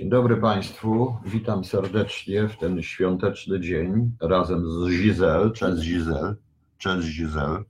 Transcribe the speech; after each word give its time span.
Dzień 0.00 0.10
dobry 0.10 0.36
Państwu, 0.36 1.16
witam 1.26 1.64
serdecznie 1.64 2.48
w 2.48 2.56
ten 2.56 2.82
świąteczny 2.82 3.60
dzień 3.60 4.10
razem 4.20 4.64
z 4.70 4.88
Gizel. 4.88 5.52
Cześć 5.52 5.82
Gizel, 5.82 6.36
cześć 6.78 7.16
Gizel, 7.16 7.64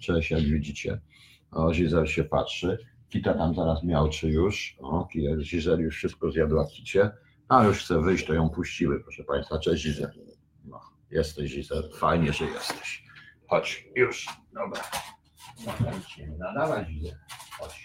cześć 0.00 0.30
jak 0.30 0.42
widzicie. 0.42 1.00
O, 1.50 1.70
Gizel 1.70 2.06
się 2.06 2.24
patrzy, 2.24 2.78
Kita 3.08 3.34
tam 3.34 3.54
zaraz 3.54 3.84
miałczy 3.84 4.28
już, 4.28 4.76
o, 4.80 5.08
Gizel 5.44 5.80
już 5.80 5.96
wszystko 5.96 6.30
zjadła 6.30 6.66
Kicie, 6.66 7.10
a 7.48 7.64
już 7.64 7.78
chce 7.84 8.00
wyjść, 8.00 8.26
to 8.26 8.34
ją 8.34 8.50
puściły, 8.50 9.00
proszę 9.00 9.24
Państwa. 9.24 9.58
Cześć 9.58 9.84
Gizel. 9.84 10.12
No, 10.64 10.80
jesteś 11.10 11.54
Gizel, 11.54 11.90
fajnie, 11.94 12.32
że 12.32 12.44
jesteś. 12.44 13.04
Chodź, 13.48 13.88
już, 13.96 14.28
dobra. 14.54 14.82
Nie 16.18 16.30
nadawać 16.38 16.88
Gizel, 16.88 17.16
chodź. 17.58 17.84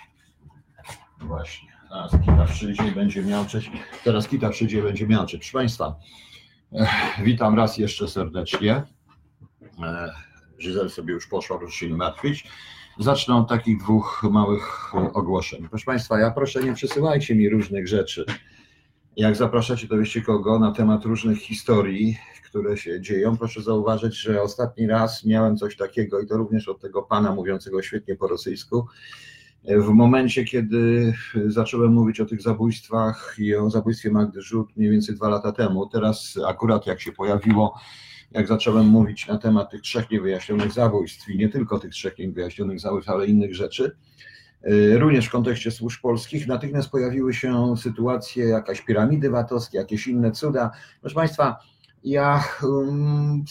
Właśnie. 1.20 1.77
Teraz 1.90 2.12
Kita 2.12 2.46
przyjdzie 2.46 2.92
będzie 2.92 3.24
miałczeć. 3.24 3.72
Teraz 4.04 4.28
Kita 4.28 4.50
przyjdzie 4.50 4.84
będzie. 4.84 5.08
Proszę 5.08 5.54
Państwa, 5.54 5.96
witam 7.24 7.56
raz 7.56 7.78
jeszcze 7.78 8.08
serdecznie. 8.08 8.84
Żyzel 10.58 10.90
sobie 10.90 11.14
już 11.14 11.28
poszła, 11.28 11.58
proszę 11.58 11.78
się 11.78 11.90
nie 11.90 11.98
martwić. 11.98 12.48
Zacznę 13.00 13.36
od 13.36 13.50
takich 13.50 13.80
dwóch 13.80 14.24
małych 14.32 14.96
ogłoszeń. 14.96 15.68
Proszę 15.70 15.86
Państwa, 15.86 16.20
ja 16.20 16.32
proszę 16.32 16.64
nie 16.64 16.74
przesyłajcie 16.74 17.36
mi 17.36 17.50
różnych 17.50 17.88
rzeczy. 17.88 18.26
Jak 19.16 19.36
zapraszacie, 19.36 19.88
to 19.88 19.98
wiecie 19.98 20.22
kogo 20.22 20.60
na 20.60 20.72
temat 20.72 21.06
różnych 21.06 21.40
historii, 21.40 22.18
które 22.46 22.78
się 22.78 23.02
dzieją. 23.02 23.38
Proszę 23.38 23.62
zauważyć, 23.62 24.16
że 24.16 24.42
ostatni 24.42 24.88
raz 24.88 25.26
miałem 25.26 25.58
coś 25.58 25.78
takiego 25.78 26.20
i 26.20 26.28
to 26.28 26.38
również 26.38 26.68
od 26.68 26.82
tego 26.82 27.02
pana 27.04 27.36
mówiącego 27.36 27.82
świetnie 27.82 28.16
po 28.16 28.28
rosyjsku 28.28 28.88
w 29.64 29.88
momencie, 29.88 30.44
kiedy 30.44 31.14
zacząłem 31.46 31.94
mówić 31.94 32.20
o 32.20 32.26
tych 32.26 32.42
zabójstwach 32.42 33.36
i 33.38 33.56
o 33.56 33.70
zabójstwie 33.70 34.12
Magdy 34.12 34.42
Żółt 34.42 34.78
mniej 34.78 34.92
więcej 34.92 35.16
dwa 35.16 35.30
lata 35.30 35.52
temu, 35.52 35.88
teraz 35.88 36.40
akurat 36.48 36.88
jak 36.88 37.02
się 37.02 37.12
pojawiło, 37.12 37.80
jak 38.32 38.48
zacząłem 38.48 38.86
mówić 38.86 39.28
na 39.28 39.38
temat 39.38 39.72
tych 39.72 39.82
trzech 39.82 40.12
niewyjaśnionych 40.12 40.72
zabójstw 40.72 41.30
i 41.30 41.38
nie 41.38 41.50
tylko 41.50 41.80
tych 41.80 41.92
trzech 41.92 42.18
niewyjaśnionych 42.18 42.80
zabójstw, 42.80 43.10
ale 43.10 43.28
innych 43.28 43.56
rzeczy, 43.56 43.96
y, 44.68 44.98
również 45.00 45.28
w 45.28 45.32
kontekście 45.32 45.72
służb 45.72 46.02
polskich, 46.02 46.48
natychmiast 46.48 46.90
pojawiły 46.90 47.34
się 47.34 47.78
sytuacje, 47.78 48.46
jakaś 48.46 48.82
piramidy 48.82 49.30
VAT-owskie, 49.30 49.78
jakieś 49.78 50.08
inne 50.08 50.32
cuda. 50.32 50.72
Proszę 51.02 51.16
Państwa, 51.16 51.60
ja 52.04 52.44
um, 52.64 53.46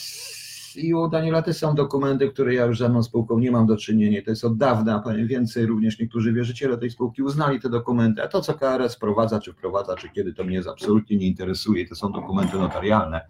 i 0.76 0.94
u 0.94 1.08
Daniela 1.08 1.42
też 1.42 1.56
są 1.56 1.74
dokumenty, 1.74 2.28
które 2.28 2.54
ja 2.54 2.64
już 2.64 2.78
żadną 2.78 3.02
spółką 3.02 3.38
nie 3.38 3.50
mam 3.50 3.66
do 3.66 3.76
czynienia. 3.76 4.22
To 4.24 4.30
jest 4.30 4.44
od 4.44 4.56
dawna, 4.56 4.98
powiem 4.98 5.26
więcej, 5.26 5.66
również 5.66 5.98
niektórzy 5.98 6.32
wierzyciele 6.32 6.78
tej 6.78 6.90
spółki 6.90 7.22
uznali 7.22 7.60
te 7.60 7.70
dokumenty, 7.70 8.22
a 8.22 8.28
to, 8.28 8.40
co 8.40 8.54
KRS 8.54 8.94
wprowadza, 8.94 9.40
czy 9.40 9.52
wprowadza, 9.52 9.96
czy 9.96 10.08
kiedy, 10.08 10.34
to 10.34 10.44
mnie 10.44 10.62
absolutnie 10.70 11.16
nie 11.16 11.26
interesuje. 11.26 11.88
To 11.88 11.94
są 11.94 12.12
dokumenty 12.12 12.56
notarialne. 12.56 13.20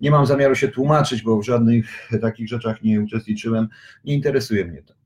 Nie 0.00 0.10
mam 0.10 0.26
zamiaru 0.26 0.54
się 0.54 0.68
tłumaczyć, 0.68 1.22
bo 1.22 1.36
w 1.36 1.44
żadnych 1.44 2.08
takich 2.20 2.48
rzeczach 2.48 2.82
nie 2.82 3.00
uczestniczyłem. 3.00 3.68
Nie 4.04 4.14
interesuje 4.14 4.64
mnie 4.64 4.82
to. 4.82 4.99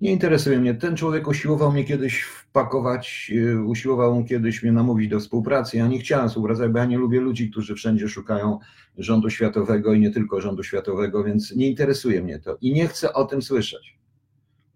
Nie 0.00 0.12
interesuje 0.12 0.60
mnie. 0.60 0.74
Ten 0.74 0.96
człowiek 0.96 1.28
usiłował 1.28 1.72
mnie 1.72 1.84
kiedyś 1.84 2.22
wpakować, 2.22 3.32
y, 3.34 3.64
usiłował 3.64 4.24
kiedyś 4.24 4.62
mnie 4.62 4.72
namówić 4.72 5.08
do 5.08 5.20
współpracy. 5.20 5.76
Ja 5.76 5.86
nie 5.86 5.98
chciałem 5.98 6.28
współpracować, 6.28 6.72
bo 6.72 6.78
ja 6.78 6.84
nie 6.84 6.98
lubię 6.98 7.20
ludzi, 7.20 7.50
którzy 7.50 7.74
wszędzie 7.74 8.08
szukają 8.08 8.58
rządu 8.98 9.30
światowego 9.30 9.92
i 9.92 10.00
nie 10.00 10.10
tylko 10.10 10.40
rządu 10.40 10.62
światowego, 10.62 11.24
więc 11.24 11.56
nie 11.56 11.68
interesuje 11.68 12.22
mnie 12.22 12.38
to 12.38 12.58
i 12.60 12.72
nie 12.72 12.88
chcę 12.88 13.12
o 13.12 13.24
tym 13.24 13.42
słyszeć. 13.42 13.98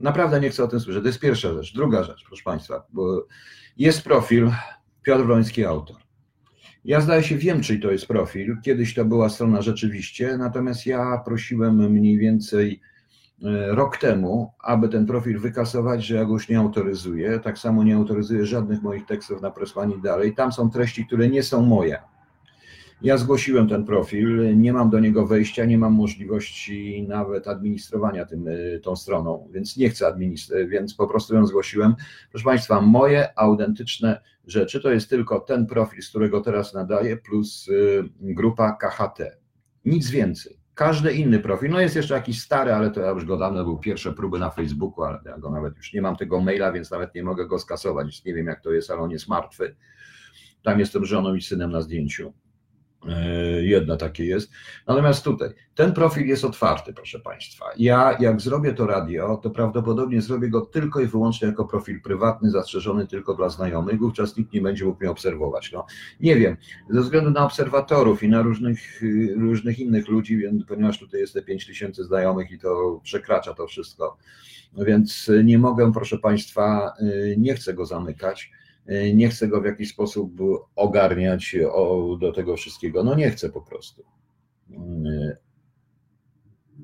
Naprawdę 0.01 0.41
nie 0.41 0.51
chcę 0.51 0.65
o 0.65 0.69
tym 0.69 0.81
słyszeć. 0.81 1.03
To 1.03 1.09
jest 1.09 1.21
pierwsza 1.21 1.53
rzecz. 1.53 1.75
Druga 1.75 2.03
rzecz, 2.03 2.25
proszę 2.27 2.43
Państwa, 2.43 2.87
bo 2.93 3.27
jest 3.77 4.03
profil 4.03 4.51
Piotr 5.03 5.25
Wroński, 5.25 5.65
autor. 5.65 5.97
Ja 6.85 7.01
zdaje 7.01 7.23
się 7.23 7.37
wiem, 7.37 7.61
czyj 7.61 7.81
to 7.81 7.91
jest 7.91 8.07
profil. 8.07 8.57
Kiedyś 8.65 8.95
to 8.95 9.05
była 9.05 9.29
strona 9.29 9.63
rzeczywiście, 9.63 10.37
natomiast 10.37 10.87
ja 10.87 11.23
prosiłem 11.25 11.93
mniej 11.93 12.19
więcej 12.19 12.81
rok 13.71 13.97
temu, 13.97 14.53
aby 14.63 14.89
ten 14.89 15.07
profil 15.07 15.41
wykasować, 15.41 16.05
że 16.05 16.15
ja 16.15 16.25
go 16.25 16.33
już 16.33 16.49
nie 16.49 16.59
autoryzuję. 16.59 17.41
Tak 17.41 17.59
samo 17.59 17.85
nie 17.85 17.97
autoryzuję 17.97 18.47
żadnych 18.47 18.83
moich 18.83 19.07
tekstów 19.07 19.43
na 19.43 19.51
presłanie 19.51 19.99
dalej. 19.99 20.35
Tam 20.35 20.53
są 20.53 20.71
treści, 20.71 21.07
które 21.07 21.29
nie 21.29 21.43
są 21.43 21.63
moje. 21.63 21.99
Ja 23.03 23.19
zgłosiłem 23.19 23.69
ten 23.69 23.85
profil, 23.85 24.59
nie 24.59 24.73
mam 24.73 24.91
do 24.91 25.01
niego 25.01 25.27
wejścia, 25.27 25.65
nie 25.65 25.79
mam 25.79 25.93
możliwości 25.93 27.07
nawet 27.09 27.49
administrowania 27.49 28.27
tym, 28.27 28.49
e, 28.49 28.81
tą 28.81 28.97
stroną, 28.97 29.49
więc 29.53 29.77
nie 29.77 29.91
chcę 29.91 30.07
administrować, 30.07 30.69
więc 30.69 30.95
po 30.95 31.07
prostu 31.07 31.35
ją 31.35 31.47
zgłosiłem. 31.47 31.95
Proszę 32.31 32.45
Państwa, 32.45 32.81
moje 32.81 33.39
autentyczne 33.39 34.21
rzeczy 34.47 34.81
to 34.81 34.91
jest 34.91 35.11
tylko 35.11 35.41
ten 35.41 35.67
profil, 35.67 36.03
z 36.03 36.09
którego 36.09 36.41
teraz 36.41 36.75
nadaję, 36.75 37.17
plus 37.17 37.69
e, 37.69 37.73
grupa 38.21 38.73
KHT. 38.73 39.23
Nic 39.85 40.11
więcej. 40.11 40.56
Każdy 40.77 41.13
inny 41.13 41.39
profil, 41.39 41.71
no 41.71 41.81
jest 41.81 41.97
jeszcze 41.97 42.15
jakiś 42.15 42.43
stary, 42.43 42.73
ale 42.73 42.91
to 42.91 43.01
ja 43.01 43.11
już 43.11 43.25
go 43.25 43.37
dawno 43.37 43.65
był 43.65 43.79
pierwsze 43.79 44.13
próby 44.13 44.39
na 44.39 44.51
Facebooku, 44.51 45.05
ale 45.05 45.21
ja 45.25 45.39
go 45.39 45.51
nawet 45.51 45.77
już 45.77 45.93
nie 45.93 46.03
mam 46.03 46.17
tego 46.17 46.41
maila, 46.41 46.73
więc 46.73 46.91
nawet 46.91 47.15
nie 47.15 47.23
mogę 47.23 47.47
go 47.47 47.59
skasować. 47.59 48.25
Nie 48.25 48.35
wiem 48.35 48.47
jak 48.47 48.61
to 48.61 48.73
jest, 48.73 48.91
ale 48.91 49.01
on 49.01 49.11
jest 49.11 49.29
martwy. 49.29 49.77
Tam 50.63 50.79
jestem 50.79 51.05
żoną 51.05 51.35
i 51.35 51.43
synem 51.43 51.71
na 51.71 51.81
zdjęciu. 51.81 52.33
E, 53.09 53.47
Jedna 53.65 53.97
takie 53.97 54.25
jest. 54.25 54.51
Natomiast 54.87 55.25
tutaj, 55.25 55.49
ten 55.75 55.93
profil 55.93 56.27
jest 56.27 56.45
otwarty, 56.45 56.93
proszę 56.93 57.21
Państwa. 57.21 57.65
Ja, 57.77 58.17
jak 58.21 58.41
zrobię 58.41 58.73
to 58.73 58.87
radio, 58.87 59.37
to 59.37 59.51
prawdopodobnie 59.51 60.23
zrobię 60.23 60.49
go 60.49 60.61
tylko 60.61 61.01
i 61.01 61.07
wyłącznie 61.07 61.49
jako 61.49 61.65
profil 61.65 62.03
prywatny, 62.03 62.51
zastrzeżony 62.51 63.07
tylko 63.07 63.35
dla 63.35 63.49
znajomych, 63.49 63.99
wówczas 63.99 64.37
nikt 64.37 64.53
nie 64.53 64.61
będzie 64.61 64.85
mógł 64.85 65.01
mnie 65.01 65.11
obserwować. 65.11 65.73
No, 65.73 65.87
nie 66.21 66.37
wiem, 66.37 66.57
ze 66.91 67.01
względu 67.01 67.31
na 67.31 67.45
obserwatorów 67.45 68.23
i 68.23 68.29
na 68.29 68.43
różnych, 68.43 69.03
różnych 69.37 69.79
innych 69.79 70.09
ludzi, 70.09 70.43
ponieważ 70.69 70.99
tutaj 70.99 71.21
jest 71.21 71.35
te 71.35 71.43
5 71.43 71.67
tysięcy 71.67 72.05
znajomych 72.05 72.51
i 72.51 72.59
to 72.59 73.01
przekracza 73.03 73.55
to 73.55 73.67
wszystko, 73.67 74.17
więc 74.79 75.31
nie 75.45 75.59
mogę, 75.59 75.93
proszę 75.93 76.19
Państwa, 76.19 76.95
y, 77.01 77.35
nie 77.39 77.55
chcę 77.55 77.75
go 77.75 77.87
zamykać 77.87 78.51
nie 79.15 79.29
chcę 79.29 79.49
go 79.49 79.61
w 79.61 79.65
jakiś 79.65 79.91
sposób 79.91 80.33
ogarniać 80.77 81.57
do 82.21 82.33
tego 82.33 82.57
wszystkiego. 82.57 83.05
No 83.05 83.15
nie 83.15 83.31
chcę 83.31 83.51
po 83.51 83.63
prostu. 83.63 84.05
E, 84.73 85.37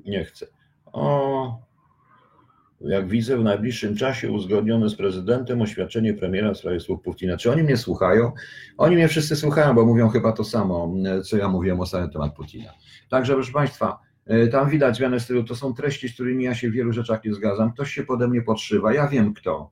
nie 0.05 0.25
chcę. 0.25 0.47
O, 0.85 1.59
jak 2.81 3.07
widzę, 3.07 3.37
w 3.37 3.43
najbliższym 3.43 3.95
czasie 3.95 4.31
uzgodnione 4.31 4.89
z 4.89 4.95
prezydentem 4.95 5.61
oświadczenie 5.61 6.13
premiera 6.13 6.53
w 6.53 6.57
sprawie 6.57 6.79
słów 6.79 7.01
Putina. 7.01 7.37
Czy 7.37 7.51
oni 7.51 7.63
mnie 7.63 7.77
słuchają? 7.77 8.31
Oni 8.77 8.95
mnie 8.95 9.07
wszyscy 9.07 9.35
słuchają, 9.35 9.75
bo 9.75 9.85
mówią 9.85 10.09
chyba 10.09 10.31
to 10.31 10.43
samo, 10.43 10.93
co 11.25 11.37
ja 11.37 11.47
mówiłem 11.47 11.79
o 11.79 11.85
samym 11.85 12.09
temat 12.09 12.35
Putina. 12.35 12.73
Także, 13.09 13.33
proszę 13.33 13.51
Państwa, 13.51 13.99
e, 14.25 14.47
tam 14.47 14.69
widać 14.69 14.97
zmianę 14.97 15.19
stylu. 15.19 15.43
To 15.43 15.55
są 15.55 15.73
treści, 15.73 16.09
z 16.09 16.13
którymi 16.13 16.43
ja 16.43 16.55
się 16.55 16.69
w 16.69 16.73
wielu 16.73 16.93
rzeczach 16.93 17.23
nie 17.25 17.33
zgadzam. 17.33 17.73
Ktoś 17.73 17.91
się 17.91 18.03
pode 18.03 18.27
mnie 18.27 18.41
podszywa. 18.41 18.93
Ja 18.93 19.07
wiem 19.07 19.33
kto. 19.33 19.69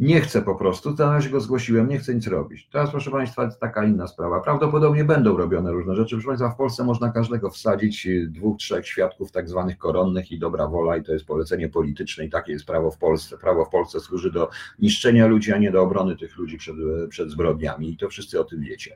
Nie 0.00 0.20
chcę 0.20 0.42
po 0.42 0.54
prostu, 0.54 0.94
na 0.98 1.12
razie 1.12 1.30
go 1.30 1.40
zgłosiłem, 1.40 1.88
nie 1.88 1.98
chcę 1.98 2.14
nic 2.14 2.26
robić. 2.26 2.68
Teraz, 2.72 2.90
proszę 2.90 3.10
Państwa, 3.10 3.44
jest 3.44 3.60
taka 3.60 3.84
inna 3.84 4.06
sprawa. 4.06 4.40
Prawdopodobnie 4.40 5.04
będą 5.04 5.36
robione 5.36 5.72
różne 5.72 5.96
rzeczy. 5.96 6.16
Proszę 6.16 6.26
Państwa, 6.26 6.50
w 6.50 6.56
Polsce 6.56 6.84
można 6.84 7.12
każdego 7.12 7.50
wsadzić, 7.50 8.06
y, 8.06 8.26
dwóch, 8.30 8.58
trzech 8.58 8.86
świadków 8.86 9.32
tak 9.32 9.48
zwanych 9.48 9.78
koronnych 9.78 10.32
i 10.32 10.38
dobra 10.38 10.66
wola, 10.66 10.96
i 10.96 11.02
to 11.02 11.12
jest 11.12 11.24
polecenie 11.24 11.68
polityczne, 11.68 12.24
i 12.24 12.30
takie 12.30 12.52
jest 12.52 12.64
prawo 12.64 12.90
w 12.90 12.98
Polsce. 12.98 13.38
Prawo 13.38 13.64
w 13.64 13.68
Polsce 13.68 14.00
służy 14.00 14.30
do 14.30 14.50
niszczenia 14.78 15.26
ludzi, 15.26 15.52
a 15.52 15.58
nie 15.58 15.70
do 15.70 15.82
obrony 15.82 16.16
tych 16.16 16.36
ludzi 16.36 16.58
przed, 16.58 16.76
przed 17.08 17.30
zbrodniami, 17.30 17.90
i 17.90 17.96
to 17.96 18.08
wszyscy 18.08 18.40
o 18.40 18.44
tym 18.44 18.60
wiecie. 18.60 18.94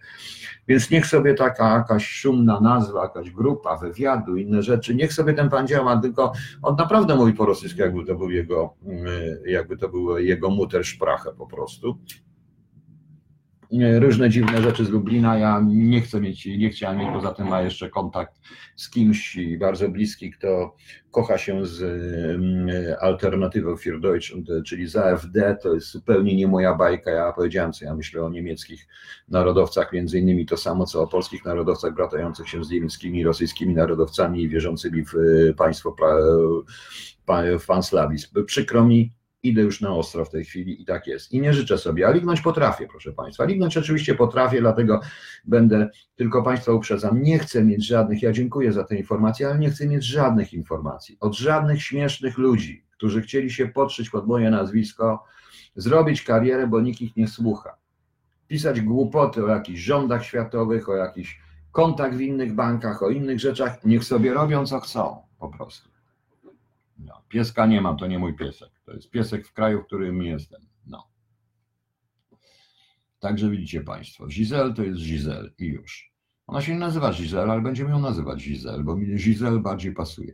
Więc 0.69 0.91
niech 0.91 1.07
sobie 1.07 1.35
taka 1.35 1.75
jakaś 1.75 2.09
szumna 2.09 2.61
nazwa, 2.61 3.03
jakaś 3.03 3.31
grupa 3.31 3.77
wywiadu, 3.77 4.37
inne 4.37 4.63
rzeczy, 4.63 4.95
niech 4.95 5.13
sobie 5.13 5.35
ten 5.35 5.51
pan 5.51 5.67
działa, 5.67 5.97
tylko 5.97 6.33
on 6.63 6.77
naprawdę 6.77 7.17
mówi 7.17 7.33
po 7.33 7.47
rosyjsku, 7.47 7.81
jakby 7.81 8.05
to 8.05 8.15
był 8.15 8.31
jego, 8.31 8.75
y, 9.47 9.51
jakby 9.51 9.77
to 9.77 9.89
był 9.89 10.19
jego 10.19 10.51
muter 10.51 10.85
szprachę 10.95 11.33
po 11.39 11.47
prostu. 11.47 11.99
Różne 13.99 14.31
dziwne 14.31 14.63
rzeczy 14.63 14.85
z 14.85 14.91
Lublina. 14.91 15.39
Ja 15.39 15.63
nie 15.67 16.01
chcę 16.01 16.21
mieć, 16.21 16.47
nie 16.47 16.71
chciałem 16.71 16.99
mieć, 16.99 17.09
poza 17.13 17.33
tym 17.33 17.49
ma 17.49 17.63
jeszcze 17.63 17.91
kontakt 17.91 18.41
z 18.77 18.91
kimś 18.91 19.39
bardzo 19.61 19.89
bliski, 19.89 20.31
kto 20.31 20.77
kocha 21.11 21.39
się 21.39 21.67
z 21.67 21.83
mm, 21.83 22.69
alternatywą 23.01 23.77
für 23.77 24.01
Deutschland, 24.01 24.49
czyli 24.67 24.87
z 24.87 24.97
AfD. 24.97 25.57
To 25.63 25.75
jest 25.75 25.91
zupełnie 25.91 26.37
nie 26.37 26.49
moja 26.49 26.75
bajka. 26.75 27.11
Ja 27.11 27.33
powiedziałem, 27.33 27.73
co 27.73 27.85
ja 27.85 27.95
myślę 27.95 28.23
o 28.23 28.31
niemieckich 28.31 28.87
narodowcach, 29.29 29.93
między 29.93 30.19
innymi 30.19 30.47
to 30.47 30.57
samo, 30.57 30.87
co 30.87 31.03
o 31.03 31.07
polskich 31.07 31.45
narodowcach 31.45 31.95
bratających 31.95 32.49
się 32.49 32.65
z 32.65 32.71
niemieckimi, 32.71 33.25
rosyjskimi 33.25 33.75
narodowcami 33.75 34.43
i 34.43 34.49
wierzącymi 34.49 35.05
w 35.05 35.15
państwo, 35.57 35.97
w 37.59 37.67
panslawizm. 37.67 38.45
Przykro 38.45 38.85
mi, 38.85 39.13
idę 39.45 39.63
już 39.63 39.81
na 39.81 39.95
ostro 39.95 40.25
w 40.25 40.31
tej 40.31 40.45
chwili 40.45 40.83
i 40.83 40.85
tak 40.85 41.07
jest. 41.07 41.33
I 41.33 41.41
nie 41.41 41.53
życzę 41.53 41.79
sobie, 41.79 42.09
a 42.09 42.11
lignąć 42.11 42.41
potrafię, 42.41 42.87
proszę 42.87 43.13
Państwa. 43.13 43.45
Lignąć 43.45 43.77
oczywiście 43.77 44.15
potrafię, 44.15 44.61
dlatego 44.61 45.01
będę, 45.45 45.89
tylko 46.17 46.43
Państwa 46.43 46.73
uprzedzam, 46.73 47.23
nie 47.23 47.39
chcę 47.39 47.65
mieć 47.65 47.87
żadnych, 47.87 48.23
ja 48.23 48.33
dziękuję 48.33 48.73
za 48.73 48.85
te 48.85 48.97
informacje, 48.97 49.49
ale 49.49 49.59
nie 49.59 49.71
chcę 49.71 49.89
mieć 49.89 50.05
żadnych 50.05 50.53
informacji 50.53 51.17
od 51.21 51.37
żadnych 51.37 51.83
śmiesznych 51.83 52.39
ludzi, 52.39 52.85
którzy 52.91 53.23
chcieli 53.23 53.51
się 53.51 53.69
podszyć 53.69 54.11
pod 54.11 54.27
moje 54.27 54.51
nazwisko, 54.51 55.25
zrobić 55.77 56.23
karierę, 56.23 56.67
bo 56.67 56.81
nikt 56.81 57.01
ich 57.01 57.17
nie 57.17 57.29
słucha. 57.29 57.77
pisać 58.49 58.81
głupoty 58.81 59.45
o 59.45 59.49
jakichś 59.49 59.81
rządach 59.81 60.25
światowych, 60.25 60.89
o 60.89 60.97
jakichś 60.97 61.41
kontach 61.73 62.17
w 62.17 62.21
innych 62.21 62.55
bankach, 62.55 63.03
o 63.03 63.11
innych 63.11 63.41
rzeczach, 63.41 63.85
niech 63.85 64.05
sobie 64.05 64.35
robią 64.35 64.67
co 64.67 64.81
chcą 64.81 65.23
po 65.39 65.49
prostu. 65.49 65.89
No, 66.99 67.23
pieska 67.29 67.67
nie 67.67 67.81
mam, 67.81 67.97
to 67.97 68.07
nie 68.07 68.19
mój 68.19 68.35
piesek. 68.35 68.74
To 68.85 68.93
jest 68.93 69.11
piesek 69.11 69.47
w 69.47 69.53
kraju, 69.53 69.83
w 69.83 69.87
którym 69.87 70.23
jestem. 70.23 70.63
No. 70.87 71.09
Także 73.19 73.51
widzicie 73.51 73.81
Państwo, 73.81 74.27
Giselle 74.27 74.75
to 74.75 74.83
jest 74.83 75.01
Giselle 75.01 75.51
i 75.59 75.67
już. 75.67 76.15
Ona 76.47 76.61
się 76.63 76.73
nie 76.73 76.79
nazywa 76.79 77.13
Giselle, 77.13 77.53
ale 77.53 77.63
będziemy 77.63 77.91
ją 77.91 78.01
nazywać 78.01 78.45
Giselle, 78.45 78.85
bo 78.85 78.97
mi 78.97 79.17
Giselle 79.17 79.59
bardziej 79.59 79.93
pasuje. 79.93 80.33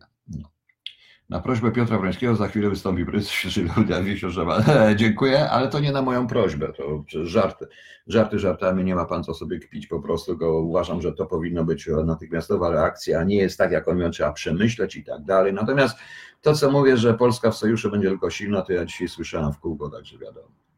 Na 1.30 1.40
prośbę 1.40 1.70
Piotra 1.72 1.98
Wrońskiego 1.98 2.36
za 2.36 2.48
chwilę 2.48 2.70
wystąpi 2.70 3.06
Świeżyludia 3.22 4.02
Wiesiożewa. 4.02 4.64
Dziękuję, 4.96 5.50
ale 5.50 5.68
to 5.68 5.80
nie 5.80 5.92
na 5.92 6.02
moją 6.02 6.26
prośbę, 6.26 6.72
to 6.72 7.04
żarty. 7.24 7.66
Żarty 8.06 8.38
żartami, 8.38 8.84
nie 8.84 8.94
ma 8.94 9.04
pan 9.04 9.24
co 9.24 9.34
sobie 9.34 9.58
kpić, 9.58 9.86
po 9.86 10.00
prostu 10.00 10.36
go 10.36 10.60
uważam, 10.60 11.02
że 11.02 11.12
to 11.12 11.26
powinno 11.26 11.64
być 11.64 11.88
natychmiastowa 12.04 12.70
reakcja, 12.70 13.20
a 13.20 13.24
nie 13.24 13.36
jest 13.36 13.58
tak, 13.58 13.72
jak 13.72 13.88
on 13.88 13.98
ją 13.98 14.10
trzeba 14.10 14.32
przemyśleć 14.32 14.96
i 14.96 15.04
tak 15.04 15.24
dalej. 15.24 15.52
Natomiast 15.52 15.98
to, 16.40 16.54
co 16.54 16.70
mówię, 16.70 16.96
że 16.96 17.14
Polska 17.14 17.50
w 17.50 17.56
sojuszu 17.56 17.90
będzie 17.90 18.08
tylko 18.08 18.30
silna, 18.30 18.62
to 18.62 18.72
ja 18.72 18.84
dzisiaj 18.84 19.08
słyszałem 19.08 19.52
w 19.52 19.58
kółko, 19.58 19.90
także 19.90 20.18
wiadomo 20.18 20.69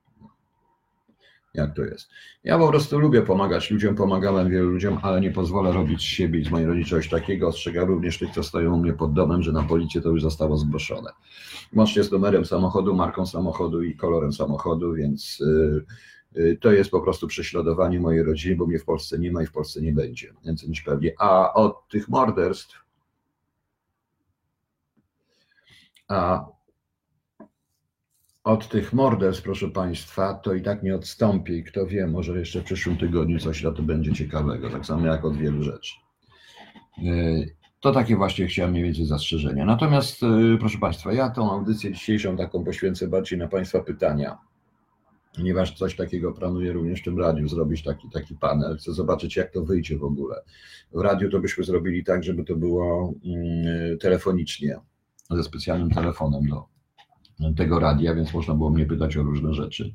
jak 1.55 1.75
to 1.75 1.83
jest. 1.83 2.11
Ja 2.45 2.59
po 2.59 2.69
prostu 2.69 2.99
lubię 2.99 3.23
pomagać 3.23 3.71
ludziom, 3.71 3.95
pomagałem 3.95 4.51
wielu 4.51 4.71
ludziom, 4.71 4.99
ale 5.03 5.21
nie 5.21 5.31
pozwolę 5.31 5.73
robić 5.73 6.01
z 6.01 6.05
siebie 6.05 6.41
i 6.41 6.45
z 6.45 6.51
mojej 6.51 6.67
rodziny 6.67 6.85
czegoś 6.85 7.09
takiego. 7.09 7.49
Ostrzegam 7.49 7.89
również 7.89 8.19
tych, 8.19 8.31
co 8.31 8.43
stoją 8.43 8.75
u 8.75 8.79
mnie 8.79 8.93
pod 8.93 9.13
domem, 9.13 9.43
że 9.43 9.53
na 9.53 9.63
policję 9.63 10.01
to 10.01 10.09
już 10.09 10.23
zostało 10.23 10.57
zgłoszone. 10.57 11.11
Łącznie 11.75 12.03
z 12.03 12.13
numerem 12.13 12.45
samochodu, 12.45 12.95
marką 12.95 13.27
samochodu 13.27 13.83
i 13.83 13.97
kolorem 13.97 14.33
samochodu, 14.33 14.93
więc 14.93 15.43
yy, 16.35 16.57
to 16.57 16.73
jest 16.73 16.91
po 16.91 17.01
prostu 17.01 17.27
prześladowanie 17.27 18.01
mojej 18.01 18.23
rodziny, 18.23 18.57
bo 18.57 18.67
mnie 18.67 18.79
w 18.79 18.85
Polsce 18.85 19.19
nie 19.19 19.33
ma 19.33 19.43
i 19.43 19.47
w 19.47 19.53
Polsce 19.53 19.81
nie 19.83 19.93
będzie, 19.93 20.33
więcej 20.45 20.69
niż 20.69 20.83
pewnie. 20.83 21.15
A 21.19 21.55
od 21.55 21.89
tych 21.89 22.09
morderstw, 22.09 22.85
a 26.09 26.45
od 28.45 28.69
tych 28.69 28.93
morderstw, 28.93 29.43
proszę 29.43 29.69
Państwa, 29.69 30.35
to 30.35 30.55
i 30.55 30.63
tak 30.63 30.83
nie 30.83 30.95
odstąpi. 30.95 31.65
Kto 31.65 31.87
wie, 31.87 32.07
może 32.07 32.39
jeszcze 32.39 32.61
w 32.61 32.65
przyszłym 32.65 32.97
tygodniu 32.97 33.39
coś 33.39 33.63
na 33.63 33.73
to 33.73 33.83
będzie 33.83 34.13
ciekawego, 34.13 34.71
tak 34.71 34.87
samo 34.87 35.07
jak 35.07 35.25
od 35.25 35.37
wielu 35.37 35.63
rzeczy. 35.63 35.95
E, 36.99 37.03
to 37.81 37.93
takie 37.93 38.17
właśnie 38.17 38.47
chciałem 38.47 38.71
mniej 38.71 38.85
więcej 38.85 39.05
zastrzeżenia. 39.05 39.65
Natomiast, 39.65 40.23
e, 40.23 40.59
proszę 40.59 40.79
Państwa, 40.79 41.13
ja 41.13 41.31
tą 41.31 41.51
audycję 41.51 41.93
dzisiejszą 41.93 42.37
taką 42.37 42.65
poświęcę 42.65 43.09
bardziej 43.09 43.39
na 43.39 43.49
Państwa 43.49 43.81
pytania, 43.81 44.39
ponieważ 45.37 45.75
coś 45.75 45.97
takiego 45.97 46.33
planuję 46.33 46.73
również 46.73 47.01
w 47.01 47.05
tym 47.05 47.19
radiu, 47.19 47.49
zrobić 47.49 47.83
taki, 47.83 48.11
taki 48.11 48.35
panel. 48.35 48.77
Chcę 48.77 48.93
zobaczyć, 48.93 49.37
jak 49.37 49.51
to 49.51 49.65
wyjdzie 49.65 49.99
w 49.99 50.05
ogóle. 50.05 50.43
W 50.93 51.01
radiu 51.01 51.31
to 51.31 51.41
byśmy 51.41 51.65
zrobili 51.65 52.05
tak, 52.05 52.25
żeby 52.25 52.45
to 52.45 52.57
było 52.57 53.15
mm, 53.25 53.99
telefonicznie, 53.99 54.77
ze 55.31 55.43
specjalnym 55.43 55.91
telefonem 55.91 56.49
do, 56.49 56.72
tego 57.57 57.79
radia, 57.79 58.15
więc 58.15 58.35
można 58.35 58.55
było 58.55 58.71
mnie 58.71 58.87
pytać 58.87 59.17
o 59.17 59.23
różne 59.23 59.55
rzeczy. 59.55 59.95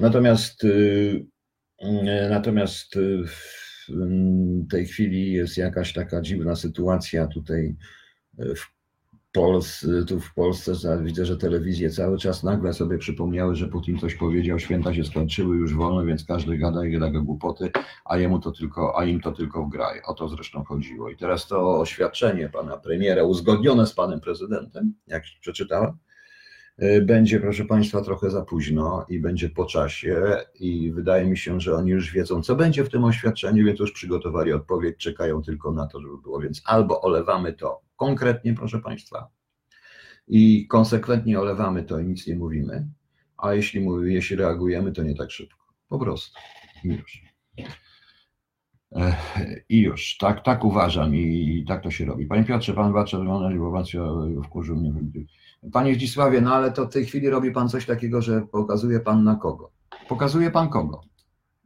Natomiast, 0.00 0.64
y, 0.64 1.26
y, 1.82 2.28
natomiast 2.30 2.96
y, 2.96 3.24
w 3.26 3.86
tej 4.70 4.86
chwili 4.86 5.32
jest 5.32 5.56
jakaś 5.56 5.92
taka 5.92 6.20
dziwna 6.20 6.56
sytuacja 6.56 7.26
tutaj 7.26 7.76
w 8.38 8.73
Polsce, 9.34 10.04
tu 10.04 10.20
w 10.20 10.34
Polsce 10.34 10.72
widzę, 11.02 11.26
że 11.26 11.36
telewizje 11.36 11.90
cały 11.90 12.18
czas 12.18 12.42
nagle 12.42 12.72
sobie 12.72 12.98
przypomniały, 12.98 13.56
że 13.56 13.68
Putin 13.68 13.98
coś 13.98 14.14
powiedział, 14.14 14.58
święta 14.58 14.94
się 14.94 15.04
skończyły, 15.04 15.56
już 15.56 15.74
wolno, 15.74 16.04
więc 16.04 16.24
każdy 16.24 16.58
gada 16.58 16.84
i 16.84 16.92
gada 16.92 17.10
głupoty, 17.10 17.70
a 18.04 18.16
jemu 18.16 18.38
to 18.38 18.52
tylko, 18.52 18.98
a 18.98 19.04
im 19.04 19.20
to 19.20 19.32
tylko 19.32 19.64
w 19.64 19.68
graj. 19.70 20.00
O 20.06 20.14
to 20.14 20.28
zresztą 20.28 20.64
chodziło. 20.64 21.10
I 21.10 21.16
teraz 21.16 21.46
to 21.46 21.80
oświadczenie 21.80 22.48
pana 22.48 22.76
premiera, 22.76 23.24
uzgodnione 23.24 23.86
z 23.86 23.94
panem 23.94 24.20
prezydentem, 24.20 24.94
jak 25.06 25.22
przeczytałem, 25.40 25.92
będzie, 27.02 27.40
proszę 27.40 27.64
Państwa, 27.64 28.02
trochę 28.02 28.30
za 28.30 28.42
późno 28.42 29.06
i 29.08 29.20
będzie 29.20 29.50
po 29.50 29.64
czasie 29.64 30.36
i 30.60 30.92
wydaje 30.92 31.26
mi 31.26 31.36
się, 31.38 31.60
że 31.60 31.74
oni 31.74 31.90
już 31.90 32.12
wiedzą, 32.12 32.42
co 32.42 32.56
będzie 32.56 32.84
w 32.84 32.88
tym 32.88 33.04
oświadczeniu, 33.04 33.66
więc 33.66 33.80
już 33.80 33.92
przygotowali 33.92 34.52
odpowiedź, 34.52 34.96
czekają 34.96 35.42
tylko 35.42 35.72
na 35.72 35.86
to, 35.86 36.00
żeby 36.00 36.18
było, 36.18 36.40
więc 36.40 36.62
albo 36.64 37.00
olewamy 37.00 37.52
to 37.52 37.80
konkretnie, 37.96 38.54
proszę 38.54 38.80
Państwa, 38.80 39.28
i 40.28 40.66
konsekwentnie 40.66 41.40
olewamy 41.40 41.82
to 41.82 41.98
i 41.98 42.04
nic 42.04 42.26
nie 42.26 42.36
mówimy, 42.36 42.88
a 43.36 43.54
jeśli, 43.54 43.86
jeśli 44.02 44.36
reagujemy, 44.36 44.92
to 44.92 45.02
nie 45.02 45.14
tak 45.14 45.30
szybko. 45.30 45.64
Po 45.88 45.98
prostu. 45.98 46.38
I 46.84 46.88
już. 46.88 47.22
I 49.68 49.80
już, 49.80 50.16
tak, 50.16 50.44
tak 50.44 50.64
uważam 50.64 51.14
i 51.14 51.64
tak 51.68 51.82
to 51.82 51.90
się 51.90 52.04
robi. 52.04 52.26
Panie 52.26 52.44
Piotrze, 52.44 52.74
pan 52.74 52.92
Waczer, 52.92 53.20
informacja 53.52 54.02
wkurzył 54.44 54.76
mnie. 54.76 54.92
Panie 55.72 55.94
Zdzisławie, 55.94 56.40
no 56.40 56.54
ale 56.54 56.72
to 56.72 56.86
w 56.86 56.92
tej 56.92 57.06
chwili 57.06 57.30
robi 57.30 57.50
pan 57.50 57.68
coś 57.68 57.86
takiego, 57.86 58.22
że 58.22 58.42
pokazuje 58.42 59.00
pan 59.00 59.24
na 59.24 59.36
kogo. 59.36 59.70
Pokazuje 60.08 60.50
pan 60.50 60.68
kogo. 60.68 61.00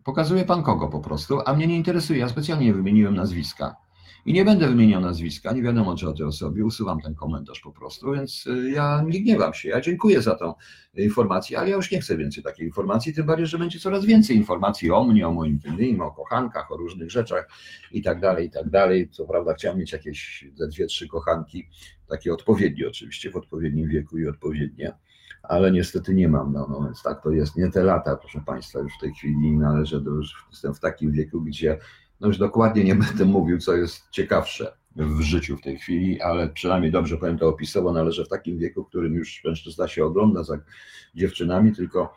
Pokazuje 0.04 0.44
pan 0.44 0.62
kogo 0.62 0.88
po 0.88 1.00
prostu, 1.00 1.40
a 1.46 1.52
mnie 1.52 1.66
nie 1.66 1.76
interesuje. 1.76 2.18
Ja 2.18 2.28
specjalnie 2.28 2.74
wymieniłem 2.74 3.14
nazwiska. 3.14 3.76
I 4.26 4.32
nie 4.32 4.44
będę 4.44 4.68
wymieniał 4.68 5.00
nazwiska, 5.00 5.52
nie 5.52 5.62
wiadomo 5.62 5.96
czy 5.96 6.08
o 6.08 6.12
tej 6.12 6.26
osobie, 6.26 6.64
usuwam 6.64 7.00
ten 7.00 7.14
komentarz 7.14 7.60
po 7.60 7.72
prostu, 7.72 8.12
więc 8.12 8.46
y, 8.46 8.70
ja 8.70 9.04
nie 9.06 9.20
gniewam 9.20 9.54
się, 9.54 9.68
ja 9.68 9.80
dziękuję 9.80 10.22
za 10.22 10.34
tą 10.34 10.54
informację, 10.94 11.58
ale 11.58 11.70
ja 11.70 11.76
już 11.76 11.90
nie 11.90 12.00
chcę 12.00 12.16
więcej 12.16 12.42
takiej 12.44 12.66
informacji, 12.66 13.14
tym 13.14 13.26
bardziej, 13.26 13.46
że 13.46 13.58
będzie 13.58 13.78
coraz 13.78 14.04
więcej 14.04 14.36
informacji 14.36 14.90
o 14.90 15.04
mnie, 15.04 15.28
o 15.28 15.32
moim 15.32 15.52
intymnym, 15.52 16.00
o 16.00 16.10
kochankach, 16.10 16.72
o 16.72 16.76
różnych 16.76 17.10
rzeczach 17.10 17.48
i 17.92 18.02
tak 18.02 18.20
dalej, 18.20 18.46
i 18.46 18.50
tak 18.50 18.70
dalej. 18.70 19.08
Co 19.10 19.26
prawda 19.26 19.54
chciałem 19.54 19.78
mieć 19.78 19.92
jakieś 19.92 20.44
dwie, 20.70 20.86
trzy 20.86 21.08
kochanki, 21.08 21.68
takie 22.08 22.32
odpowiednie 22.32 22.88
oczywiście, 22.88 23.30
w 23.30 23.36
odpowiednim 23.36 23.88
wieku 23.88 24.18
i 24.18 24.26
odpowiednie, 24.26 24.92
ale 25.42 25.72
niestety 25.72 26.14
nie 26.14 26.28
mam, 26.28 26.52
no, 26.52 26.66
no 26.70 26.84
więc 26.84 27.02
tak 27.02 27.22
to 27.22 27.30
jest, 27.30 27.56
nie 27.56 27.70
te 27.70 27.82
lata, 27.82 28.16
proszę 28.16 28.42
Państwa, 28.46 28.78
już 28.78 28.92
w 28.94 29.00
tej 29.00 29.14
chwili 29.14 29.58
należę 29.58 30.00
do, 30.00 30.10
już 30.10 30.46
jestem 30.50 30.74
w 30.74 30.80
takim 30.80 31.12
wieku, 31.12 31.40
gdzie 31.40 31.78
no 32.20 32.28
już 32.28 32.38
dokładnie 32.38 32.84
nie 32.84 32.94
będę 32.94 33.24
mówił, 33.24 33.58
co 33.58 33.76
jest 33.76 34.10
ciekawsze 34.10 34.72
w 34.96 35.20
życiu 35.20 35.56
w 35.56 35.60
tej 35.60 35.78
chwili, 35.78 36.20
ale 36.20 36.48
przynajmniej 36.48 36.92
dobrze 36.92 37.16
powiem 37.16 37.38
to 37.38 37.48
opisowo, 37.48 37.92
należę 37.92 38.24
w 38.24 38.28
takim 38.28 38.58
wieku, 38.58 38.84
w 38.84 38.88
którym 38.88 39.14
już 39.14 39.44
mężczyzna 39.44 39.88
się 39.88 40.04
ogląda 40.04 40.42
za 40.42 40.58
dziewczynami, 41.14 41.72
tylko 41.72 42.14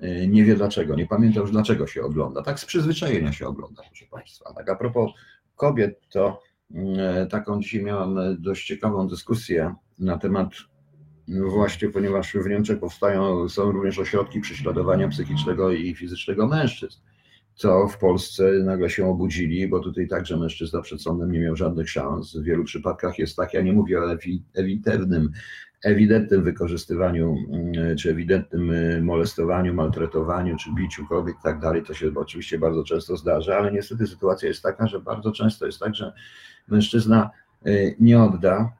e, 0.00 0.26
nie 0.26 0.44
wie 0.44 0.54
dlaczego, 0.54 0.94
nie 0.94 1.06
pamięta 1.06 1.40
już 1.40 1.50
dlaczego 1.50 1.86
się 1.86 2.02
ogląda. 2.02 2.42
Tak 2.42 2.60
z 2.60 2.64
przyzwyczajenia 2.64 3.32
się 3.32 3.46
ogląda, 3.46 3.82
proszę 3.86 4.06
Państwa. 4.10 4.52
Tak 4.52 4.68
a 4.68 4.76
propos 4.76 5.10
kobiet, 5.56 6.00
to 6.10 6.42
mm, 6.70 7.00
e, 7.00 7.26
taką 7.26 7.60
dzisiaj 7.60 7.82
miałem 7.82 8.42
dość 8.42 8.66
ciekawą 8.66 9.08
dyskusję 9.08 9.74
na 9.98 10.18
temat 10.18 10.48
właśnie, 11.28 11.88
ponieważ 11.88 12.32
w 12.32 12.48
Niemczech 12.48 12.78
powstają, 12.78 13.48
są 13.48 13.72
również 13.72 13.98
ośrodki 13.98 14.40
prześladowania 14.40 15.08
psychicznego 15.08 15.70
i 15.70 15.94
fizycznego 15.94 16.46
mężczyzn 16.46 17.00
co 17.58 17.88
w 17.88 17.98
Polsce 17.98 18.52
nagle 18.64 18.90
się 18.90 19.06
obudzili, 19.06 19.68
bo 19.68 19.80
tutaj 19.80 20.08
także 20.08 20.36
mężczyzna 20.36 20.80
przed 20.80 21.02
sądem 21.02 21.32
nie 21.32 21.40
miał 21.40 21.56
żadnych 21.56 21.90
szans. 21.90 22.36
W 22.36 22.42
wielu 22.42 22.64
przypadkach 22.64 23.18
jest 23.18 23.36
tak, 23.36 23.54
ja 23.54 23.62
nie 23.62 23.72
mówię 23.72 24.00
o 24.00 24.16
ewidentnym, 24.54 25.30
ewidentnym 25.82 26.42
wykorzystywaniu, 26.42 27.36
mm, 27.52 27.96
czy 27.96 28.10
ewidentnym 28.10 28.70
y, 28.70 29.02
molestowaniu, 29.02 29.74
maltretowaniu, 29.74 30.56
czy 30.56 30.74
biciu 30.74 31.06
kobiet 31.06 31.36
i 31.40 31.42
tak 31.42 31.60
dalej, 31.60 31.82
to 31.82 31.94
się 31.94 32.10
oczywiście 32.16 32.58
bardzo 32.58 32.84
często 32.84 33.16
zdarza, 33.16 33.56
ale 33.56 33.72
niestety 33.72 34.06
sytuacja 34.06 34.48
jest 34.48 34.62
taka, 34.62 34.86
że 34.86 35.00
bardzo 35.00 35.32
często 35.32 35.66
jest 35.66 35.80
tak, 35.80 35.94
że 35.94 36.12
mężczyzna 36.68 37.30
y, 37.66 37.96
nie 38.00 38.22
odda 38.22 38.72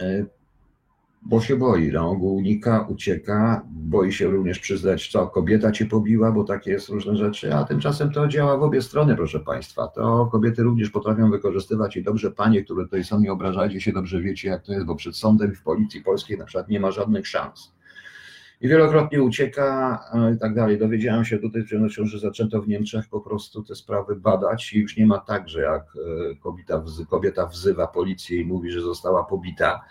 y, 0.00 0.26
bo 1.22 1.40
się 1.40 1.56
boi, 1.56 1.92
na 1.92 2.06
ogół 2.06 2.36
unika, 2.36 2.86
ucieka, 2.88 3.62
boi 3.70 4.12
się 4.12 4.26
również 4.26 4.58
przyznać, 4.58 5.08
co 5.08 5.26
kobieta 5.26 5.72
cię 5.72 5.86
pobiła, 5.86 6.32
bo 6.32 6.44
takie 6.44 6.70
jest 6.70 6.88
różne 6.88 7.16
rzeczy, 7.16 7.54
a 7.54 7.64
tymczasem 7.64 8.10
to 8.10 8.28
działa 8.28 8.56
w 8.56 8.62
obie 8.62 8.82
strony, 8.82 9.16
proszę 9.16 9.40
Państwa. 9.40 9.88
To 9.88 10.28
kobiety 10.32 10.62
również 10.62 10.90
potrafią 10.90 11.30
wykorzystywać 11.30 11.96
i 11.96 12.02
dobrze 12.02 12.30
panie, 12.30 12.64
które 12.64 12.84
tutaj 12.84 13.04
są, 13.04 13.20
nie 13.20 13.32
obrażajcie 13.32 13.80
się, 13.80 13.92
dobrze 13.92 14.20
wiecie 14.20 14.48
jak 14.48 14.62
to 14.62 14.72
jest, 14.72 14.86
bo 14.86 14.96
przed 14.96 15.16
sądem 15.16 15.54
w 15.54 15.62
policji 15.62 16.00
polskiej 16.00 16.38
na 16.38 16.44
przykład 16.44 16.68
nie 16.68 16.80
ma 16.80 16.90
żadnych 16.90 17.26
szans. 17.26 17.75
I 18.60 18.68
wielokrotnie 18.68 19.22
ucieka 19.22 20.00
i 20.36 20.38
tak 20.38 20.54
dalej. 20.54 20.78
Dowiedziałem 20.78 21.24
się 21.24 21.38
tutaj, 21.38 21.62
że 22.02 22.18
zaczęto 22.18 22.62
w 22.62 22.68
Niemczech 22.68 23.08
po 23.08 23.20
prostu 23.20 23.62
te 23.62 23.74
sprawy 23.74 24.16
badać 24.16 24.72
i 24.72 24.78
już 24.78 24.96
nie 24.96 25.06
ma 25.06 25.18
tak, 25.18 25.48
że 25.48 25.60
jak 25.60 25.82
e, 25.82 26.36
kobieta, 26.36 26.84
kobieta 27.10 27.46
wzywa 27.46 27.86
policję 27.86 28.40
i 28.40 28.44
mówi, 28.44 28.70
że 28.70 28.80
została 28.80 29.24
pobita, 29.24 29.84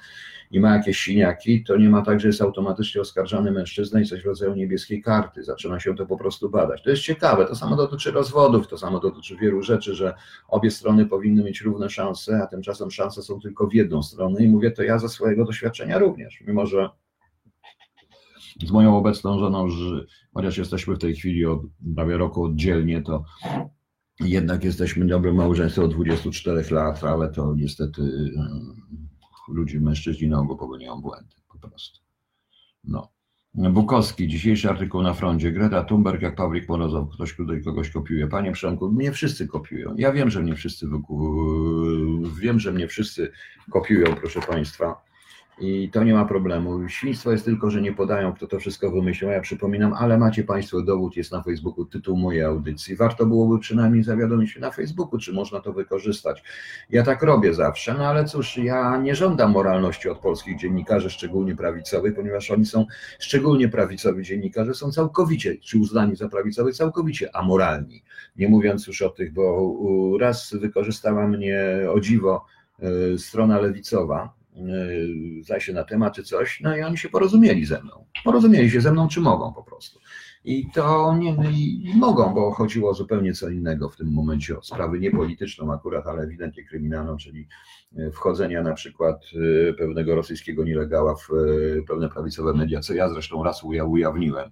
i 0.51 0.60
ma 0.60 0.75
jakieś 0.75 1.03
siniaki, 1.03 1.63
to 1.63 1.77
nie 1.77 1.89
ma 1.89 2.01
tak, 2.01 2.19
że 2.19 2.27
jest 2.27 2.41
automatycznie 2.41 3.01
oskarżany 3.01 3.51
mężczyzna 3.51 4.01
i 4.01 4.05
coś 4.05 4.22
w 4.22 4.25
rodzaju 4.25 4.55
niebieskiej 4.55 5.01
karty. 5.01 5.43
Zaczyna 5.43 5.79
się 5.79 5.95
to 5.95 6.05
po 6.05 6.17
prostu 6.17 6.50
badać. 6.50 6.84
To 6.84 6.89
jest 6.89 7.01
ciekawe. 7.01 7.45
To 7.45 7.55
samo 7.55 7.75
dotyczy 7.75 8.12
rozwodów, 8.12 8.67
to 8.67 8.77
samo 8.77 9.00
dotyczy 9.00 9.36
wielu 9.36 9.63
rzeczy, 9.63 9.95
że 9.95 10.13
obie 10.48 10.72
strony 10.72 11.05
powinny 11.05 11.43
mieć 11.43 11.62
równe 11.62 11.89
szanse, 11.89 12.39
a 12.43 12.48
tymczasem 12.48 12.91
szanse 12.91 13.22
są 13.22 13.39
tylko 13.39 13.67
w 13.67 13.74
jedną 13.74 14.03
stronę. 14.03 14.43
I 14.43 14.48
mówię 14.48 14.72
to 14.72 14.84
ja 14.84 15.00
ze 15.00 15.10
swojego 15.10 15.45
doświadczenia 15.45 16.00
również, 16.00 16.43
mimo 16.48 16.65
że 16.65 16.89
z 18.63 18.71
moją 18.71 18.97
obecną 18.97 19.39
żoną, 19.39 19.69
że 19.69 20.05
chociaż 20.33 20.57
jesteśmy 20.57 20.95
w 20.95 21.00
tej 21.00 21.15
chwili 21.15 21.45
od 21.45 21.62
prawie 21.95 22.17
roku 22.17 22.43
oddzielnie, 22.43 23.01
to 23.01 23.24
jednak 24.19 24.63
jesteśmy 24.63 25.05
dobrym 25.05 25.35
małżeństwem 25.35 25.85
od 25.85 25.93
24 25.93 26.63
lat, 26.71 27.03
ale 27.03 27.29
to 27.29 27.53
niestety 27.55 28.01
y, 28.01 28.31
ludzie, 29.47 29.79
mężczyźni 29.79 30.27
na 30.27 30.39
ogół 30.39 30.57
popełniają 30.57 31.01
błędy 31.01 31.35
po 31.47 31.69
prostu. 31.69 32.00
No. 32.83 33.15
Bukowski, 33.57 34.27
dzisiejszy 34.27 34.69
artykuł 34.69 35.01
na 35.01 35.13
froncie. 35.13 35.51
Greta 35.51 35.83
Thunberg 35.83 36.21
jak 36.21 36.35
Pawlik 36.35 36.69
Morozow. 36.69 37.09
Ktoś 37.13 37.35
tutaj 37.35 37.63
kogoś 37.63 37.89
kopiuje. 37.89 38.27
Panie 38.27 38.51
Przemku, 38.51 38.91
mnie 38.91 39.12
wszyscy 39.12 39.47
kopiują. 39.47 39.95
Ja 39.97 40.12
wiem, 40.12 40.29
że 40.29 40.41
mnie 40.41 40.55
wszyscy 40.55 40.88
wiem, 42.39 42.59
że 42.59 42.71
mnie 42.71 42.88
wszyscy 42.88 43.31
kopiują, 43.71 44.15
proszę 44.15 44.39
Państwa. 44.39 45.05
I 45.59 45.89
to 45.89 46.03
nie 46.03 46.13
ma 46.13 46.25
problemu. 46.25 46.89
Świństwo 46.89 47.31
jest 47.31 47.45
tylko, 47.45 47.71
że 47.71 47.81
nie 47.81 47.93
podają, 47.93 48.33
kto 48.33 48.47
to 48.47 48.59
wszystko 48.59 48.91
wymyślił. 48.91 49.29
Ja 49.29 49.41
przypominam, 49.41 49.93
ale 49.93 50.17
macie 50.17 50.43
Państwo 50.43 50.81
dowód, 50.81 51.17
jest 51.17 51.31
na 51.31 51.43
Facebooku 51.43 51.85
tytuł 51.85 52.17
mojej 52.17 52.43
audycji. 52.43 52.95
Warto 52.95 53.25
byłoby 53.25 53.59
przynajmniej 53.59 54.03
zawiadomić 54.03 54.59
na 54.59 54.71
Facebooku, 54.71 55.19
czy 55.19 55.33
można 55.33 55.59
to 55.59 55.74
wykorzystać. 55.74 56.43
Ja 56.89 57.03
tak 57.03 57.24
robię 57.24 57.53
zawsze, 57.53 57.93
no 57.93 58.07
ale 58.07 58.25
cóż, 58.25 58.57
ja 58.57 58.97
nie 58.97 59.15
żądam 59.15 59.51
moralności 59.51 60.09
od 60.09 60.19
polskich 60.19 60.57
dziennikarzy, 60.59 61.09
szczególnie 61.09 61.55
prawicowych, 61.55 62.15
ponieważ 62.15 62.51
oni 62.51 62.65
są, 62.65 62.85
szczególnie 63.19 63.69
prawicowi 63.69 64.24
dziennikarze, 64.24 64.74
są 64.74 64.91
całkowicie, 64.91 65.57
czy 65.57 65.77
uznani 65.77 66.15
za 66.15 66.29
prawicowych, 66.29 66.75
całkowicie 66.75 67.35
amoralni. 67.35 68.03
Nie 68.35 68.47
mówiąc 68.47 68.88
już 68.88 69.01
o 69.01 69.09
tych, 69.09 69.33
bo 69.33 69.74
raz 70.19 70.53
wykorzystała 70.53 71.27
mnie 71.27 71.59
o 71.93 72.00
dziwo 72.00 72.45
e, 72.79 73.17
strona 73.17 73.59
lewicowa, 73.59 74.33
Zna 75.41 75.59
się 75.59 75.74
na 75.74 75.83
temat 75.83 76.15
czy 76.15 76.24
coś, 76.24 76.62
no 76.62 76.77
i 76.77 76.81
oni 76.81 76.97
się 76.97 77.09
porozumieli 77.09 77.65
ze 77.65 77.83
mną. 77.83 78.05
Porozumieli 78.24 78.71
się 78.71 78.81
ze 78.81 78.91
mną, 78.91 79.07
czy 79.07 79.21
mogą 79.21 79.53
po 79.53 79.63
prostu. 79.63 80.00
I 80.45 80.71
to 80.74 81.15
nie 81.17 81.35
i 81.51 81.93
mogą, 81.95 82.33
bo 82.33 82.51
chodziło 82.51 82.89
o 82.89 82.93
zupełnie 82.93 83.33
co 83.33 83.50
innego 83.50 83.89
w 83.89 83.97
tym 83.97 84.13
momencie, 84.13 84.57
o 84.57 84.63
sprawę 84.63 85.00
niepolityczną 85.00 85.74
akurat, 85.74 86.07
ale 86.07 86.24
ewidentnie 86.24 86.63
kryminalną, 86.63 87.17
czyli 87.17 87.47
yy, 87.91 88.12
wchodzenia 88.12 88.63
na 88.63 88.74
przykład 88.74 89.21
yy, 89.33 89.75
pewnego 89.77 90.15
rosyjskiego 90.15 90.63
nielegal'a 90.63 91.15
w 91.15 91.27
pewne 91.88 92.09
prawicowe 92.09 92.53
media, 92.53 92.79
co 92.79 92.93
ja 92.93 93.09
zresztą 93.09 93.43
raz 93.43 93.63
ujawniłem. 93.63 94.50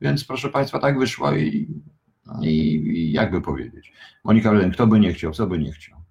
Więc 0.00 0.24
proszę 0.24 0.48
Państwa, 0.48 0.78
tak 0.78 0.98
wyszło 0.98 1.32
i, 1.32 1.68
i, 2.42 2.48
i 2.74 3.12
jakby 3.12 3.40
powiedzieć. 3.40 3.92
Monika 4.24 4.52
kto 4.72 4.86
by 4.86 5.00
nie 5.00 5.12
chciał, 5.12 5.32
co 5.32 5.46
by 5.46 5.58
nie 5.58 5.72
chciał. 5.72 6.01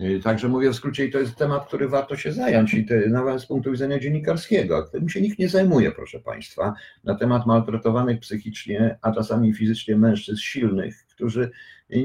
Y, 0.00 0.20
także 0.20 0.48
mówię 0.48 0.70
w 0.70 0.76
skrócie, 0.76 1.04
i 1.06 1.10
to 1.10 1.18
jest 1.18 1.36
temat, 1.36 1.66
który 1.66 1.88
warto 1.88 2.16
się 2.16 2.32
zająć, 2.32 2.74
i 2.74 2.86
to, 2.86 2.94
nawet 3.08 3.40
z 3.40 3.46
punktu 3.46 3.70
widzenia 3.70 3.98
dziennikarskiego, 3.98 4.84
którym 4.84 5.08
się 5.08 5.20
nikt 5.20 5.38
nie 5.38 5.48
zajmuje, 5.48 5.92
proszę 5.92 6.20
Państwa, 6.20 6.74
na 7.04 7.14
temat 7.14 7.46
maltretowanych 7.46 8.20
psychicznie, 8.20 8.98
a 9.02 9.12
czasami 9.12 9.54
fizycznie 9.54 9.96
mężczyzn 9.96 10.40
silnych, 10.40 11.06
którzy 11.06 11.50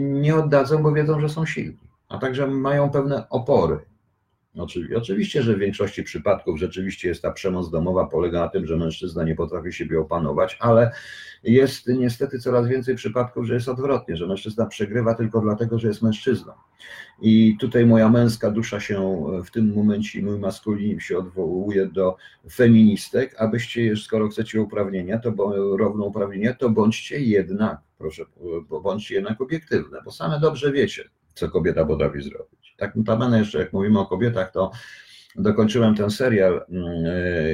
nie 0.02 0.36
oddadzą, 0.36 0.84
bo 0.84 0.94
wiedzą, 0.94 1.22
że 1.22 1.30
są 1.30 1.46
silni, 1.46 1.80
a 2.10 2.18
także 2.18 2.48
mają 2.48 2.90
pewne 2.90 3.30
opory. 3.30 3.80
Oczywiście, 4.96 5.44
że 5.44 5.56
w 5.56 5.60
większości 5.60 6.04
przypadków 6.04 6.60
rzeczywiście 6.60 7.08
jest 7.08 7.22
ta 7.22 7.32
przemoc 7.32 7.72
domowa, 7.72 8.08
polega 8.08 8.40
na 8.40 8.48
tym, 8.48 8.66
że 8.66 8.78
mężczyzna 8.78 9.24
nie 9.24 9.36
potrafi 9.36 9.74
siebie 9.74 10.00
opanować, 10.00 10.58
ale 10.60 10.92
jest 11.44 11.88
niestety 11.88 12.40
coraz 12.40 12.68
więcej 12.68 12.96
przypadków, 12.96 13.46
że 13.46 13.54
jest 13.54 13.70
odwrotnie, 13.70 14.18
że 14.18 14.28
mężczyzna 14.28 14.66
przegrywa 14.66 15.16
tylko 15.16 15.42
dlatego, 15.42 15.80
że 15.80 15.88
jest 15.88 16.02
mężczyzną. 16.02 16.54
I 17.22 17.58
tutaj 17.60 17.86
moja 17.86 18.10
męska 18.10 18.52
dusza 18.52 18.80
się 18.80 19.26
w 19.46 19.52
tym 19.52 19.74
momencie, 19.76 20.22
mój 20.22 20.40
maskulinizm 20.40 21.00
się 21.00 21.18
odwołuje 21.18 21.86
do 21.86 22.16
feministek, 22.52 23.36
abyście, 23.38 23.96
skoro 23.98 24.30
chcecie 24.30 24.62
uprawnienia, 24.62 25.20
to 25.20 25.34
równouprawnienia, 25.78 26.54
to 26.54 26.70
bądźcie 26.70 27.20
jednak, 27.20 27.80
proszę, 27.98 28.26
bądźcie 28.84 29.16
jednak 29.16 29.42
obiektywne, 29.42 30.02
bo 30.06 30.12
same 30.12 30.40
dobrze 30.40 30.72
wiecie, 30.72 31.10
co 31.34 31.50
kobieta 31.50 31.86
potrafi 31.86 32.22
zrobić. 32.22 32.76
Tak 32.78 32.96
notabene 32.96 33.40
jeszcze, 33.40 33.60
jak 33.60 33.74
mówimy 33.74 34.00
o 34.00 34.06
kobietach, 34.06 34.52
to 34.52 34.72
dokończyłem 35.36 35.96
ten 35.96 36.12
serial 36.12 36.66
mm, 36.70 36.86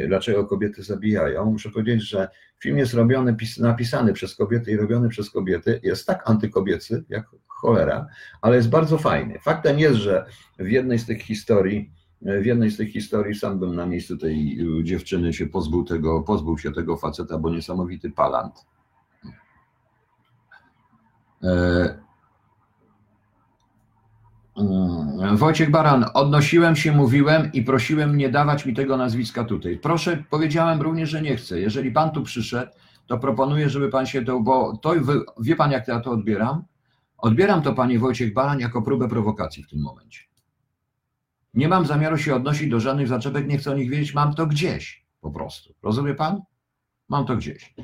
e, 0.03 0.07
Dlaczego 0.07 0.45
kobiety 0.45 0.83
zabijają. 0.83 1.45
Muszę 1.45 1.69
powiedzieć, 1.69 2.09
że 2.09 2.27
film 2.59 2.77
jest 2.77 2.93
robiony, 2.93 3.35
napisany 3.59 4.13
przez 4.13 4.35
kobiety 4.35 4.71
i 4.71 4.77
robiony 4.77 5.09
przez 5.09 5.29
kobiety. 5.29 5.79
Jest 5.83 6.07
tak 6.07 6.29
antykobiecy, 6.29 7.03
jak 7.09 7.25
cholera, 7.55 8.07
ale 8.41 8.55
jest 8.55 8.69
bardzo 8.69 8.97
fajny. 8.97 9.39
Faktem 9.39 9.79
jest, 9.79 9.95
że 9.95 10.25
w 10.59 10.67
jednej 10.67 10.99
z 10.99 11.05
tych 11.05 11.21
historii, 11.21 11.91
w 12.21 12.45
jednej 12.45 12.71
z 12.71 12.77
tych 12.77 12.91
historii 12.91 13.35
sam 13.35 13.59
bym 13.59 13.75
na 13.75 13.85
miejscu 13.85 14.17
tej 14.17 14.59
dziewczyny 14.83 15.33
się 15.33 15.47
pozbył 15.47 15.83
tego, 15.83 16.21
pozbył 16.21 16.57
się 16.57 16.71
tego 16.71 16.97
faceta, 16.97 17.37
bo 17.37 17.49
niesamowity 17.49 18.11
palant. 18.11 18.65
E, 21.43 22.05
Mm, 24.57 25.37
Wojciech 25.37 25.71
Baran, 25.71 26.05
odnosiłem 26.13 26.75
się, 26.75 26.91
mówiłem 26.91 27.51
i 27.53 27.61
prosiłem 27.61 28.17
nie 28.17 28.29
dawać 28.29 28.65
mi 28.65 28.73
tego 28.73 28.97
nazwiska 28.97 29.43
tutaj. 29.43 29.77
Proszę, 29.77 30.23
powiedziałem 30.29 30.81
również, 30.81 31.09
że 31.09 31.21
nie 31.21 31.35
chcę. 31.35 31.59
Jeżeli 31.59 31.91
pan 31.91 32.11
tu 32.11 32.23
przyszedł, 32.23 32.71
to 33.07 33.17
proponuję, 33.17 33.69
żeby 33.69 33.89
pan 33.89 34.05
się 34.05 34.25
to, 34.25 34.39
bo 34.39 34.77
to 34.77 34.93
wie 35.39 35.55
pan, 35.55 35.71
jak 35.71 35.87
ja 35.87 35.99
to 35.99 36.11
odbieram? 36.11 36.63
Odbieram 37.17 37.61
to, 37.61 37.73
panie 37.73 37.99
Wojciech 37.99 38.33
Baran, 38.33 38.59
jako 38.59 38.81
próbę 38.81 39.09
prowokacji 39.09 39.63
w 39.63 39.69
tym 39.69 39.81
momencie. 39.81 40.19
Nie 41.53 41.67
mam 41.67 41.85
zamiaru 41.85 42.17
się 42.17 42.35
odnosić 42.35 42.69
do 42.69 42.79
żadnych 42.79 43.07
zaczepek, 43.07 43.47
nie 43.47 43.57
chcę 43.57 43.71
o 43.71 43.75
nich 43.75 43.89
wiedzieć, 43.89 44.13
mam 44.13 44.33
to 44.33 44.47
gdzieś 44.47 45.05
po 45.21 45.31
prostu. 45.31 45.73
Rozumie 45.83 46.15
pan? 46.15 46.41
Mam 47.09 47.25
to 47.25 47.35
gdzieś. 47.37 47.75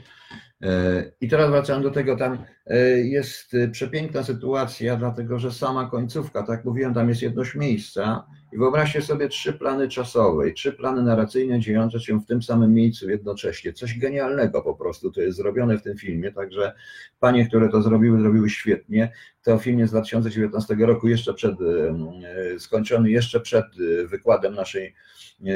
E, 0.61 1.11
I 1.21 1.27
teraz 1.27 1.49
wracam 1.49 1.83
do 1.83 1.91
tego, 1.91 2.15
tam 2.17 2.45
e, 2.67 2.77
jest 2.89 3.55
przepiękna 3.71 4.23
sytuacja, 4.23 4.95
dlatego 4.95 5.39
że 5.39 5.51
sama 5.51 5.89
końcówka, 5.89 6.39
tak 6.43 6.49
jak 6.57 6.65
mówiłem, 6.65 6.93
tam 6.93 7.09
jest 7.09 7.21
jedność 7.21 7.55
miejsca 7.55 8.27
i 8.51 8.57
wyobraźcie 8.57 9.01
sobie 9.01 9.29
trzy 9.29 9.53
plany 9.53 9.87
czasowe 9.87 10.49
i 10.49 10.53
trzy 10.53 10.73
plany 10.73 11.03
narracyjne 11.03 11.59
dziejące 11.59 11.99
się 11.99 12.19
w 12.19 12.25
tym 12.25 12.43
samym 12.43 12.73
miejscu 12.73 13.09
jednocześnie. 13.09 13.73
Coś 13.73 13.99
genialnego 13.99 14.61
po 14.61 14.75
prostu 14.75 15.11
to 15.11 15.21
jest 15.21 15.37
zrobione 15.37 15.77
w 15.77 15.83
tym 15.83 15.97
filmie, 15.97 16.31
także 16.31 16.73
panie, 17.19 17.47
które 17.47 17.69
to 17.69 17.81
zrobiły, 17.81 18.21
zrobiły 18.21 18.49
świetnie. 18.49 19.11
To 19.43 19.57
film 19.57 19.79
jest 19.79 19.89
z 19.89 19.93
2019 19.93 20.75
roku, 20.75 21.07
jeszcze 21.07 21.33
przed, 21.33 21.55
e, 21.61 22.59
skończony 22.59 23.11
jeszcze 23.11 23.39
przed 23.39 23.65
wykładem 24.05 24.55
naszej 24.55 24.93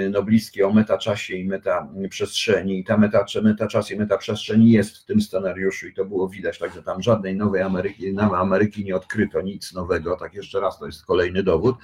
nobliskie 0.09 0.67
o 0.67 0.73
metaczasie 0.73 1.35
i 1.35 1.47
metaprzestrzeni. 1.47 2.79
I 2.79 2.83
ta 2.83 2.97
meta, 2.97 3.25
metaczas 3.43 3.91
i 3.91 3.97
metaprzestrzeń 3.97 4.67
jest 4.67 4.97
w 4.97 5.05
tym 5.05 5.21
scenariuszu 5.21 5.87
i 5.87 5.93
to 5.93 6.05
było 6.05 6.29
widać, 6.29 6.59
także 6.59 6.83
tam 6.83 7.01
żadnej 7.01 7.35
nowej 7.35 7.61
Ameryki, 7.61 8.13
nowej 8.13 8.39
Ameryki 8.39 8.85
nie 8.85 8.95
odkryto, 8.95 9.41
nic 9.41 9.73
nowego. 9.73 10.17
Tak 10.17 10.33
jeszcze 10.33 10.59
raz, 10.59 10.79
to 10.79 10.85
jest 10.85 11.05
kolejny 11.05 11.43
dowód. 11.43 11.75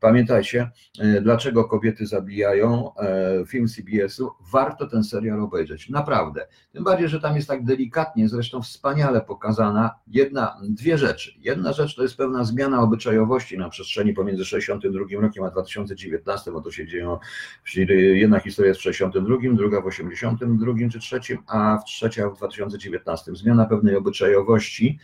Pamiętajcie, 0.00 0.70
e, 0.98 1.20
dlaczego 1.20 1.64
kobiety 1.64 2.06
zabijają, 2.06 2.94
e, 2.94 3.44
film 3.46 3.68
CBS-u, 3.68 4.30
warto 4.52 4.86
ten 4.86 5.04
serial 5.04 5.40
obejrzeć, 5.40 5.88
naprawdę. 5.88 6.46
Tym 6.72 6.84
bardziej, 6.84 7.08
że 7.08 7.20
tam 7.20 7.36
jest 7.36 7.48
tak 7.48 7.64
delikatnie, 7.64 8.28
zresztą 8.28 8.62
wspaniale 8.62 9.20
pokazana 9.20 9.94
jedna, 10.06 10.60
dwie 10.62 10.98
rzeczy. 10.98 11.32
Jedna 11.38 11.72
rzecz 11.72 11.96
to 11.96 12.02
jest 12.02 12.16
pewna 12.16 12.44
zmiana 12.44 12.80
obyczajowości 12.80 13.58
na 13.58 13.68
przestrzeni 13.68 14.12
pomiędzy 14.12 14.44
62 14.44 15.20
rokiem 15.20 15.44
a 15.44 15.50
2019, 15.50 16.52
bo 16.52 16.60
to 16.60 16.70
się 16.70 16.86
dzieje 16.86 17.18
Czyli 17.64 18.20
jedna 18.20 18.40
historia 18.40 18.68
jest 18.68 18.80
w 18.80 18.82
62, 18.82 19.36
druga 19.52 19.80
w 19.80 19.86
82 19.86 20.72
czy 20.92 20.98
trzecim, 20.98 21.38
a 21.46 21.78
w 21.78 21.84
trzecia 21.84 22.28
w 22.28 22.36
2019. 22.36 23.34
Zmiana 23.34 23.66
pewnej 23.66 23.96
obyczajowości, 23.96 24.98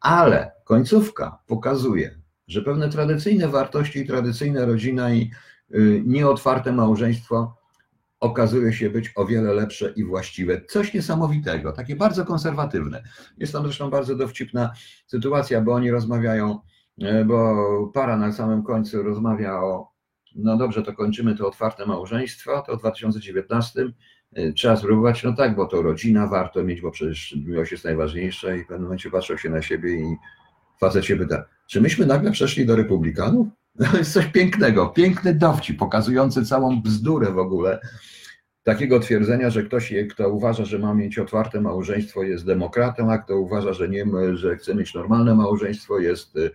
ale 0.00 0.52
końcówka 0.64 1.38
pokazuje, 1.46 2.18
że 2.48 2.62
pewne 2.62 2.88
tradycyjne 2.88 3.48
wartości 3.48 3.98
i 3.98 4.06
tradycyjna 4.06 4.64
rodzina 4.64 5.14
i 5.14 5.30
y, 5.74 6.02
nieotwarte 6.06 6.72
małżeństwo 6.72 7.62
okazuje 8.20 8.72
się 8.72 8.90
być 8.90 9.12
o 9.16 9.26
wiele 9.26 9.54
lepsze 9.54 9.92
i 9.96 10.04
właściwe. 10.04 10.60
Coś 10.68 10.94
niesamowitego, 10.94 11.72
takie 11.72 11.96
bardzo 11.96 12.24
konserwatywne. 12.24 13.02
Jest 13.38 13.52
tam 13.52 13.62
zresztą 13.62 13.90
bardzo 13.90 14.16
dowcipna 14.16 14.72
sytuacja, 15.06 15.60
bo 15.60 15.72
oni 15.72 15.90
rozmawiają, 15.90 16.58
y, 17.02 17.24
bo 17.24 17.90
para 17.94 18.16
na 18.16 18.32
samym 18.32 18.62
końcu 18.62 19.02
rozmawia 19.02 19.54
o 19.54 19.91
no 20.34 20.56
dobrze, 20.56 20.82
to 20.82 20.92
kończymy 20.92 21.36
to 21.36 21.48
otwarte 21.48 21.86
małżeństwo, 21.86 22.62
to 22.66 22.76
w 22.76 22.80
2019 22.80 23.92
y, 24.38 24.52
trzeba 24.56 24.76
spróbować, 24.76 25.22
no 25.22 25.32
tak, 25.32 25.56
bo 25.56 25.66
to 25.66 25.82
rodzina 25.82 26.26
warto 26.26 26.64
mieć, 26.64 26.80
bo 26.80 26.90
przecież 26.90 27.36
miłość 27.46 27.72
jest 27.72 27.84
najważniejsza 27.84 28.54
i 28.54 28.64
w 28.64 28.66
pewnym 28.66 28.82
momencie 28.82 29.10
patrzą 29.10 29.36
się 29.36 29.50
na 29.50 29.62
siebie 29.62 29.94
i 29.94 30.16
facet 30.80 31.04
się 31.04 31.16
pyta, 31.16 31.44
czy 31.66 31.80
myśmy 31.80 32.06
nagle 32.06 32.30
przeszli 32.30 32.66
do 32.66 32.76
republikanów? 32.76 33.48
To 33.92 33.98
jest 33.98 34.12
coś 34.12 34.26
pięknego, 34.26 34.88
piękny 34.88 35.34
dowcip 35.34 35.78
pokazujący 35.78 36.44
całą 36.44 36.82
bzdurę 36.82 37.32
w 37.32 37.38
ogóle 37.38 37.80
takiego 38.62 39.00
twierdzenia, 39.00 39.50
że 39.50 39.62
ktoś, 39.62 39.94
kto 40.10 40.28
uważa, 40.28 40.64
że 40.64 40.78
ma 40.78 40.94
mieć 40.94 41.18
otwarte 41.18 41.60
małżeństwo, 41.60 42.22
jest 42.22 42.46
demokratą, 42.46 43.12
a 43.12 43.18
kto 43.18 43.36
uważa, 43.36 43.72
że 43.72 43.88
nie, 43.88 44.06
że 44.34 44.56
chce 44.56 44.74
mieć 44.74 44.94
normalne 44.94 45.34
małżeństwo, 45.34 45.98
jest 45.98 46.36
y, 46.36 46.50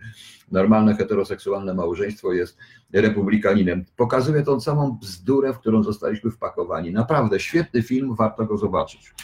normalne 0.50 0.94
heteroseksualne 0.94 1.74
małżeństwo, 1.74 2.32
jest 2.32 2.58
republikaninem. 2.92 3.84
Pokazuje 3.96 4.42
tą 4.42 4.60
samą 4.60 4.98
bzdurę, 5.00 5.52
w 5.52 5.58
którą 5.58 5.82
zostaliśmy 5.82 6.30
wpakowani. 6.30 6.92
Naprawdę 6.92 7.40
świetny 7.40 7.82
film, 7.82 8.14
warto 8.14 8.44
go 8.44 8.56
zobaczyć. 8.56 9.14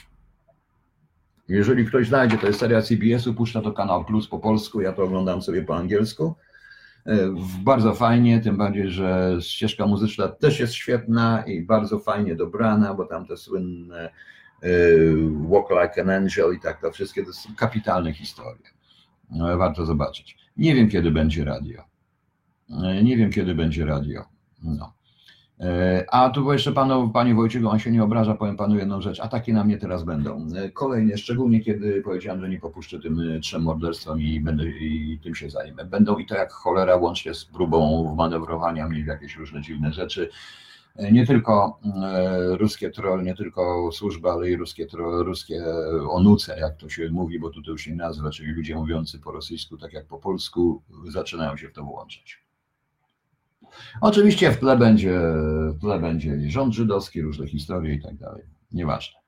Jeżeli 1.48 1.86
ktoś 1.86 2.08
znajdzie, 2.08 2.38
to 2.38 2.46
jest 2.46 2.58
seria 2.58 2.82
CBS-u, 2.82 3.34
puszcza 3.34 3.60
to 3.60 3.72
kanał 3.72 4.04
Plus 4.04 4.28
po 4.28 4.38
polsku, 4.38 4.80
ja 4.80 4.92
to 4.92 5.02
oglądam 5.02 5.42
sobie 5.42 5.62
po 5.62 5.76
angielsku. 5.76 6.34
Bardzo 7.64 7.94
fajnie, 7.94 8.40
tym 8.40 8.56
bardziej, 8.56 8.90
że 8.90 9.36
ścieżka 9.40 9.86
muzyczna 9.86 10.28
też 10.28 10.60
jest 10.60 10.72
świetna 10.72 11.44
i 11.46 11.62
bardzo 11.62 11.98
fajnie 11.98 12.36
dobrana, 12.36 12.94
bo 12.94 13.04
tam 13.04 13.26
te 13.26 13.36
słynne 13.36 14.10
e, 14.62 14.68
Walk 15.48 15.70
Like 15.70 16.02
an 16.02 16.10
Angel 16.10 16.54
i 16.56 16.60
tak, 16.60 16.80
to 16.80 16.90
wszystkie 16.90 17.24
to 17.24 17.32
są 17.32 17.54
kapitalne 17.56 18.12
historie. 18.12 18.64
No, 19.30 19.58
warto 19.58 19.86
zobaczyć. 19.86 20.36
Nie 20.56 20.74
wiem, 20.74 20.88
kiedy 20.88 21.10
będzie 21.10 21.44
radio. 21.44 21.82
E, 22.84 23.02
nie 23.02 23.16
wiem, 23.16 23.30
kiedy 23.30 23.54
będzie 23.54 23.84
radio. 23.84 24.24
No. 24.62 24.92
E, 25.60 26.04
a 26.10 26.30
tu 26.30 26.52
jeszcze 26.52 26.72
panu, 26.72 27.10
panie 27.10 27.34
Wojciechu, 27.34 27.68
on 27.68 27.78
się 27.78 27.90
nie 27.90 28.04
obraża, 28.04 28.34
powiem 28.34 28.56
panu 28.56 28.76
jedną 28.76 29.00
rzecz, 29.00 29.20
a 29.20 29.28
takie 29.28 29.52
na 29.52 29.64
mnie 29.64 29.78
teraz 29.78 30.04
będą. 30.04 30.46
E, 30.56 30.70
kolejne, 30.70 31.18
szczególnie 31.18 31.60
kiedy 31.60 32.02
powiedziałem, 32.02 32.40
że 32.40 32.48
nie 32.48 32.60
popuszczę 32.60 33.00
tym 33.00 33.20
e, 33.20 33.40
trzem 33.40 33.62
morderstwom 33.62 34.20
i, 34.20 34.40
będę, 34.40 34.68
i 34.68 35.18
tym 35.22 35.34
się 35.34 35.50
zajmę. 35.50 35.84
Będą 35.84 36.18
i 36.18 36.26
to 36.26 36.34
jak 36.34 36.52
cholera, 36.52 36.96
łącznie 36.96 37.34
z 37.34 37.44
próbą 37.44 38.14
manewrowania 38.14 38.88
mnie 38.88 39.04
w 39.04 39.06
jakieś 39.06 39.36
różne 39.36 39.62
dziwne 39.62 39.92
rzeczy. 39.92 40.30
Nie 41.12 41.26
tylko 41.26 41.80
ruskie 42.50 42.90
troll, 42.90 43.22
nie 43.22 43.34
tylko 43.34 43.90
służba, 43.92 44.32
ale 44.32 44.50
i 44.50 44.56
ruskie, 44.56 44.86
troll, 44.86 45.24
ruskie 45.24 45.64
onuce, 46.10 46.58
jak 46.58 46.76
to 46.76 46.88
się 46.88 47.10
mówi, 47.10 47.38
bo 47.38 47.50
tutaj 47.50 47.72
już 47.72 47.86
nie 47.86 47.94
nazwa, 47.94 48.30
czyli 48.30 48.52
ludzie 48.52 48.74
mówiący 48.74 49.18
po 49.18 49.32
rosyjsku, 49.32 49.76
tak 49.78 49.92
jak 49.92 50.06
po 50.06 50.18
polsku, 50.18 50.82
zaczynają 51.08 51.56
się 51.56 51.68
w 51.68 51.72
to 51.72 51.84
włączać. 51.84 52.43
Oczywiście 54.00 54.52
w 54.52 54.58
tle 54.58 54.76
będzie, 54.76 55.20
w 55.68 55.80
tle 55.80 56.00
będzie 56.00 56.50
rząd 56.50 56.74
żydowski, 56.74 57.22
różne 57.22 57.46
historie 57.46 57.94
i 57.94 58.02
tak 58.02 58.16
dalej. 58.16 58.42
Nieważne. 58.72 59.20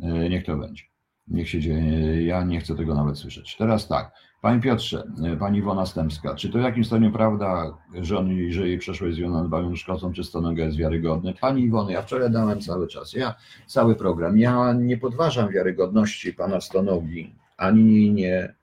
E, 0.00 0.28
niech 0.28 0.44
to 0.44 0.56
będzie. 0.56 0.84
Niech 1.28 1.48
się 1.48 1.60
dzieje. 1.60 2.24
Ja 2.26 2.44
nie 2.44 2.60
chcę 2.60 2.76
tego 2.76 2.94
nawet 2.94 3.18
słyszeć. 3.18 3.56
Teraz 3.56 3.88
tak. 3.88 4.12
Panie 4.42 4.60
Piotrze, 4.60 5.04
e, 5.24 5.36
Pani 5.36 5.58
Iwona 5.58 5.86
Stępska, 5.86 6.34
czy 6.34 6.50
to 6.50 6.58
w 6.58 6.62
jakimś 6.62 6.86
stopniu 6.86 7.12
prawda, 7.12 7.78
że, 8.00 8.18
on, 8.18 8.50
że 8.50 8.68
jej 8.68 8.78
przeszłość 8.78 9.14
z 9.14 9.18
Joną 9.18 9.76
Szkocą 9.76 10.12
czy 10.12 10.24
Stonogę 10.24 10.64
jest 10.64 10.76
wiarygodny? 10.76 11.34
Pani 11.40 11.62
Iwony, 11.62 11.92
ja 11.92 12.02
wczoraj 12.02 12.30
dałem 12.30 12.60
cały 12.60 12.88
czas, 12.88 13.12
ja 13.12 13.34
cały 13.66 13.96
program, 13.96 14.38
ja 14.38 14.72
nie 14.72 14.98
podważam 14.98 15.48
wiarygodności 15.52 16.32
Pana 16.32 16.60
Stonogi, 16.60 17.34
ani 17.56 18.10
nie, 18.10 18.54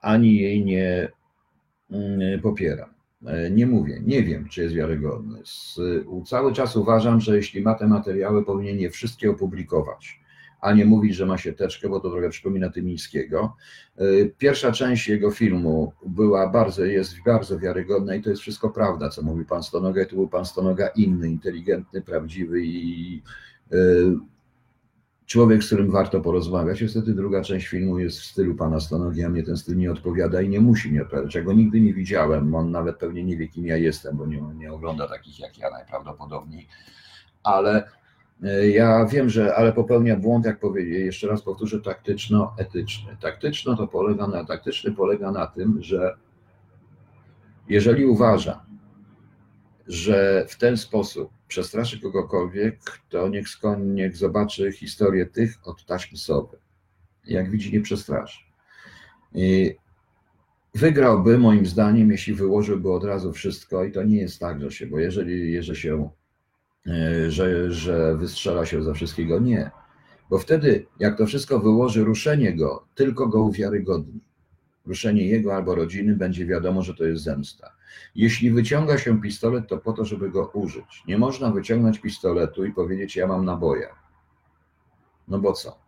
ani 0.00 0.36
jej 0.36 0.64
nie 0.64 1.08
mm, 1.90 2.40
popieram. 2.40 2.99
E, 3.26 3.50
nie 3.50 3.66
mówię, 3.66 4.00
nie 4.06 4.22
wiem, 4.22 4.48
czy 4.48 4.62
jest 4.62 4.74
wiarygodny. 4.74 5.38
Cały 6.26 6.52
czas 6.52 6.76
uważam, 6.76 7.20
że 7.20 7.36
jeśli 7.36 7.62
ma 7.62 7.74
te 7.74 7.86
materiały, 7.86 8.44
powinien 8.44 8.78
je 8.78 8.90
wszystkie 8.90 9.30
opublikować, 9.30 10.20
a 10.60 10.72
nie 10.72 10.84
mówić, 10.84 11.14
że 11.14 11.26
ma 11.26 11.38
się 11.38 11.52
teczkę, 11.52 11.88
bo 11.88 12.00
to 12.00 12.10
trochę 12.10 12.30
przypomina 12.30 12.70
Tymińskiego. 12.70 13.56
E, 13.96 14.04
pierwsza 14.38 14.72
część 14.72 15.08
jego 15.08 15.30
filmu 15.30 15.92
była 16.06 16.48
bardzo, 16.48 16.84
jest 16.84 17.14
bardzo 17.26 17.58
wiarygodna 17.58 18.14
i 18.14 18.22
to 18.22 18.30
jest 18.30 18.42
wszystko 18.42 18.70
prawda, 18.70 19.08
co 19.08 19.22
mówi 19.22 19.44
pan 19.44 19.62
Stonoga. 19.62 20.02
I 20.02 20.06
tu 20.06 20.16
był 20.16 20.28
pan 20.28 20.44
Stonoga 20.44 20.88
inny, 20.88 21.30
inteligentny, 21.30 22.02
prawdziwy 22.02 22.62
i 22.64 23.22
e, 23.72 23.76
człowiek, 25.30 25.64
z 25.64 25.66
którym 25.66 25.90
warto 25.90 26.20
porozmawiać. 26.20 26.80
Niestety 26.80 27.14
druga 27.14 27.42
część 27.42 27.66
filmu 27.66 27.98
jest 27.98 28.20
w 28.20 28.24
stylu 28.24 28.54
pana 28.54 28.80
Stanogi, 28.80 29.24
a 29.24 29.28
mnie 29.28 29.42
ten 29.42 29.56
styl 29.56 29.76
nie 29.76 29.92
odpowiada 29.92 30.42
i 30.42 30.48
nie 30.48 30.60
musi 30.60 30.90
mnie 30.90 31.02
odpowiadać. 31.02 31.34
Ja 31.34 31.42
go 31.42 31.52
nigdy 31.52 31.80
nie 31.80 31.94
widziałem, 31.94 32.54
on 32.54 32.70
nawet 32.70 32.96
pewnie 32.96 33.24
nie 33.24 33.36
wie, 33.36 33.48
kim 33.48 33.66
ja 33.66 33.76
jestem, 33.76 34.16
bo 34.16 34.26
nie, 34.26 34.40
nie 34.40 34.72
ogląda 34.72 35.08
takich 35.08 35.40
jak 35.40 35.58
ja 35.58 35.70
najprawdopodobniej. 35.70 36.68
Ale 37.42 37.88
e, 38.42 38.68
ja 38.68 39.06
wiem, 39.06 39.28
że 39.28 39.54
ale 39.54 39.72
popełnia 39.72 40.16
błąd, 40.16 40.46
jak 40.46 40.60
powiedzieć, 40.60 41.04
jeszcze 41.04 41.28
raz 41.28 41.42
powtórzę, 41.42 41.80
taktyczno-etyczny. 41.80 43.16
Taktyczno 43.20 43.76
to 43.76 43.86
polega 43.88 44.26
na, 44.26 44.44
taktyczny 44.44 44.92
polega 44.92 45.30
na 45.30 45.46
tym, 45.46 45.82
że 45.82 46.16
jeżeli 47.68 48.06
uważa, 48.06 48.64
że 49.86 50.46
w 50.48 50.58
ten 50.58 50.76
sposób 50.76 51.39
przestraszy 51.50 52.00
kogokolwiek, 52.00 53.00
to 53.08 53.28
niech, 53.28 53.46
niech 53.78 54.16
zobaczy 54.16 54.72
historię 54.72 55.26
tych 55.26 55.68
od 55.68 55.84
taśmy 55.84 56.18
sowy. 56.18 56.58
Jak 57.26 57.50
widzi, 57.50 57.72
nie 57.72 57.80
przestraszy. 57.80 58.38
I 59.34 59.74
wygrałby, 60.74 61.38
moim 61.38 61.66
zdaniem, 61.66 62.10
jeśli 62.10 62.34
wyłożyłby 62.34 62.92
od 62.92 63.04
razu 63.04 63.32
wszystko, 63.32 63.84
i 63.84 63.92
to 63.92 64.02
nie 64.02 64.16
jest 64.16 64.38
tak, 64.38 64.60
że 64.60 64.70
się, 64.70 64.86
bo 64.86 64.98
jeżeli, 64.98 65.52
jeżeli 65.52 65.78
się, 65.78 66.10
e, 66.86 67.30
że, 67.30 67.72
że 67.72 68.16
wystrzela 68.16 68.66
się 68.66 68.82
ze 68.82 68.94
wszystkiego, 68.94 69.38
nie. 69.38 69.70
Bo 70.30 70.38
wtedy, 70.38 70.86
jak 70.98 71.18
to 71.18 71.26
wszystko 71.26 71.60
wyłoży, 71.60 72.04
ruszenie 72.04 72.56
go 72.56 72.86
tylko 72.94 73.28
go 73.28 73.42
uwiarygodni 73.42 74.20
ruszenie 74.86 75.26
jego 75.26 75.54
albo 75.54 75.74
rodziny, 75.74 76.16
będzie 76.16 76.46
wiadomo, 76.46 76.82
że 76.82 76.94
to 76.94 77.04
jest 77.04 77.22
zemsta. 77.22 77.72
Jeśli 78.14 78.50
wyciąga 78.50 78.98
się 78.98 79.20
pistolet, 79.20 79.68
to 79.68 79.78
po 79.78 79.92
to, 79.92 80.04
żeby 80.04 80.30
go 80.30 80.46
użyć. 80.46 81.02
Nie 81.08 81.18
można 81.18 81.50
wyciągnąć 81.50 81.98
pistoletu 81.98 82.64
i 82.64 82.72
powiedzieć, 82.72 83.16
ja 83.16 83.26
mam 83.26 83.44
naboje. 83.44 83.88
No 85.28 85.38
bo 85.38 85.52
co? 85.52 85.78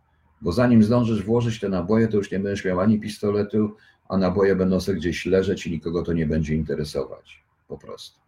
Bo 0.41 0.53
zanim 0.53 0.83
zdążysz 0.83 1.25
włożyć 1.25 1.61
te 1.61 1.69
naboje, 1.69 2.09
to 2.09 2.17
już 2.17 2.31
nie 2.31 2.41
będziesz 2.41 2.65
miał 2.65 2.81
ani 2.81 3.01
pistoletu, 3.01 3.77
a 4.09 4.17
naboje 4.17 4.57
będą 4.57 4.81
sobie 4.81 4.99
gdzieś 4.99 5.27
leżeć 5.27 5.67
i 5.67 5.71
nikogo 5.71 6.03
to 6.03 6.13
nie 6.13 6.27
będzie 6.27 6.55
interesować. 6.55 7.45
Po 7.69 7.79
prostu. 7.79 8.22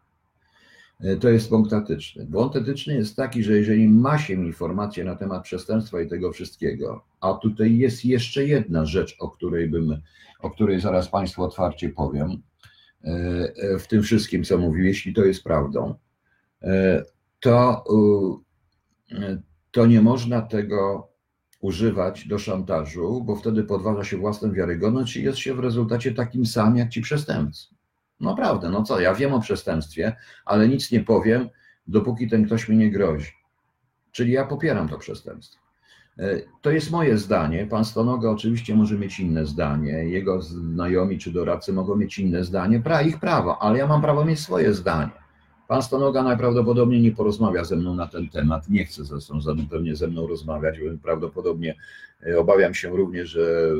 E, 1.00 1.16
to 1.16 1.28
jest 1.28 1.48
punkt 1.48 1.72
etyczny. 1.72 2.26
Błąd 2.26 2.56
etyczny 2.56 2.94
jest 2.94 3.16
taki, 3.16 3.42
że 3.42 3.52
jeżeli 3.52 3.88
ma 3.88 4.18
się 4.18 4.34
informacje 4.34 5.04
na 5.04 5.16
temat 5.16 5.42
przestępstwa 5.42 6.00
i 6.00 6.08
tego 6.08 6.32
wszystkiego, 6.32 7.04
a 7.20 7.34
tutaj 7.34 7.76
jest 7.76 8.04
jeszcze 8.04 8.44
jedna 8.44 8.86
rzecz, 8.86 9.16
o 9.18 9.30
której 9.30 9.68
bym, 9.68 10.02
o 10.40 10.50
której 10.50 10.80
zaraz 10.80 11.08
Państwu 11.08 11.42
otwarcie 11.42 11.88
powiem, 11.88 12.42
e, 13.04 13.08
e, 13.56 13.78
w 13.78 13.88
tym 13.88 14.02
wszystkim, 14.02 14.44
co 14.44 14.58
mówił, 14.58 14.84
jeśli 14.84 15.14
to 15.14 15.24
jest 15.24 15.44
prawdą, 15.44 15.94
to, 17.40 17.84
to 19.70 19.86
nie 19.86 20.02
można 20.02 20.42
tego 20.42 21.08
używać 21.60 22.28
do 22.28 22.38
szantażu, 22.38 23.22
bo 23.24 23.36
wtedy 23.36 23.64
podważa 23.64 24.04
się 24.04 24.16
własną 24.16 24.52
wiarygodność 24.52 25.16
i 25.16 25.22
jest 25.22 25.38
się 25.38 25.54
w 25.54 25.58
rezultacie 25.58 26.14
takim 26.14 26.46
samym 26.46 26.76
jak 26.76 26.88
ci 26.88 27.00
przestępcy. 27.00 27.73
Naprawdę, 28.24 28.70
no 28.70 28.82
co, 28.82 29.00
ja 29.00 29.14
wiem 29.14 29.34
o 29.34 29.40
przestępstwie, 29.40 30.16
ale 30.44 30.68
nic 30.68 30.90
nie 30.92 31.00
powiem, 31.00 31.48
dopóki 31.86 32.28
ten 32.28 32.46
ktoś 32.46 32.68
mi 32.68 32.76
nie 32.76 32.90
grozi. 32.90 33.32
Czyli 34.12 34.32
ja 34.32 34.46
popieram 34.46 34.88
to 34.88 34.98
przestępstwo. 34.98 35.64
E, 36.18 36.40
to 36.60 36.70
jest 36.70 36.90
moje 36.90 37.18
zdanie. 37.18 37.66
Pan 37.66 37.84
Stonoga 37.84 38.30
oczywiście 38.30 38.74
może 38.74 38.98
mieć 38.98 39.20
inne 39.20 39.46
zdanie, 39.46 39.92
jego 39.92 40.42
znajomi 40.42 41.18
czy 41.18 41.32
doradcy 41.32 41.72
mogą 41.72 41.96
mieć 41.96 42.18
inne 42.18 42.44
zdanie, 42.44 42.80
pra 42.80 43.02
ich 43.02 43.20
prawo, 43.20 43.62
ale 43.62 43.78
ja 43.78 43.86
mam 43.86 44.02
prawo 44.02 44.24
mieć 44.24 44.40
swoje 44.40 44.74
zdanie. 44.74 45.23
Pan 45.68 45.82
Stonoga 45.82 46.22
najprawdopodobniej 46.22 47.00
nie 47.02 47.12
porozmawia 47.12 47.64
ze 47.64 47.76
mną 47.76 47.94
na 47.94 48.06
ten 48.06 48.28
temat, 48.28 48.68
nie 48.68 48.84
chce 48.84 49.04
zresztą 49.04 49.38
pewnie 49.70 49.96
ze 49.96 50.08
mną 50.08 50.26
rozmawiać, 50.26 50.78
bo 50.78 50.84
prawdopodobnie 51.02 51.74
e, 52.26 52.38
obawiam 52.38 52.74
się 52.74 52.96
również, 52.96 53.28
że 53.28 53.70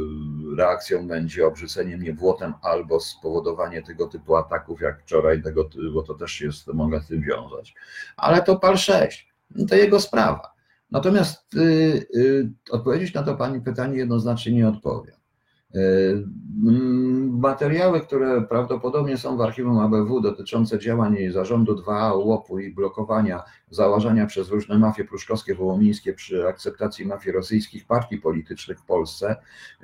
reakcją 0.57 1.09
będzie 1.09 1.47
obrzucenie 1.47 1.97
mnie 1.97 2.12
błotem 2.12 2.55
albo 2.62 3.01
spowodowanie 3.01 3.83
tego 3.83 4.07
typu 4.07 4.37
ataków 4.37 4.81
jak 4.81 5.03
wczoraj, 5.03 5.42
tego, 5.42 5.68
bo 5.94 6.03
to 6.03 6.14
też 6.14 6.40
jest, 6.40 6.66
mogę 6.66 7.01
z 7.01 7.07
tym 7.07 7.23
wiązać. 7.23 7.75
Ale 8.16 8.42
to 8.42 8.59
pal 8.59 8.77
6, 8.77 9.35
to 9.68 9.75
jego 9.75 10.01
sprawa. 10.01 10.55
Natomiast 10.90 11.55
y, 11.55 12.07
y, 12.16 12.51
odpowiedzieć 12.70 13.14
na 13.14 13.23
to 13.23 13.35
Pani 13.35 13.61
pytanie 13.61 13.97
jednoznacznie 13.97 14.53
nie 14.53 14.68
odpowiem. 14.68 15.14
E, 15.75 15.79
materiały, 17.31 18.01
które 18.01 18.43
prawdopodobnie 18.43 19.17
są 19.17 19.37
w 19.37 19.41
archiwum 19.41 19.79
ABW 19.79 20.21
dotyczące 20.21 20.79
działań 20.79 21.17
zarządu 21.31 21.75
2A, 21.75 22.27
łopu 22.27 22.59
i 22.59 22.75
blokowania 22.75 23.43
założenia 23.71 24.27
przez 24.27 24.49
różne 24.49 24.79
mafie 24.79 25.05
pruszkowskie, 25.05 25.55
wołomińskie 25.55 26.13
przy 26.13 26.49
akceptacji 26.49 27.07
mafii 27.07 27.37
rosyjskich 27.37 27.87
partii 27.87 28.19
politycznych 28.19 28.79
w 28.79 28.85
Polsce 28.85 29.37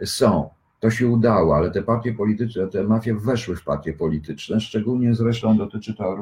są. 0.04 0.50
To 0.80 0.90
się 0.90 1.08
udało, 1.08 1.56
ale 1.56 1.70
te 1.70 1.82
partie 1.82 2.14
polityczne, 2.14 2.68
te 2.68 2.84
mafie 2.84 3.14
weszły 3.14 3.56
w 3.56 3.64
partie 3.64 3.92
polityczne, 3.92 4.60
szczególnie 4.60 5.14
zresztą 5.14 5.56
dotyczy 5.56 5.94
to 5.94 6.16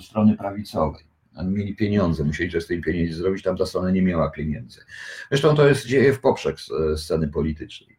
strony 0.00 0.36
prawicowej. 0.36 1.04
Mieli 1.44 1.76
pieniądze, 1.76 2.24
musieli 2.24 2.50
coś 2.50 2.64
z 2.64 2.66
tymi 2.66 2.82
pieniędzy 2.82 3.14
zrobić, 3.14 3.42
tamta 3.42 3.66
strona 3.66 3.90
nie 3.90 4.02
miała 4.02 4.30
pieniędzy. 4.30 4.80
Zresztą 5.28 5.54
to 5.54 5.68
jest 5.68 5.86
dzieje 5.86 6.12
w 6.12 6.20
poprzek 6.20 6.56
sceny 6.96 7.28
politycznej. 7.28 7.95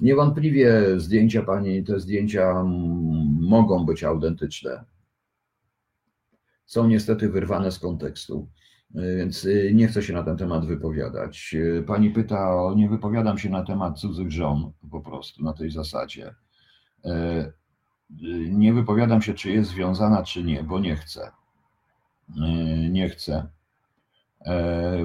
Niewątpliwie 0.00 1.00
zdjęcia 1.00 1.42
pani, 1.42 1.84
te 1.84 2.00
zdjęcia 2.00 2.62
mogą 3.40 3.86
być 3.86 4.04
autentyczne. 4.04 4.84
Są 6.66 6.88
niestety 6.88 7.28
wyrwane 7.28 7.72
z 7.72 7.78
kontekstu. 7.78 8.48
Więc 8.94 9.48
nie 9.74 9.88
chcę 9.88 10.02
się 10.02 10.12
na 10.12 10.22
ten 10.22 10.36
temat 10.36 10.66
wypowiadać. 10.66 11.56
Pani 11.86 12.10
pyta 12.10 12.54
o, 12.54 12.74
nie 12.74 12.88
wypowiadam 12.88 13.38
się 13.38 13.50
na 13.50 13.64
temat 13.64 13.98
cudzych 13.98 14.32
żon, 14.32 14.72
po 14.90 15.00
prostu 15.00 15.44
na 15.44 15.52
tej 15.52 15.70
zasadzie. 15.70 16.34
Nie 18.50 18.72
wypowiadam 18.72 19.22
się, 19.22 19.34
czy 19.34 19.50
jest 19.50 19.70
związana, 19.70 20.22
czy 20.22 20.44
nie, 20.44 20.62
bo 20.62 20.80
nie 20.80 20.96
chcę. 20.96 21.30
Nie 22.90 23.08
chcę. 23.08 23.48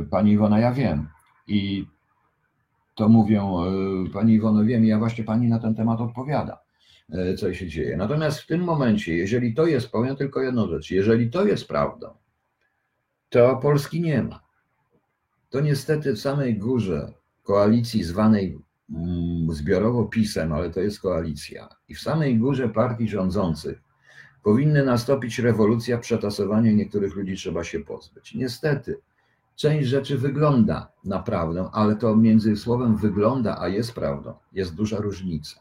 Pani 0.09 0.31
Iwona, 0.31 0.59
ja 0.59 0.71
wiem. 0.71 1.07
I 1.47 1.87
to 2.99 3.09
mówią, 3.09 3.63
Pani 4.13 4.33
Iwono, 4.33 4.63
wiem, 4.65 4.85
ja 4.85 4.99
właśnie 4.99 5.23
Pani 5.23 5.47
na 5.47 5.59
ten 5.59 5.75
temat 5.75 6.01
odpowiadam. 6.01 6.57
E, 7.11 7.33
co 7.33 7.53
się 7.53 7.67
dzieje. 7.67 7.97
Natomiast 7.97 8.39
w 8.39 8.47
tym 8.47 8.61
momencie, 8.61 9.17
jeżeli 9.17 9.53
to 9.53 9.65
jest, 9.65 9.91
powiem 9.91 10.15
tylko 10.15 10.41
jedną 10.41 10.67
rzecz, 10.67 10.91
jeżeli 10.91 11.29
to 11.29 11.45
jest 11.45 11.67
prawdą, 11.67 12.07
to 13.29 13.57
Polski 13.57 14.01
nie 14.01 14.23
ma. 14.23 14.43
To 15.49 15.59
niestety 15.59 16.13
w 16.13 16.19
samej 16.19 16.57
górze 16.57 17.13
koalicji 17.43 18.03
zwanej 18.03 18.59
mm, 18.89 19.51
zbiorowo 19.51 20.05
PiSem, 20.05 20.53
ale 20.53 20.69
to 20.69 20.79
jest 20.79 20.99
koalicja, 20.99 21.69
i 21.87 21.95
w 21.95 21.99
samej 21.99 22.37
górze 22.37 22.69
partii 22.69 23.09
rządzących 23.09 23.81
powinny 24.43 24.85
nastąpić 24.85 25.39
rewolucja, 25.39 25.97
przetasowanie 25.97 26.73
niektórych 26.73 27.15
ludzi 27.15 27.35
trzeba 27.35 27.63
się 27.63 27.79
pozbyć. 27.79 28.35
Niestety, 28.35 29.01
część 29.59 29.87
rzeczy 29.87 30.17
wygląda 30.17 30.91
na 31.05 31.19
prawdę, 31.19 31.69
ale 31.73 31.95
to 31.95 32.15
między 32.15 32.55
słowem 32.55 32.97
wygląda, 32.97 33.57
a 33.59 33.67
jest 33.67 33.93
prawdą, 33.93 34.33
jest 34.53 34.75
duża 34.75 34.97
różnica. 34.97 35.59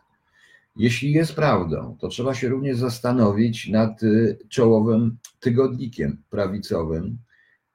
Jeśli 0.76 1.12
jest 1.12 1.34
prawdą, 1.34 1.96
to 2.00 2.08
trzeba 2.08 2.34
się 2.34 2.48
również 2.48 2.76
zastanowić 2.76 3.68
nad 3.68 4.02
y, 4.02 4.38
czołowym 4.48 5.18
tygodnikiem 5.40 6.22
prawicowym, 6.30 7.18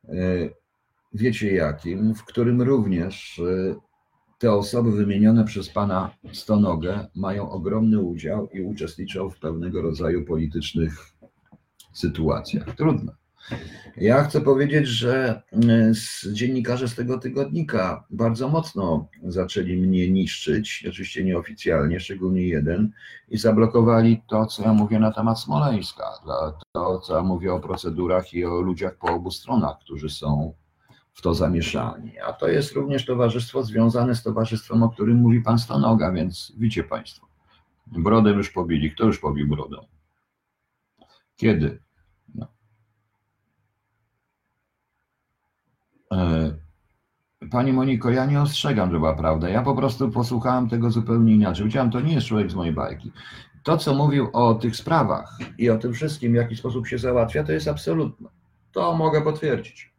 y, 0.09 0.53
wiecie 1.13 1.53
jakim, 1.53 2.15
w 2.15 2.23
którym 2.23 2.61
również 2.61 3.39
y, 3.39 3.75
te 4.39 4.51
osoby 4.51 4.91
wymienione 4.91 5.45
przez 5.45 5.69
pana 5.69 6.11
Stonogę 6.33 7.07
mają 7.15 7.49
ogromny 7.49 7.99
udział 7.99 8.49
i 8.49 8.61
uczestniczą 8.61 9.29
w 9.29 9.39
pewnego 9.39 9.81
rodzaju 9.81 10.25
politycznych 10.25 10.93
sytuacjach. 11.93 12.75
Trudno. 12.75 13.22
Ja 13.97 14.23
chcę 14.23 14.41
powiedzieć, 14.41 14.87
że 14.87 15.41
e, 15.53 15.91
dziennikarze 16.33 16.87
z 16.87 16.95
tego 16.95 17.17
tygodnika 17.17 18.03
bardzo 18.09 18.49
mocno 18.49 19.07
zaczęli 19.23 19.77
mnie 19.77 20.11
niszczyć, 20.11 20.85
oczywiście 20.89 21.23
nieoficjalnie, 21.23 21.99
szczególnie 21.99 22.47
jeden, 22.47 22.91
i 23.29 23.37
zablokowali 23.37 24.21
to, 24.27 24.45
co 24.45 24.63
ja 24.63 24.73
mówię 24.73 24.99
na 24.99 25.11
temat 25.11 25.39
Smoleńska, 25.39 26.05
to, 26.73 26.99
co 26.99 27.15
ja 27.15 27.23
mówię 27.23 27.53
o 27.53 27.59
procedurach 27.59 28.33
i 28.33 28.45
o 28.45 28.61
ludziach 28.61 28.97
po 28.97 29.07
obu 29.07 29.31
stronach, 29.31 29.79
którzy 29.79 30.09
są 30.09 30.53
w 31.13 31.21
to 31.21 31.33
zamieszani. 31.33 32.19
A 32.19 32.33
to 32.33 32.47
jest 32.47 32.71
również 32.71 33.05
towarzystwo 33.05 33.63
związane 33.63 34.15
z 34.15 34.23
towarzystwem, 34.23 34.83
o 34.83 34.89
którym 34.89 35.17
mówi 35.17 35.41
pan 35.41 35.59
Stanoga, 35.59 36.11
więc 36.11 36.53
widzicie 36.57 36.83
państwo. 36.83 37.27
Brodę 37.87 38.31
już 38.31 38.49
pobili. 38.49 38.91
Kto 38.91 39.05
już 39.05 39.19
pobił 39.19 39.47
brodę? 39.47 39.77
Kiedy? 41.35 41.83
E, 42.41 42.47
Pani 47.51 47.73
Moniko, 47.73 48.09
ja 48.09 48.25
nie 48.25 48.41
ostrzegam, 48.41 48.91
że 48.91 48.99
była 48.99 49.13
prawda. 49.13 49.49
Ja 49.49 49.61
po 49.61 49.75
prostu 49.75 50.11
posłuchałem 50.11 50.69
tego 50.69 50.91
zupełnie 50.91 51.33
inaczej. 51.33 51.65
Widziałem, 51.65 51.91
to 51.91 52.01
nie 52.01 52.13
jest 52.13 52.27
człowiek 52.27 52.51
z 52.51 52.55
mojej 52.55 52.73
bajki. 52.73 53.11
To, 53.63 53.77
co 53.77 53.93
mówił 53.93 54.29
o 54.33 54.55
tych 54.55 54.75
sprawach 54.75 55.37
i 55.57 55.69
o 55.69 55.77
tym 55.77 55.93
wszystkim, 55.93 56.31
w 56.31 56.35
jaki 56.35 56.55
sposób 56.55 56.87
się 56.87 56.97
załatwia, 56.97 57.43
to 57.43 57.51
jest 57.51 57.67
absolutne. 57.67 58.29
To 58.71 58.95
mogę 58.95 59.21
potwierdzić. 59.21 59.93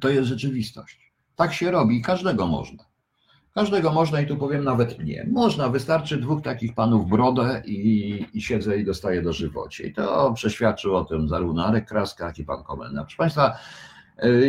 To 0.00 0.08
jest 0.08 0.28
rzeczywistość. 0.28 1.12
Tak 1.36 1.54
się 1.54 1.70
robi 1.70 1.96
i 1.96 2.02
każdego 2.02 2.46
można. 2.46 2.84
Każdego 3.54 3.92
można 3.92 4.20
i 4.20 4.26
tu 4.26 4.36
powiem 4.36 4.64
nawet 4.64 4.98
mnie. 4.98 5.26
Można, 5.32 5.68
wystarczy 5.68 6.16
dwóch 6.16 6.42
takich 6.42 6.74
panów 6.74 7.08
brodę 7.08 7.62
i, 7.66 8.26
i 8.34 8.42
siedzę 8.42 8.78
i 8.78 8.84
dostaję 8.84 9.22
do 9.22 9.32
żywocie. 9.32 9.86
I 9.86 9.94
to 9.94 10.32
przeświadczył 10.32 10.96
o 10.96 11.04
tym 11.04 11.28
zarówno 11.28 11.66
Arek 11.66 11.88
Kraska, 11.88 12.26
jak 12.26 12.38
i 12.38 12.44
pan 12.44 12.62
komendant. 12.62 13.06
Proszę 13.06 13.16
Państwa, 13.16 13.58
E, 13.97 13.97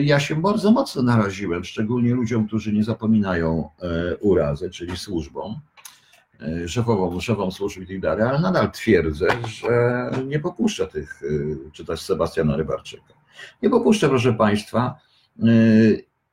ja 0.01 0.19
się 0.19 0.35
bardzo 0.35 0.71
mocno 0.71 1.01
naraziłem, 1.01 1.63
szczególnie 1.63 2.13
ludziom, 2.13 2.47
którzy 2.47 2.73
nie 2.73 2.83
zapominają 2.83 3.69
e, 3.81 4.17
urazy, 4.17 4.69
czyli 4.69 4.97
służbom, 4.97 5.59
e, 6.41 6.67
szefową, 6.67 7.19
szefom 7.19 7.51
służb 7.51 7.81
i 7.81 7.87
tak 7.87 7.99
dalej, 7.99 8.27
ale 8.27 8.39
nadal 8.39 8.71
twierdzę, 8.71 9.27
że 9.47 10.11
nie 10.27 10.39
popuszczę 10.39 10.87
tych, 10.87 11.21
czy 11.73 11.85
też 11.85 12.01
Sebastiana 12.01 12.57
Rybarczyka. 12.57 13.13
Nie 13.63 13.69
popuszczę, 13.69 14.09
proszę 14.09 14.33
Państwa. 14.33 14.99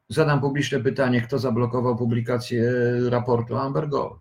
Zadam 0.09 0.41
publiczne 0.41 0.81
pytanie, 0.81 1.21
kto 1.21 1.39
zablokował 1.39 1.97
publikację 1.97 2.73
raportu 3.09 3.57
Amber 3.57 3.89
Gold? 3.89 4.21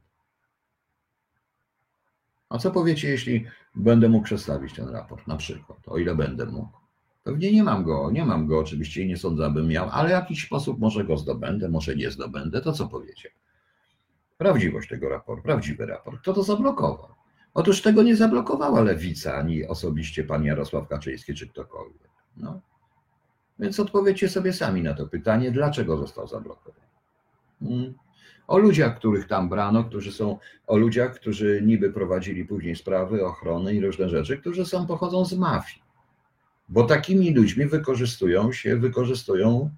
A 2.49 2.57
co 2.57 2.71
powiecie, 2.71 3.09
jeśli 3.09 3.45
będę 3.75 4.09
mógł 4.09 4.25
przedstawić 4.25 4.73
ten 4.73 4.89
raport, 4.89 5.27
na 5.27 5.37
przykład, 5.37 5.79
o 5.87 5.97
ile 5.97 6.15
będę 6.15 6.45
mógł? 6.45 6.84
Pewnie 7.25 7.51
nie 7.51 7.63
mam 7.63 7.83
go, 7.83 8.11
nie 8.11 8.25
mam 8.25 8.47
go 8.47 8.59
oczywiście 8.59 9.01
i 9.01 9.07
nie 9.07 9.17
sądzę, 9.17 9.45
abym 9.45 9.67
miał, 9.67 9.89
ale 9.91 10.09
w 10.09 10.11
jakiś 10.11 10.45
sposób 10.45 10.79
może 10.79 11.03
go 11.03 11.17
zdobędę, 11.17 11.69
może 11.69 11.95
nie 11.95 12.11
zdobędę, 12.11 12.61
to 12.61 12.73
co 12.73 12.87
powiecie? 12.87 13.29
Prawdziwość 14.37 14.89
tego 14.89 15.09
raportu, 15.09 15.43
prawdziwy 15.43 15.85
raport. 15.85 16.21
Kto 16.21 16.33
to 16.33 16.43
zablokował? 16.43 17.09
Otóż 17.53 17.81
tego 17.81 18.03
nie 18.03 18.15
zablokowała 18.15 18.81
lewica, 18.81 19.35
ani 19.35 19.67
osobiście 19.67 20.23
pan 20.23 20.43
Jarosław 20.43 20.87
Kaczyński, 20.87 21.33
czy 21.33 21.47
ktokolwiek. 21.47 22.09
No. 22.37 22.61
Więc 23.59 23.79
odpowiedzcie 23.79 24.29
sobie 24.29 24.53
sami 24.53 24.83
na 24.83 24.93
to 24.93 25.07
pytanie, 25.07 25.51
dlaczego 25.51 25.97
został 25.97 26.27
zablokowany. 26.27 26.87
Hmm. 27.59 27.93
O 28.47 28.57
ludziach, 28.57 28.97
których 28.97 29.27
tam 29.27 29.49
brano, 29.49 29.83
którzy 29.83 30.11
są, 30.11 30.37
o 30.67 30.77
ludziach, 30.77 31.15
którzy 31.15 31.61
niby 31.65 31.93
prowadzili 31.93 32.45
później 32.45 32.75
sprawy 32.75 33.25
ochrony 33.25 33.73
i 33.73 33.81
różne 33.81 34.09
rzeczy, 34.09 34.37
którzy 34.37 34.65
są, 34.65 34.87
pochodzą 34.87 35.25
z 35.25 35.33
mafii 35.33 35.84
bo 36.69 36.83
takimi 36.83 37.33
ludźmi 37.33 37.65
wykorzystują 37.65 38.51
się, 38.51 38.75
wykorzystują, 38.77 39.69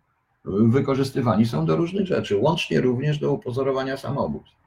wykorzystywani 0.45 1.45
są 1.45 1.65
do 1.65 1.75
różnych 1.75 2.07
rzeczy, 2.07 2.37
łącznie 2.37 2.81
również 2.81 3.19
do 3.19 3.31
upozorowania 3.31 3.97
samobójstw. 3.97 4.57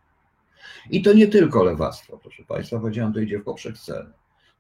I 0.90 1.02
to 1.02 1.12
nie 1.12 1.28
tylko 1.28 1.64
lewactwo, 1.64 2.18
proszę 2.18 2.44
Państwa, 2.44 2.78
powiedziałem, 2.78 3.12
to 3.12 3.20
idzie 3.20 3.38
w 3.38 3.44
poprzek 3.44 3.78
ceny. 3.78 4.10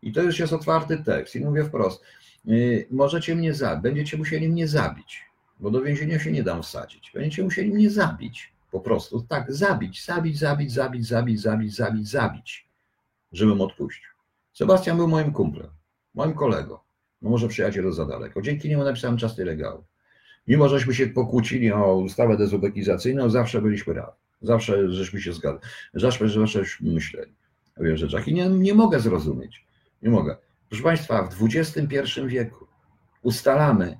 I 0.02 0.12
to 0.12 0.22
już 0.22 0.38
jest 0.38 0.52
otwarty 0.52 1.02
tekst 1.04 1.36
i 1.36 1.40
mówię 1.40 1.64
wprost, 1.64 2.04
yy, 2.44 2.86
możecie 2.90 3.34
mnie 3.34 3.54
zabić, 3.54 3.82
będziecie 3.82 4.16
musieli 4.16 4.48
mnie 4.48 4.68
zabić, 4.68 5.22
bo 5.60 5.70
do 5.70 5.82
więzienia 5.82 6.18
się 6.18 6.32
nie 6.32 6.42
dam 6.42 6.62
wsadzić. 6.62 7.10
Będziecie 7.14 7.42
musieli 7.42 7.70
mnie 7.70 7.90
zabić, 7.90 8.52
po 8.70 8.80
prostu, 8.80 9.22
tak, 9.28 9.52
zabić, 9.52 10.04
zabić, 10.04 10.38
zabić, 10.38 10.72
zabić, 10.72 11.06
zabić, 11.06 11.40
zabić, 11.40 11.74
zabić, 11.74 12.08
zabić, 12.08 12.68
żebym 13.32 13.60
odpuścił. 13.60 14.10
Sebastian 14.52 14.96
był 14.96 15.08
moim 15.08 15.32
kumplem, 15.32 15.70
moim 16.14 16.34
kolegą. 16.34 16.78
No 17.22 17.30
może 17.30 17.48
przyjaciel 17.48 17.92
za 17.92 18.06
daleko. 18.06 18.42
Dzięki 18.42 18.68
niemu 18.68 18.84
napisałem 18.84 19.16
czas 19.16 19.38
legał. 19.38 19.84
Mimo, 20.48 20.68
żeśmy 20.68 20.94
się 20.94 21.06
pokłócili 21.06 21.72
o 21.72 21.96
ustawę 21.96 22.36
dezubekizacyjną, 22.36 23.30
zawsze 23.30 23.62
byliśmy 23.62 23.94
razem. 23.94 24.14
Zawsze 24.42 24.92
żeśmy 24.92 25.20
się 25.20 25.32
zgadzali. 25.32 25.62
Zawsze, 25.94 26.28
zawsze 26.28 26.62
myśleli 26.80 27.32
o 27.80 27.82
wielu 27.82 27.96
rzeczach. 27.96 28.28
I 28.28 28.34
nie, 28.34 28.48
nie 28.48 28.74
mogę 28.74 29.00
zrozumieć. 29.00 29.64
Nie 30.02 30.10
mogę. 30.10 30.36
Proszę 30.68 30.84
Państwa, 30.84 31.28
w 31.28 31.44
XXI 31.54 32.20
wieku 32.26 32.66
ustalamy 33.22 33.98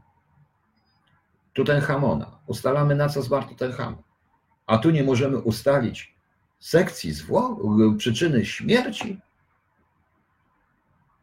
Tutenhamona, 1.52 2.38
ustalamy 2.46 2.94
na 2.94 3.09
co 3.09 3.22
zmarł 3.22 3.48
Tutenhamon. 3.48 4.02
A 4.66 4.78
tu 4.78 4.90
nie 4.90 5.04
możemy 5.04 5.38
ustalić 5.38 6.14
sekcji 6.59 7.12
zwłok, 7.12 7.61
przyczyny 7.98 8.44
śmierci 8.44 9.20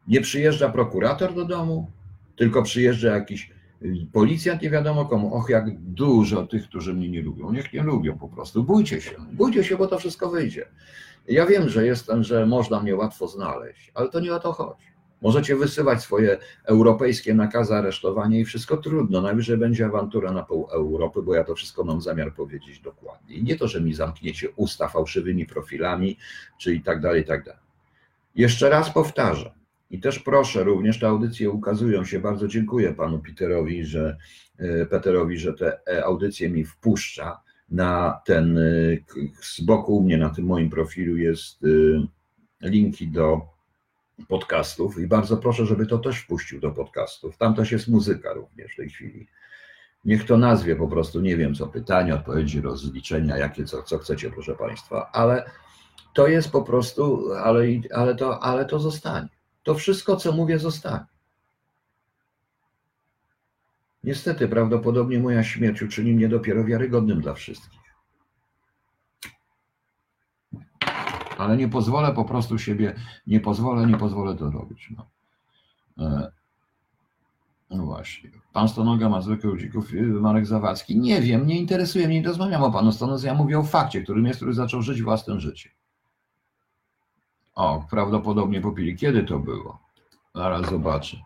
nie 0.08 0.22
przyjeżdża 0.22 0.70
prokurator 0.70 1.34
do 1.34 1.46
domu, 1.46 1.92
tylko 2.36 2.64
przyjeżdża 2.64 3.16
jakiś 3.16 3.52
y, 3.82 3.94
policjant, 4.14 4.62
nie 4.62 4.70
wiadomo 4.70 5.06
komu. 5.06 5.34
Och, 5.36 5.50
jak 5.50 5.80
dużo 5.80 6.48
tych, 6.48 6.64
którzy 6.64 6.94
mnie 6.94 7.10
nie 7.10 7.22
lubią. 7.22 7.52
Niech 7.52 7.74
nie 7.74 7.84
lubią 7.84 8.18
po 8.18 8.28
prostu. 8.28 8.64
Bójcie 8.64 9.02
się, 9.02 9.12
bójcie 9.34 9.64
się, 9.64 9.78
bo 9.78 9.88
to 9.88 10.00
wszystko 10.00 10.30
wyjdzie. 10.30 10.66
Ja 11.28 11.46
wiem, 11.46 11.70
że 11.70 11.86
jestem, 11.86 12.24
że 12.24 12.46
można 12.46 12.80
mnie 12.80 12.96
łatwo 12.96 13.28
znaleźć, 13.28 13.92
ale 13.94 14.10
to 14.10 14.20
nie 14.20 14.34
o 14.34 14.40
to 14.40 14.54
chodzi. 14.54 14.88
Możecie 15.22 15.56
wysyłać 15.56 16.02
swoje 16.02 16.38
europejskie 16.64 17.34
nakazy 17.34 17.76
aresztowania 17.76 18.40
i 18.40 18.46
wszystko 18.46 18.78
trudno. 18.78 19.22
Najwyżej 19.22 19.58
będzie 19.58 19.86
awantura 19.86 20.32
na 20.32 20.44
pół 20.44 20.68
Europy, 20.72 21.22
bo 21.22 21.36
ja 21.36 21.44
to 21.44 21.56
wszystko 21.56 21.84
mam 21.84 22.02
zamiar 22.02 22.34
powiedzieć 22.34 22.80
dokładnie. 22.80 23.42
Nie 23.42 23.56
to, 23.56 23.68
że 23.68 23.82
mi 23.82 23.94
zamkniecie 23.94 24.50
usta 24.56 24.88
fałszywymi 24.88 25.46
profilami, 25.46 26.18
czy 26.60 26.76
i 26.76 26.82
tak 26.82 27.02
dalej, 27.02 27.22
i 27.22 27.26
tak 27.26 27.44
dalej. 27.44 27.62
Jeszcze 28.36 28.70
raz 28.70 28.90
powtarzam. 28.90 29.57
I 29.90 30.00
też 30.00 30.20
proszę, 30.20 30.64
również 30.64 31.00
te 31.00 31.08
audycje 31.08 31.50
ukazują 31.50 32.06
się. 32.06 32.20
Bardzo 32.20 32.48
dziękuję 32.48 32.94
panu 32.94 33.20
Peterowi, 33.20 33.86
że, 33.86 34.18
e, 34.58 34.86
Peterowi, 34.86 35.38
że 35.38 35.54
te 35.54 35.80
e, 35.88 36.06
audycje 36.06 36.50
mi 36.50 36.66
wpuszcza 36.66 37.42
na 37.70 38.22
ten, 38.26 38.58
e, 38.58 38.62
z 39.42 39.62
boku 39.62 39.98
u 39.98 40.04
mnie 40.04 40.18
na 40.18 40.30
tym 40.30 40.46
moim 40.46 40.70
profilu 40.70 41.18
jest 41.18 41.62
linki 42.62 43.08
do 43.08 43.42
podcastów 44.28 45.00
i 45.00 45.08
bardzo 45.08 45.38
proszę, 45.38 45.66
żeby 45.66 45.86
to 45.86 45.98
też 45.98 46.20
wpuścił 46.20 46.60
do 46.60 46.72
podcastów. 46.72 47.38
Tam 47.38 47.56
też 47.56 47.72
jest 47.72 47.88
muzyka 47.88 48.34
również 48.34 48.74
w 48.74 48.76
tej 48.76 48.90
chwili. 48.90 49.28
Niech 50.06 50.26
to 50.26 50.38
nazwie 50.38 50.76
po 50.76 50.88
prostu, 50.88 51.22
nie 51.22 51.38
wiem 51.38 51.56
co, 51.56 51.68
pytania, 51.68 52.16
odpowiedzi, 52.16 52.62
rozliczenia, 52.62 53.38
jakie 53.38 53.66
co, 53.66 53.84
co 53.84 53.98
chcecie, 53.98 54.30
proszę 54.30 54.56
Państwa, 54.56 55.10
ale 55.12 55.50
to 56.14 56.28
jest 56.28 56.52
po 56.52 56.62
prostu, 56.62 57.34
ale, 57.44 57.64
ale, 57.94 58.16
to, 58.16 58.44
ale 58.44 58.66
to 58.66 58.80
zostanie. 58.80 59.37
To 59.68 59.76
wszystko, 59.76 60.16
co 60.16 60.32
mówię, 60.32 60.60
zostanie. 60.60 61.06
Niestety, 64.04 64.48
prawdopodobnie 64.48 65.20
moja 65.20 65.44
śmierć 65.44 65.82
uczyni 65.82 66.14
mnie 66.14 66.30
dopiero 66.30 66.64
wiarygodnym 66.64 67.22
dla 67.22 67.34
wszystkich. 67.34 67.82
Ale 71.38 71.58
nie 71.58 71.68
pozwolę 71.68 72.14
po 72.14 72.26
prostu 72.26 72.58
siebie, 72.58 72.96
nie 73.28 73.40
pozwolę, 73.40 73.88
nie 73.88 73.98
pozwolę 73.98 74.36
to 74.36 74.52
robić. 74.52 74.90
No, 74.98 75.06
e, 76.06 76.32
no 77.70 77.86
właśnie. 77.86 78.32
Pan 78.54 78.70
Stonoga 78.70 79.10
ma 79.10 79.22
zwykłych 79.22 79.54
ludzików, 79.54 79.94
y, 79.94 80.02
Marek 80.02 80.46
Zawadzki. 80.46 81.00
Nie 81.00 81.22
wiem, 81.22 81.48
nie 81.48 81.60
interesuje 81.60 82.08
mnie, 82.08 82.22
nie 82.22 82.28
rozmawiam 82.28 82.64
o 82.64 82.72
panu 82.72 82.92
Stonoga, 82.92 83.28
ja 83.28 83.34
mówię 83.34 83.60
o 83.60 83.64
fakcie, 83.64 84.02
którym 84.02 84.26
jest, 84.26 84.40
który 84.40 84.54
zaczął 84.54 84.82
żyć 84.82 85.02
własnym 85.02 85.40
życiem. 85.40 85.72
O, 87.58 87.84
prawdopodobnie 87.90 88.62
popili. 88.62 88.96
Kiedy 88.96 89.24
to 89.24 89.40
było? 89.40 89.80
Zaraz 90.36 90.70
zobaczę. 90.70 91.18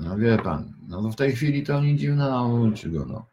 No 0.00 0.16
wie 0.16 0.38
pan, 0.38 0.72
no 0.88 1.02
w 1.10 1.16
tej 1.16 1.32
chwili 1.32 1.62
to 1.62 1.80
nie 1.80 1.96
dziwne, 1.96 2.24
no 2.30 2.72
czy 2.74 2.90
go 2.90 3.04
no. 3.06 3.26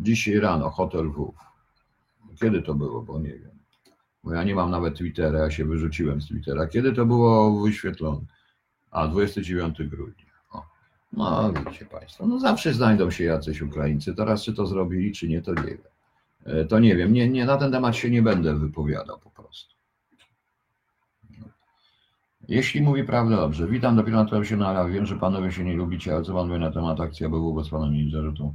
Dzisiaj 0.00 0.40
rano, 0.40 0.70
hotel 0.70 1.10
W. 1.10 1.34
Kiedy 2.40 2.62
to 2.62 2.74
było, 2.74 3.02
bo 3.02 3.18
nie 3.18 3.32
wiem. 3.32 3.50
Bo 4.24 4.32
ja 4.34 4.44
nie 4.44 4.54
mam 4.54 4.70
nawet 4.70 4.96
Twittera, 4.96 5.38
ja 5.38 5.50
się 5.50 5.64
wyrzuciłem 5.64 6.22
z 6.22 6.26
Twittera. 6.26 6.66
Kiedy 6.66 6.92
to 6.92 7.06
było 7.06 7.62
wyświetlone? 7.62 8.20
A, 8.90 9.08
29 9.08 9.82
grudnia. 9.82 10.32
O. 10.50 10.62
No 11.12 11.52
widzicie 11.52 11.86
Państwo, 11.86 12.26
no 12.26 12.38
zawsze 12.38 12.74
znajdą 12.74 13.10
się 13.10 13.24
jacyś 13.24 13.62
Ukraińcy. 13.62 14.14
Teraz 14.14 14.42
czy 14.42 14.54
to 14.54 14.66
zrobili, 14.66 15.12
czy 15.12 15.28
nie, 15.28 15.42
to 15.42 15.54
nie 15.54 15.62
wiem. 15.62 15.78
E, 16.44 16.64
to 16.64 16.78
nie 16.78 16.96
wiem, 16.96 17.12
nie, 17.12 17.28
nie, 17.28 17.44
na 17.44 17.56
ten 17.56 17.72
temat 17.72 17.96
się 17.96 18.10
nie 18.10 18.22
będę 18.22 18.54
wypowiadał 18.54 19.18
po 19.18 19.30
prostu. 19.30 19.41
Jeśli 22.52 22.82
mówi 22.82 23.04
prawdę, 23.04 23.36
dobrze. 23.36 23.66
Witam, 23.66 23.96
dopiero 23.96 24.16
natknąłem 24.16 24.44
się 24.44 24.56
na 24.56 24.88
Wiem, 24.88 25.06
że 25.06 25.16
panowie 25.16 25.52
się 25.52 25.64
nie 25.64 25.74
lubicie, 25.74 26.14
ale 26.14 26.24
co 26.24 26.34
pan 26.34 26.48
mówi 26.48 26.60
na 26.60 26.72
temat 26.72 27.00
akcji 27.00 27.26
ABW, 27.26 27.54
bo 27.54 27.64
z 27.64 27.70
panem 27.70 27.92
nie 27.92 28.10
zarzutą 28.10 28.54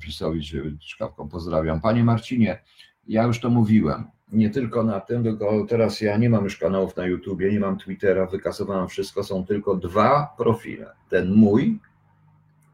Pisowi 0.00 0.42
czy 0.42 0.76
Czkawką. 0.80 1.28
Pozdrawiam. 1.28 1.80
Panie 1.80 2.04
Marcinie, 2.04 2.62
ja 3.06 3.24
już 3.24 3.40
to 3.40 3.50
mówiłem. 3.50 4.04
Nie 4.32 4.50
tylko 4.50 4.82
na 4.82 5.00
tym, 5.00 5.22
tylko 5.22 5.66
teraz 5.68 6.00
ja 6.00 6.16
nie 6.16 6.30
mam 6.30 6.44
już 6.44 6.56
kanałów 6.56 6.96
na 6.96 7.06
YouTubie, 7.06 7.52
nie 7.52 7.60
mam 7.60 7.78
Twittera, 7.78 8.26
wykasowałem 8.26 8.88
wszystko. 8.88 9.24
Są 9.24 9.46
tylko 9.46 9.74
dwa 9.74 10.34
profile. 10.36 10.92
Ten 11.08 11.34
mój 11.34 11.78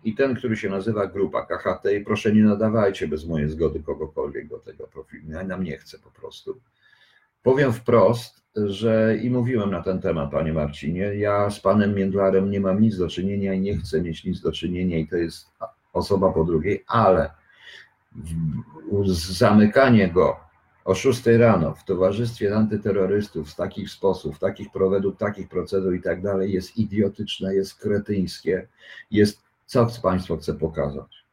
i 0.04 0.14
ten, 0.14 0.34
który 0.34 0.56
się 0.56 0.68
nazywa 0.68 1.06
Grupa 1.06 1.46
KHT 1.46 1.92
i 1.92 2.00
proszę 2.00 2.32
nie 2.32 2.42
nadawajcie 2.42 3.08
bez 3.08 3.26
mojej 3.26 3.48
zgody 3.48 3.82
kogokolwiek 3.82 4.48
do 4.48 4.58
tego 4.58 4.86
profilu. 4.86 5.30
Ja 5.30 5.44
nam 5.44 5.64
nie 5.64 5.76
chcę 5.76 5.98
po 5.98 6.10
prostu. 6.10 6.60
Powiem 7.42 7.72
wprost, 7.72 8.47
że 8.66 9.16
i 9.22 9.30
mówiłem 9.30 9.70
na 9.70 9.82
ten 9.82 10.00
temat, 10.00 10.30
panie 10.30 10.52
Marcinie, 10.52 11.14
ja 11.14 11.50
z 11.50 11.60
panem 11.60 11.94
Międlarem 11.94 12.50
nie 12.50 12.60
mam 12.60 12.80
nic 12.80 12.98
do 12.98 13.08
czynienia 13.08 13.54
i 13.54 13.60
nie 13.60 13.76
chcę 13.76 14.02
mieć 14.02 14.24
nic 14.24 14.40
do 14.40 14.52
czynienia 14.52 14.98
i 14.98 15.08
to 15.08 15.16
jest 15.16 15.50
osoba 15.92 16.32
po 16.32 16.44
drugiej, 16.44 16.84
ale 16.86 17.30
zamykanie 19.04 20.08
go 20.08 20.36
o 20.84 20.94
6 20.94 21.26
rano 21.26 21.74
w 21.74 21.84
towarzystwie 21.84 22.56
antyterrorystów 22.56 23.50
w 23.50 23.56
takich 23.56 23.90
sposób, 23.90 24.36
w 24.36 24.38
takich 24.38 24.68
według 24.90 25.18
takich 25.18 25.48
procedur 25.48 25.94
i 25.94 26.02
tak 26.02 26.22
dalej 26.22 26.52
jest 26.52 26.76
idiotyczne, 26.76 27.54
jest 27.54 27.74
kretyńskie, 27.74 28.68
jest 29.10 29.42
co 29.66 29.86
państwo 30.02 30.36
chce 30.36 30.54
pokazać? 30.54 31.24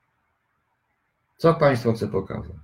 Co 1.38 1.54
państwo 1.54 1.94
chce 1.94 2.08
pokazać? 2.08 2.56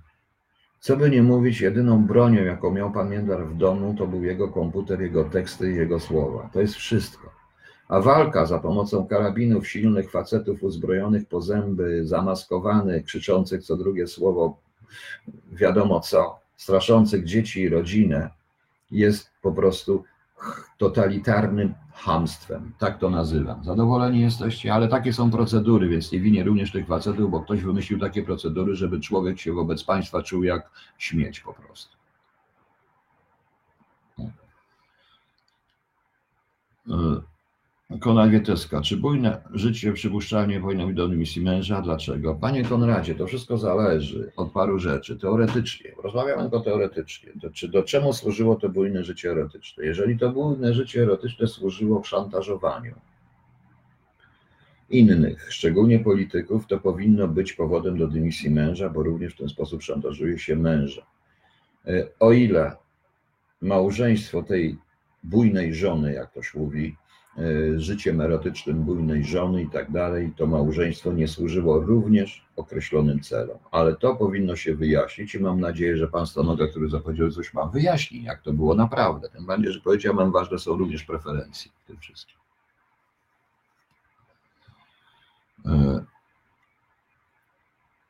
Co 0.82 0.96
by 0.96 1.10
nie 1.10 1.22
mówić, 1.22 1.60
jedyną 1.60 2.06
bronią, 2.06 2.44
jaką 2.44 2.70
miał 2.70 2.92
pan 2.92 3.10
Międlar 3.10 3.46
w 3.46 3.56
domu, 3.56 3.94
to 3.98 4.06
był 4.06 4.24
jego 4.24 4.48
komputer, 4.48 5.00
jego 5.00 5.24
teksty 5.24 5.72
i 5.72 5.76
jego 5.76 6.00
słowa. 6.00 6.50
To 6.52 6.60
jest 6.60 6.74
wszystko. 6.74 7.30
A 7.88 8.00
walka 8.00 8.46
za 8.46 8.58
pomocą 8.58 9.06
karabinów 9.06 9.68
silnych 9.68 10.10
facetów 10.10 10.62
uzbrojonych 10.62 11.28
po 11.28 11.40
zęby, 11.40 12.06
zamaskowanych, 12.06 13.04
krzyczących 13.04 13.64
co 13.64 13.76
drugie 13.76 14.06
słowo, 14.06 14.58
wiadomo 15.52 16.00
co, 16.00 16.38
straszących 16.56 17.24
dzieci 17.24 17.60
i 17.60 17.68
rodzinę, 17.68 18.30
jest 18.90 19.30
po 19.42 19.52
prostu 19.52 20.04
totalitarnym 20.78 21.74
hamstwem. 21.92 22.72
Tak 22.78 22.98
to 22.98 23.10
nazywam. 23.10 23.64
Zadowoleni 23.64 24.20
jesteście, 24.20 24.74
ale 24.74 24.88
takie 24.88 25.12
są 25.12 25.30
procedury, 25.30 25.88
więc 25.88 26.12
nie 26.12 26.20
winię 26.20 26.44
również 26.44 26.72
tych 26.72 26.86
facetów, 26.86 27.30
bo 27.30 27.40
ktoś 27.40 27.62
wymyślił 27.62 27.98
takie 27.98 28.22
procedury, 28.22 28.76
żeby 28.76 29.00
człowiek 29.00 29.40
się 29.40 29.52
wobec 29.52 29.84
państwa 29.84 30.22
czuł 30.22 30.42
jak 30.42 30.70
śmieć 30.98 31.40
po 31.40 31.54
prostu. 31.54 31.96
E, 36.90 37.31
Konrad 38.00 38.30
Wieteska. 38.30 38.80
Czy 38.80 38.96
bujne 38.96 39.42
życie 39.52 39.92
przypuszczalnie 39.92 40.60
powinno 40.60 40.86
być 40.86 40.96
do 40.96 41.08
misji 41.08 41.42
męża? 41.42 41.82
Dlaczego? 41.82 42.34
Panie 42.34 42.64
Konradzie, 42.64 43.14
to 43.14 43.26
wszystko 43.26 43.58
zależy 43.58 44.32
od 44.36 44.52
paru 44.52 44.78
rzeczy. 44.78 45.16
Teoretycznie, 45.16 45.92
rozmawiamy 46.02 46.42
tylko 46.42 46.60
teoretycznie. 46.60 47.32
To, 47.42 47.50
czy 47.50 47.68
do 47.68 47.82
czemu 47.82 48.12
służyło 48.12 48.56
to 48.56 48.68
bujne 48.68 49.04
życie 49.04 49.30
erotyczne? 49.30 49.84
Jeżeli 49.84 50.18
to 50.18 50.30
bujne 50.30 50.74
życie 50.74 51.02
erotyczne 51.02 51.46
służyło 51.46 52.04
szantażowaniu 52.04 52.94
innych, 54.92 55.52
szczególnie 55.52 55.98
polityków, 55.98 56.66
to 56.66 56.80
powinno 56.80 57.28
być 57.28 57.52
powodem 57.52 57.98
do 57.98 58.08
dymisji 58.08 58.50
męża, 58.50 58.88
bo 58.88 59.02
również 59.02 59.34
w 59.34 59.38
ten 59.38 59.48
sposób 59.48 59.82
szantażuje 59.82 60.38
się 60.38 60.56
męża. 60.56 61.06
E, 61.86 62.08
o 62.20 62.32
ile 62.32 62.76
małżeństwo 63.60 64.42
tej 64.42 64.78
bujnej 65.22 65.74
żony, 65.74 66.12
jak 66.12 66.30
ktoś 66.30 66.54
mówi, 66.54 66.96
życiem 67.76 68.20
erotycznym 68.20 68.82
bujnej 68.82 69.24
żony 69.24 69.62
i 69.62 69.68
tak 69.68 69.90
dalej, 69.90 70.32
to 70.36 70.46
małżeństwo 70.46 71.12
nie 71.12 71.28
służyło 71.28 71.80
również 71.80 72.46
określonym 72.56 73.20
celom. 73.20 73.58
Ale 73.70 73.96
to 73.96 74.14
powinno 74.16 74.56
się 74.56 74.74
wyjaśnić 74.74 75.34
i 75.34 75.40
mam 75.40 75.60
nadzieję, 75.60 75.96
że 75.96 76.08
pan 76.08 76.26
Stanoga, 76.26 76.66
który 76.66 76.88
zapowiedział 76.88 77.30
coś 77.30 77.54
ma, 77.54 77.66
wyjaśni, 77.66 78.22
jak 78.22 78.42
to 78.42 78.52
było 78.52 78.74
naprawdę. 78.74 79.28
Tym 79.28 79.46
bardziej, 79.46 79.72
że 79.72 79.80
powiedziałem, 79.80 80.32
ważne 80.32 80.58
są 80.58 80.76
również 80.76 81.04
preferencje 81.04 81.72
w 81.84 81.86
tym 81.86 81.98
wszystkim. 81.98 82.36
E, 85.66 86.04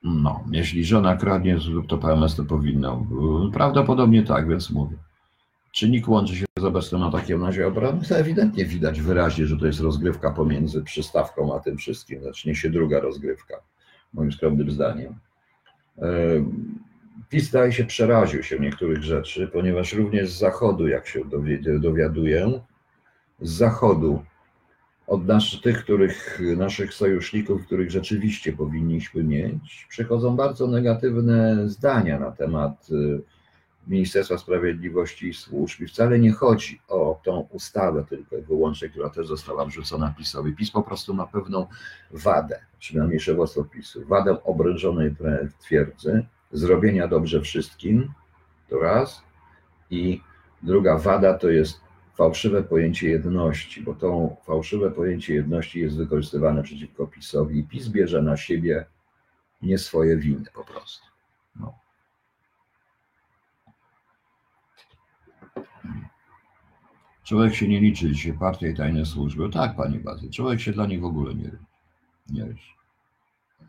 no, 0.02 0.44
jeśli 0.50 0.84
żona 0.84 1.16
kradnie 1.16 1.58
lub 1.68 1.86
to 1.86 1.98
PMS, 1.98 2.36
to 2.36 2.44
powinno. 2.44 3.06
Prawdopodobnie 3.52 4.22
tak, 4.22 4.48
więc 4.48 4.70
mówię. 4.70 4.96
Czy 5.82 5.90
NIK 5.90 6.08
łączy 6.08 6.36
się 6.36 6.44
z 6.58 6.64
obecnym 6.64 7.02
atakiem 7.02 7.40
na 7.40 7.52
Ziobro? 7.52 7.92
No 7.92 8.00
to 8.08 8.16
ewidentnie 8.16 8.64
widać 8.64 9.00
wyraźnie, 9.00 9.46
że 9.46 9.56
to 9.56 9.66
jest 9.66 9.80
rozgrywka 9.80 10.30
pomiędzy 10.30 10.82
przystawką 10.82 11.56
a 11.56 11.60
tym 11.60 11.76
wszystkim. 11.76 12.22
Zacznie 12.22 12.54
się 12.54 12.70
druga 12.70 13.00
rozgrywka, 13.00 13.54
moim 14.12 14.32
skromnym 14.32 14.70
zdaniem. 14.70 15.14
E, 15.98 16.08
PiS 17.28 17.48
zdaje 17.48 17.72
się 17.72 17.84
przeraził 17.84 18.42
się 18.42 18.58
niektórych 18.58 19.02
rzeczy, 19.02 19.48
ponieważ 19.52 19.92
również 19.92 20.30
z 20.30 20.38
zachodu, 20.38 20.88
jak 20.88 21.06
się 21.06 21.20
dowiaduję, 21.80 22.60
z 23.40 23.50
zachodu, 23.50 24.22
od 25.06 25.26
naszych, 25.26 25.62
tych, 25.62 25.84
których, 25.84 26.40
naszych 26.56 26.94
sojuszników, 26.94 27.66
których 27.66 27.90
rzeczywiście 27.90 28.52
powinniśmy 28.52 29.24
mieć, 29.24 29.86
przychodzą 29.88 30.36
bardzo 30.36 30.66
negatywne 30.66 31.68
zdania 31.68 32.18
na 32.18 32.30
temat 32.30 32.88
Ministerstwa 33.86 34.38
Sprawiedliwości 34.38 35.28
i 35.28 35.34
Służb. 35.34 35.80
I 35.80 35.86
wcale 35.86 36.18
nie 36.18 36.32
chodzi 36.32 36.80
o 36.88 37.20
tą 37.24 37.48
ustawę 37.50 38.04
tylko 38.08 38.36
i 38.36 38.42
wyłącznie, 38.42 38.88
która 38.88 39.10
też 39.10 39.26
została 39.26 39.66
wrzucona 39.66 40.14
PiSowi. 40.18 40.56
PiS 40.56 40.70
po 40.70 40.82
prostu 40.82 41.14
ma 41.14 41.26
pewną 41.26 41.66
wadę, 42.10 42.60
przynajmniej 42.78 43.20
szefostwo 43.20 43.64
PiSu, 43.64 44.04
wadę 44.06 44.44
obrężonej 44.44 45.14
twierdzy, 45.60 46.26
zrobienia 46.52 47.08
dobrze 47.08 47.40
wszystkim, 47.40 48.12
to 48.68 48.78
raz. 48.78 49.22
I 49.90 50.20
druga 50.62 50.98
wada 50.98 51.34
to 51.34 51.50
jest 51.50 51.80
fałszywe 52.14 52.62
pojęcie 52.62 53.08
jedności, 53.08 53.82
bo 53.82 53.94
to 53.94 54.36
fałszywe 54.44 54.90
pojęcie 54.90 55.34
jedności 55.34 55.80
jest 55.80 55.96
wykorzystywane 55.96 56.62
przeciwko 56.62 57.06
PiSowi 57.06 57.58
i 57.58 57.64
PiS 57.64 57.88
bierze 57.88 58.22
na 58.22 58.36
siebie 58.36 58.86
nie 59.62 59.78
swoje 59.78 60.16
winy 60.16 60.44
po 60.54 60.64
prostu. 60.64 61.06
No. 61.56 61.81
Człowiek 67.32 67.54
się 67.54 67.68
nie 67.68 67.80
liczy 67.80 68.12
dzisiaj, 68.12 68.32
partia 68.32 68.68
i 68.68 68.74
tajne 68.74 69.06
służby. 69.06 69.48
Tak, 69.50 69.76
panie 69.76 69.98
Bazy, 69.98 70.30
człowiek 70.30 70.60
się 70.60 70.72
dla 70.72 70.86
nich 70.86 71.00
w 71.00 71.04
ogóle 71.04 71.34
nie, 71.34 71.50
nie 72.30 72.46
liczy. 72.46 72.72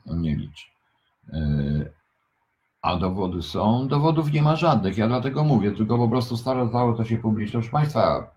On 0.09 0.21
nie 0.21 0.35
liczy. 0.35 0.65
E, 1.33 1.39
a 2.81 2.97
dowody 2.97 3.41
są? 3.41 3.87
Dowodów 3.87 4.31
nie 4.31 4.41
ma 4.41 4.55
żadnych. 4.55 4.97
Ja 4.97 5.07
dlatego 5.07 5.43
mówię, 5.43 5.71
tylko 5.71 5.97
po 5.97 6.07
prostu 6.07 6.37
stało 6.37 6.93
to 6.93 7.05
się 7.05 7.17
publicznie. 7.17 7.51
Proszę 7.51 7.71
Państwa, 7.71 8.31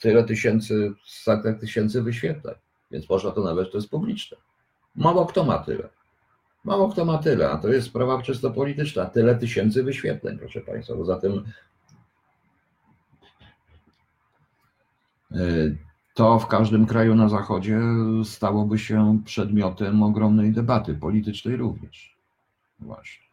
tyle 0.00 0.24
tysięcy, 0.24 0.92
setek 1.06 1.60
tysięcy 1.60 2.02
wyświetleń, 2.02 2.54
więc 2.90 3.08
można 3.08 3.30
to 3.30 3.40
nawet, 3.40 3.72
to 3.72 3.78
jest 3.78 3.90
publiczne. 3.90 4.36
Mało 4.94 5.26
kto 5.26 5.44
ma 5.44 5.58
tyle. 5.58 5.88
Mało 6.64 6.88
kto 6.88 7.04
ma 7.04 7.18
tyle, 7.18 7.50
a 7.50 7.58
to 7.58 7.68
jest 7.68 7.86
sprawa 7.86 8.22
czysto 8.22 8.50
polityczna. 8.50 9.06
Tyle 9.06 9.34
tysięcy 9.34 9.82
wyświetleń, 9.82 10.38
proszę 10.38 10.60
Państwa. 10.60 10.94
Poza 10.94 11.16
tym 11.16 11.44
to 16.14 16.38
w 16.38 16.46
każdym 16.46 16.86
kraju 16.86 17.14
na 17.14 17.28
Zachodzie 17.28 17.80
stałoby 18.24 18.78
się 18.78 19.20
przedmiotem 19.24 20.02
ogromnej 20.02 20.52
debaty 20.52 20.94
politycznej 20.94 21.56
również. 21.56 22.16
Właśnie. 22.78 23.30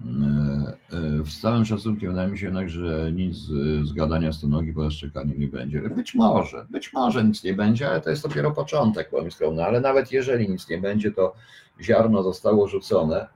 Y, 0.00 0.96
y, 1.20 1.26
z 1.26 1.40
całym 1.40 1.64
szacunkiem 1.64 2.10
wydaje 2.10 2.28
mi 2.28 2.38
się 2.38 2.46
jednak, 2.46 2.70
że 2.70 3.12
nic 3.12 3.36
z 3.82 3.92
gadania 3.92 4.32
z 4.32 4.42
nogi 4.44 4.72
po 4.72 4.90
szczekaniu 4.90 5.38
nie 5.38 5.48
będzie. 5.48 5.80
Być 5.80 6.14
może, 6.14 6.66
być 6.70 6.92
może 6.92 7.24
nic 7.24 7.44
nie 7.44 7.54
będzie, 7.54 7.88
ale 7.88 8.00
to 8.00 8.10
jest 8.10 8.22
dopiero 8.22 8.50
początek, 8.50 9.10
powiem 9.10 9.30
skromnie. 9.30 9.66
Ale 9.66 9.80
nawet 9.80 10.12
jeżeli 10.12 10.48
nic 10.48 10.68
nie 10.68 10.78
będzie, 10.78 11.10
to 11.10 11.34
ziarno 11.80 12.22
zostało 12.22 12.68
rzucone 12.68 13.26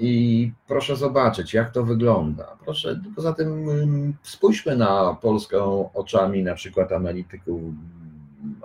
i 0.00 0.52
proszę 0.66 0.96
zobaczyć, 0.96 1.54
jak 1.54 1.70
to 1.70 1.84
wygląda. 1.84 2.56
Proszę, 2.64 3.00
poza 3.16 3.32
tym 3.32 3.66
spójrzmy 4.22 4.76
na 4.76 5.16
Polskę 5.22 5.64
oczami 5.94 6.42
na 6.42 6.54
przykład 6.54 6.92
analityków, 6.92 7.60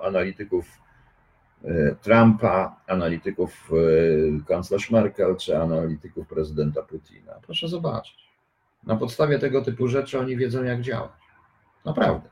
analityków 0.03 0.65
e, 1.63 1.95
Trumpa, 1.95 2.75
analityków 2.87 3.71
e, 3.71 4.45
kanclerz 4.45 4.91
Merkel 4.91 5.35
czy 5.35 5.57
analityków 5.57 6.27
prezydenta 6.27 6.81
Putina. 6.81 7.33
Proszę 7.45 7.67
zobaczyć. 7.67 8.29
Na 8.83 8.95
podstawie 8.95 9.39
tego 9.39 9.61
typu 9.61 9.87
rzeczy 9.87 10.19
oni 10.19 10.37
wiedzą, 10.37 10.63
jak 10.63 10.81
działać. 10.81 11.11
Naprawdę. 11.85 12.29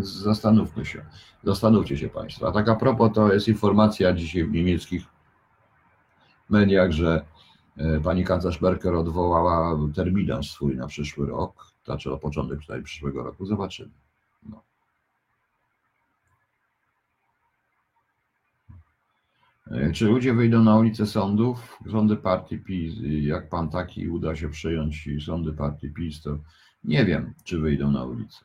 Zastanówmy 0.00 0.86
się. 0.86 1.04
Zastanówcie 1.44 1.98
się 1.98 2.08
Państwo. 2.08 2.48
A 2.48 2.52
tak 2.52 2.68
a 2.68 2.74
propos, 2.74 3.10
to 3.14 3.32
jest 3.32 3.48
informacja 3.48 4.12
dzisiaj 4.12 4.44
w 4.44 4.52
niemieckich 4.52 5.02
mediach, 6.50 6.92
że 6.92 7.24
pani 8.02 8.24
kanclerz 8.24 8.60
Merkel 8.60 8.96
odwołała 8.96 9.78
terminarz 9.94 10.50
swój 10.50 10.76
na 10.76 10.86
przyszły 10.86 11.26
rok, 11.26 11.66
znaczy 11.84 12.12
o 12.12 12.18
początek 12.18 12.58
przynajmniej 12.58 12.84
przyszłego 12.84 13.22
roku, 13.22 13.46
zobaczymy. 13.46 13.90
No. 14.48 14.62
E, 19.70 19.92
czy 19.92 20.06
ludzie 20.06 20.34
wyjdą 20.34 20.62
na 20.62 20.76
ulicę 20.76 21.06
sądów? 21.06 21.78
Sądy 21.90 22.16
partii 22.16 22.58
PiS, 22.58 22.94
jak 23.02 23.48
pan 23.48 23.70
taki 23.70 24.08
uda 24.08 24.36
się 24.36 24.48
przejąć 24.48 25.08
sądy 25.26 25.52
partii 25.52 25.90
PiS, 25.90 26.22
to 26.22 26.38
nie 26.84 27.04
wiem, 27.04 27.34
czy 27.44 27.58
wyjdą 27.58 27.90
na 27.90 28.04
ulicę. 28.04 28.44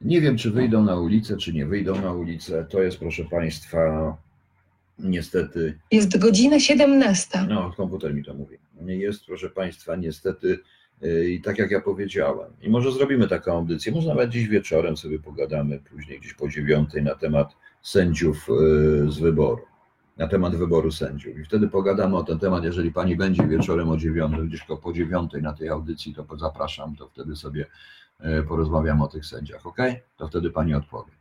Nie 0.00 0.20
wiem, 0.20 0.36
czy 0.36 0.50
wyjdą 0.50 0.84
na 0.84 0.96
ulicę, 0.96 1.36
czy 1.36 1.52
nie 1.52 1.66
wyjdą 1.66 2.00
na 2.00 2.12
ulicę. 2.12 2.66
To 2.70 2.82
jest, 2.82 2.98
proszę 2.98 3.24
państwa, 3.24 4.16
niestety. 4.98 5.78
Jest 5.90 6.18
godzina 6.18 6.60
17. 6.60 7.46
No, 7.48 7.72
komputer 7.76 8.14
mi 8.14 8.24
to 8.24 8.34
mówi. 8.34 8.58
Jest, 8.86 9.26
proszę 9.26 9.50
Państwa, 9.50 9.96
niestety 9.96 10.58
y, 11.04 11.30
i 11.30 11.40
tak 11.40 11.58
jak 11.58 11.70
ja 11.70 11.80
powiedziałem, 11.80 12.52
i 12.62 12.70
może 12.70 12.92
zrobimy 12.92 13.28
taką 13.28 13.52
audycję, 13.52 13.92
może 13.92 14.08
nawet 14.08 14.30
dziś 14.30 14.48
wieczorem 14.48 14.96
sobie 14.96 15.18
pogadamy, 15.18 15.80
później 15.90 16.20
gdzieś 16.20 16.34
po 16.34 16.48
dziewiątej 16.48 17.02
na 17.02 17.14
temat 17.14 17.56
sędziów 17.82 18.48
y, 18.48 19.10
z 19.10 19.18
wyboru, 19.18 19.62
na 20.16 20.28
temat 20.28 20.56
wyboru 20.56 20.92
sędziów. 20.92 21.38
I 21.38 21.44
wtedy 21.44 21.68
pogadamy 21.68 22.16
o 22.16 22.24
ten 22.24 22.38
temat, 22.38 22.64
jeżeli 22.64 22.92
Pani 22.92 23.16
będzie 23.16 23.46
wieczorem 23.46 23.88
o 23.88 23.96
dziewiątej, 23.96 24.48
gdzieś 24.48 24.62
po 24.82 24.92
dziewiątej 24.92 25.42
na 25.42 25.52
tej 25.52 25.68
audycji, 25.68 26.14
to 26.14 26.36
zapraszam, 26.36 26.96
to 26.96 27.08
wtedy 27.08 27.36
sobie 27.36 27.66
y, 28.20 28.42
porozmawiam 28.42 29.02
o 29.02 29.08
tych 29.08 29.26
sędziach, 29.26 29.66
ok? 29.66 29.78
To 30.16 30.28
wtedy 30.28 30.50
Pani 30.50 30.74
odpowie. 30.74 31.12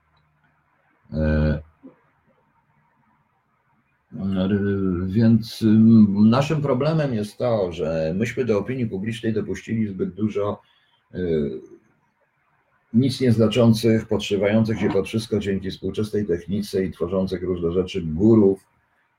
Więc 5.05 5.63
naszym 6.09 6.61
problemem 6.61 7.13
jest 7.13 7.37
to, 7.37 7.71
że 7.71 8.13
myśmy 8.17 8.45
do 8.45 8.59
opinii 8.59 8.87
publicznej 8.87 9.33
dopuścili 9.33 9.87
zbyt 9.87 10.13
dużo 10.13 10.61
y, 11.15 11.61
nic 12.93 13.21
nieznaczących, 13.21 14.07
podszywających 14.07 14.79
się 14.79 14.89
pod 14.89 15.07
wszystko 15.07 15.39
dzięki 15.39 15.71
współczesnej 15.71 16.25
technice 16.25 16.85
i 16.85 16.91
tworzących 16.91 17.43
różne 17.43 17.71
rzeczy 17.71 18.01
górów 18.01 18.65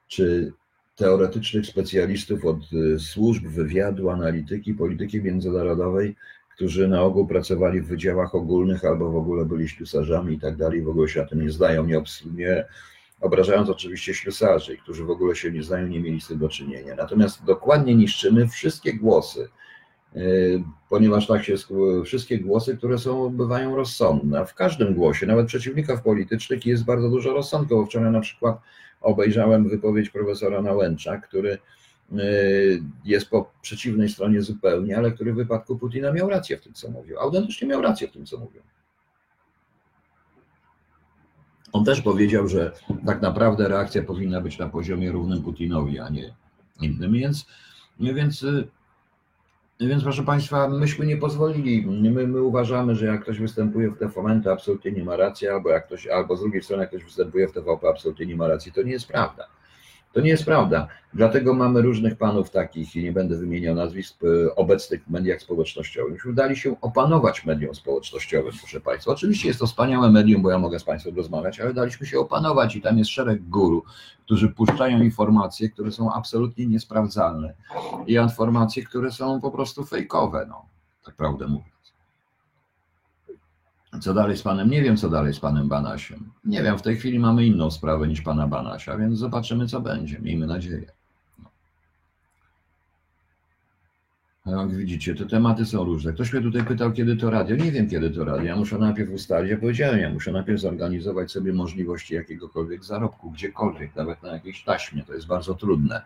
czy 0.09 0.53
teoretycznych 0.97 1.67
specjalistów 1.67 2.45
od 2.45 2.73
y, 2.73 2.99
służb, 2.99 3.47
wywiadu, 3.47 4.11
analityki, 4.11 4.75
polityki 4.75 5.23
międzynarodowej, 5.23 6.17
którzy 6.55 6.89
na 6.89 7.03
ogół 7.03 7.27
pracowali 7.27 7.81
w 7.81 7.87
wydziałach 7.87 8.35
ogólnych 8.35 8.85
albo 8.85 9.11
w 9.11 9.17
ogóle 9.17 9.45
byli 9.45 9.69
ślusarzami 9.69 10.35
i 10.35 10.41
tak 10.41 10.57
dalej, 10.57 10.83
w 10.83 10.89
ogóle 10.89 11.09
się 11.09 11.21
na 11.21 11.27
tym 11.27 11.43
nie 11.43 11.51
zdają, 11.51 11.87
nie, 11.87 12.03
nie 12.35 12.65
obrażając 13.25 13.69
oczywiście 13.69 14.15
ślusarzy, 14.15 14.77
którzy 14.77 15.05
w 15.05 15.11
ogóle 15.11 15.37
się 15.37 15.53
nie 15.53 15.63
znają, 15.63 15.87
nie 15.87 16.01
mieli 16.01 16.21
z 16.21 16.29
tym 16.29 16.39
do 16.39 16.49
czynienia. 16.49 16.95
Natomiast 16.95 17.45
dokładnie 17.45 17.95
niszczymy 17.95 18.49
wszystkie 18.49 18.93
głosy, 18.93 19.49
y, 20.17 20.63
ponieważ 20.89 21.27
tak 21.27 21.45
się 21.45 21.55
wszystkie 22.05 22.39
głosy, 22.39 22.77
które 22.77 22.99
są, 22.99 23.31
bywają 23.31 23.77
rozsądne. 23.77 24.47
W 24.47 24.55
każdym 24.55 24.95
głosie, 24.95 25.27
nawet 25.27 25.47
przeciwników 25.47 26.03
politycznych 26.03 26.67
jest 26.67 26.85
bardzo 26.85 27.11
dużo 27.11 27.33
rozsądku, 27.33 27.77
bo 27.77 27.87
wczoraj 27.87 28.13
na 28.13 28.21
przykład 28.21 28.59
obejrzałem 29.01 29.69
wypowiedź 29.69 30.11
profesora 30.11 30.63
Nałęcza, 30.63 31.19
który 31.19 31.59
y, 32.13 32.83
jest 33.05 33.31
po 33.31 33.53
przeciwnej 33.63 34.09
stronie 34.09 34.43
zupełnie, 34.43 34.99
ale 34.99 35.13
który 35.13 35.33
w 35.33 35.37
wypadku 35.37 35.79
Putina 35.79 36.13
miał 36.13 36.29
rację 36.29 36.57
w 36.57 36.61
tym, 36.61 36.73
co 36.73 36.91
mówił. 36.91 37.19
Autentycznie 37.19 37.69
miał 37.69 37.83
rację 37.83 38.09
w 38.09 38.13
tym, 38.13 38.27
co 38.27 38.39
mówił. 38.39 38.63
On 41.75 41.85
też 41.85 42.01
powiedział, 42.01 42.49
że 42.49 42.73
tak 43.07 43.23
naprawdę 43.23 43.69
reakcja 43.69 44.03
powinna 44.03 44.41
być 44.41 44.59
na 44.59 44.69
poziomie 44.69 45.13
równym 45.13 45.43
Putinowi, 45.43 45.99
a 45.99 46.09
nie 46.09 46.35
innym. 46.81 47.13
Więc, 47.13 47.47
więc, 48.01 48.47
więc 49.81 50.03
proszę 50.03 50.23
Państwa, 50.23 50.69
myśmy 50.69 51.07
nie 51.07 51.17
pozwolili. 51.17 51.87
My, 51.87 52.27
my 52.27 52.43
uważamy, 52.43 52.95
że 52.95 53.07
jak 53.07 53.23
ktoś 53.23 53.39
występuje 53.39 53.91
w 53.91 53.99
TVN, 53.99 54.43
to 54.43 54.53
absolutnie 54.53 54.93
nie 54.93 55.05
ma 55.05 55.17
racji, 55.17 55.49
albo 55.49 55.71
jak 55.71 55.87
ktoś, 55.87 56.07
albo 56.07 56.37
z 56.37 56.41
drugiej 56.41 56.63
strony, 56.63 56.83
jak 56.83 56.91
ktoś 56.91 57.05
występuje 57.05 57.49
w 57.49 57.53
TVP, 57.53 57.89
absolutnie 57.89 58.27
nie 58.27 58.37
ma 58.37 58.49
racji. 58.49 58.73
To 58.73 58.83
nie 58.83 58.93
jest 58.93 59.09
prawda. 59.09 59.47
To 60.15 60.21
nie 60.21 60.31
jest 60.31 60.45
prawda. 60.45 60.89
Dlatego 61.15 61.55
mamy 61.55 61.83
różnych 61.83 62.17
panów 62.17 62.51
takich, 62.51 62.97
i 62.97 63.03
nie 63.03 63.13
będę 63.13 63.37
wymieniał 63.37 63.75
nazwisk, 63.75 64.25
e, 64.25 64.55
obecnych 64.55 65.05
w 65.05 65.11
mediach 65.11 65.43
społecznościowych. 65.43 66.27
Udali 66.27 66.57
się 66.57 66.81
opanować 66.81 67.45
mediom 67.45 67.75
społecznościowym, 67.75 68.53
proszę 68.59 68.81
Państwa. 68.81 69.13
Oczywiście 69.13 69.49
jest 69.49 69.61
to 69.61 69.67
wspaniałe 69.67 70.11
medium, 70.11 70.43
bo 70.43 70.51
ja 70.51 70.59
mogę 70.59 70.79
z 70.79 70.85
Państwem 70.85 71.17
rozmawiać, 71.17 71.61
ale 71.61 71.75
daliśmy 71.75 72.07
się 72.07 72.19
opanować 72.19 72.77
i 72.77 72.83
tam 72.83 72.99
jest 72.99 73.11
szereg 73.11 73.49
guru, 73.49 73.85
którzy 74.25 74.49
puszczają 74.49 75.03
informacje, 75.03 75.69
które 75.69 75.93
są 75.93 76.13
absolutnie 76.13 76.67
niesprawdzalne 76.67 77.55
i 78.07 78.13
informacje, 78.13 78.85
które 78.85 79.11
są 79.11 79.41
po 79.41 79.51
prostu 79.51 79.85
fejkowe, 79.85 80.47
no, 80.49 80.67
tak 81.05 81.15
prawdę 81.15 81.47
mówiąc. 81.47 81.74
Co 84.01 84.15
dalej 84.15 84.37
z 84.37 84.43
panem? 84.43 84.71
Nie 84.71 84.83
wiem, 84.83 84.97
co 84.97 85.11
dalej 85.11 85.35
z 85.35 85.41
panem 85.41 85.69
Banasiem. 85.69 86.31
Nie 86.45 86.63
wiem, 86.63 86.79
w 86.79 86.83
tej 86.83 86.97
chwili 86.97 87.19
mamy 87.19 87.47
inną 87.47 87.71
sprawę 87.71 88.09
niż 88.09 88.21
pana 88.21 88.47
Banasia, 88.47 88.97
więc 88.97 89.19
zobaczymy, 89.19 89.67
co 89.67 89.81
będzie. 89.81 90.19
Miejmy 90.19 90.47
nadzieję. 90.47 90.87
No. 94.47 94.61
Jak 94.61 94.77
widzicie, 94.77 95.15
te 95.15 95.27
tematy 95.27 95.67
są 95.67 95.85
różne. 95.85 96.13
Ktoś 96.13 96.33
mnie 96.33 96.43
tutaj 96.43 96.65
pytał, 96.65 96.93
kiedy 96.93 97.17
to 97.17 97.31
radio. 97.31 97.57
Nie 97.57 97.73
wiem, 97.73 97.91
kiedy 97.91 98.11
to 98.11 98.25
radio. 98.25 98.43
Ja 98.43 98.57
muszę 98.57 98.79
najpierw 98.79 99.11
ustalić, 99.11 99.51
ja 99.51 99.59
powiedziałem, 99.59 100.01
ja 100.01 100.11
muszę 100.11 100.33
najpierw 100.33 100.61
zorganizować 100.61 101.33
sobie 101.33 101.53
możliwości 101.53 102.15
jakiegokolwiek 102.15 102.85
zarobku, 102.85 103.31
gdziekolwiek, 103.31 103.97
nawet 103.97 104.23
na 104.23 104.33
jakiejś 104.33 104.65
taśmie. 104.65 105.03
To 105.03 105.15
jest 105.15 105.27
bardzo 105.27 105.55
trudne 105.55 106.03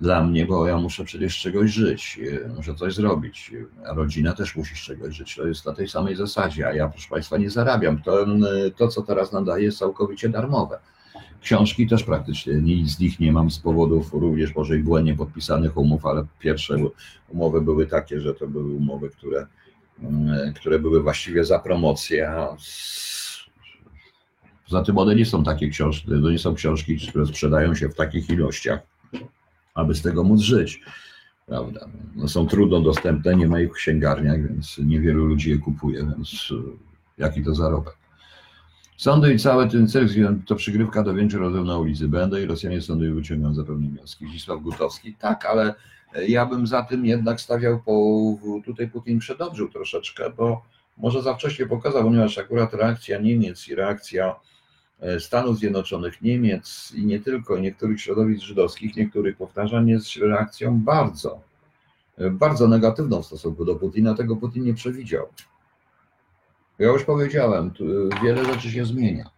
dla 0.00 0.24
mnie, 0.24 0.46
bo 0.46 0.66
ja 0.66 0.76
muszę 0.76 1.04
przecież 1.04 1.40
czegoś 1.40 1.70
żyć, 1.70 2.20
e, 2.44 2.48
muszę 2.48 2.74
coś 2.74 2.94
zrobić, 2.94 3.52
a 3.86 3.94
rodzina 3.94 4.32
też 4.32 4.56
musi 4.56 4.74
z 4.74 4.78
czegoś 4.78 5.16
żyć. 5.16 5.36
To 5.36 5.46
jest 5.46 5.66
na 5.66 5.72
tej 5.72 5.88
samej 5.88 6.16
zasadzie, 6.16 6.68
a 6.68 6.74
ja, 6.74 6.88
proszę 6.88 7.08
Państwa, 7.10 7.36
nie 7.36 7.50
zarabiam. 7.50 8.02
To, 8.02 8.26
to 8.76 8.88
co 8.88 9.02
teraz 9.02 9.32
nadaję, 9.32 9.64
jest 9.64 9.78
całkowicie 9.78 10.28
darmowe. 10.28 10.78
Książki 11.40 11.86
też 11.86 12.04
praktycznie 12.04 12.54
nic 12.54 12.90
z 12.90 13.00
nich 13.00 13.20
nie 13.20 13.32
mam 13.32 13.50
z 13.50 13.58
powodów 13.58 14.12
również 14.12 14.54
może 14.54 14.76
i 14.76 14.82
błędnie 14.82 15.16
podpisanych 15.16 15.76
umów, 15.76 16.06
ale 16.06 16.26
pierwsze 16.38 16.76
umowy 17.28 17.60
były 17.60 17.86
takie, 17.86 18.20
że 18.20 18.34
to 18.34 18.46
były 18.46 18.74
umowy, 18.74 19.10
które, 19.10 19.46
które 20.54 20.78
były 20.78 21.02
właściwie 21.02 21.44
za 21.44 21.58
promocję, 21.58 22.30
a 22.30 22.56
Poza 24.68 24.82
tym 24.82 24.98
one 24.98 25.14
nie 25.14 25.26
są 25.26 25.44
takie 25.44 25.68
książki, 25.68 26.08
to 26.08 26.30
nie 26.30 26.38
są 26.38 26.54
książki, 26.54 26.98
które 27.08 27.26
sprzedają 27.26 27.74
się 27.74 27.88
w 27.88 27.94
takich 27.94 28.30
ilościach, 28.30 28.80
aby 29.78 29.94
z 29.94 30.02
tego 30.02 30.24
móc 30.24 30.40
żyć. 30.40 30.80
Prawda? 31.46 31.88
No 32.16 32.28
są 32.28 32.46
trudno 32.46 32.80
dostępne, 32.80 33.34
nie 33.34 33.48
ma 33.48 33.60
ich 33.60 33.70
w 33.70 33.74
księgarniach, 33.74 34.48
więc 34.48 34.78
niewielu 34.78 35.24
ludzi 35.24 35.50
je 35.50 35.58
kupuje, 35.58 35.98
więc 35.98 36.52
e, 36.52 36.54
jaki 37.18 37.44
to 37.44 37.54
zarobek. 37.54 37.96
Sądy 38.96 39.34
i 39.34 39.38
cały 39.38 39.68
ten 39.68 39.88
cyrk 39.88 40.12
to 40.46 40.56
przygrywka 40.56 41.02
do 41.02 41.14
większych 41.14 41.40
rodzajów 41.40 41.66
na 41.66 41.78
ulicy. 41.78 42.08
Będę 42.08 42.42
i 42.42 42.46
Rosjanie 42.46 42.80
sądy 42.80 43.14
wyciągną 43.14 43.54
zapewne 43.54 43.88
wnioski. 43.88 44.28
Zdzisław 44.28 44.62
Gutowski. 44.62 45.14
Tak, 45.14 45.46
ale 45.46 45.74
ja 46.28 46.46
bym 46.46 46.66
za 46.66 46.82
tym 46.82 47.06
jednak 47.06 47.40
stawiał 47.40 47.82
po, 47.86 48.34
tutaj 48.64 48.88
Putin 48.88 49.18
przedobrzył 49.18 49.68
troszeczkę, 49.68 50.30
bo 50.36 50.62
może 50.96 51.22
za 51.22 51.34
wcześnie 51.34 51.66
pokazał, 51.66 52.02
ponieważ 52.02 52.38
akurat 52.38 52.74
reakcja 52.74 53.18
Niemiec 53.18 53.68
i 53.68 53.74
reakcja 53.74 54.26
e, 54.26 54.34
Stanów 55.18 55.58
Zjednoczonych, 55.58 56.22
Niemiec 56.22 56.92
i 56.96 57.06
nie 57.06 57.20
tylko, 57.20 57.58
niektórych 57.58 58.00
środowisk 58.00 58.42
żydowskich, 58.42 58.96
niektórych 58.96 59.36
powtarzam, 59.36 59.88
jest 59.88 60.16
reakcją 60.16 60.80
bardzo, 60.80 61.40
e, 62.18 62.30
bardzo 62.30 62.68
negatywną 62.68 63.22
w 63.22 63.26
stosunku 63.26 63.64
do 63.64 63.76
Putina. 63.76 64.14
Tego 64.14 64.36
Putin 64.36 64.64
nie 64.64 64.74
przewidział. 64.74 65.26
Ja 66.78 66.88
już 66.88 67.04
powiedziałem, 67.04 67.70
e, 68.10 68.22
wiele 68.22 68.44
rzeczy 68.44 68.70
się 68.70 68.84
zmienia. 68.84 69.30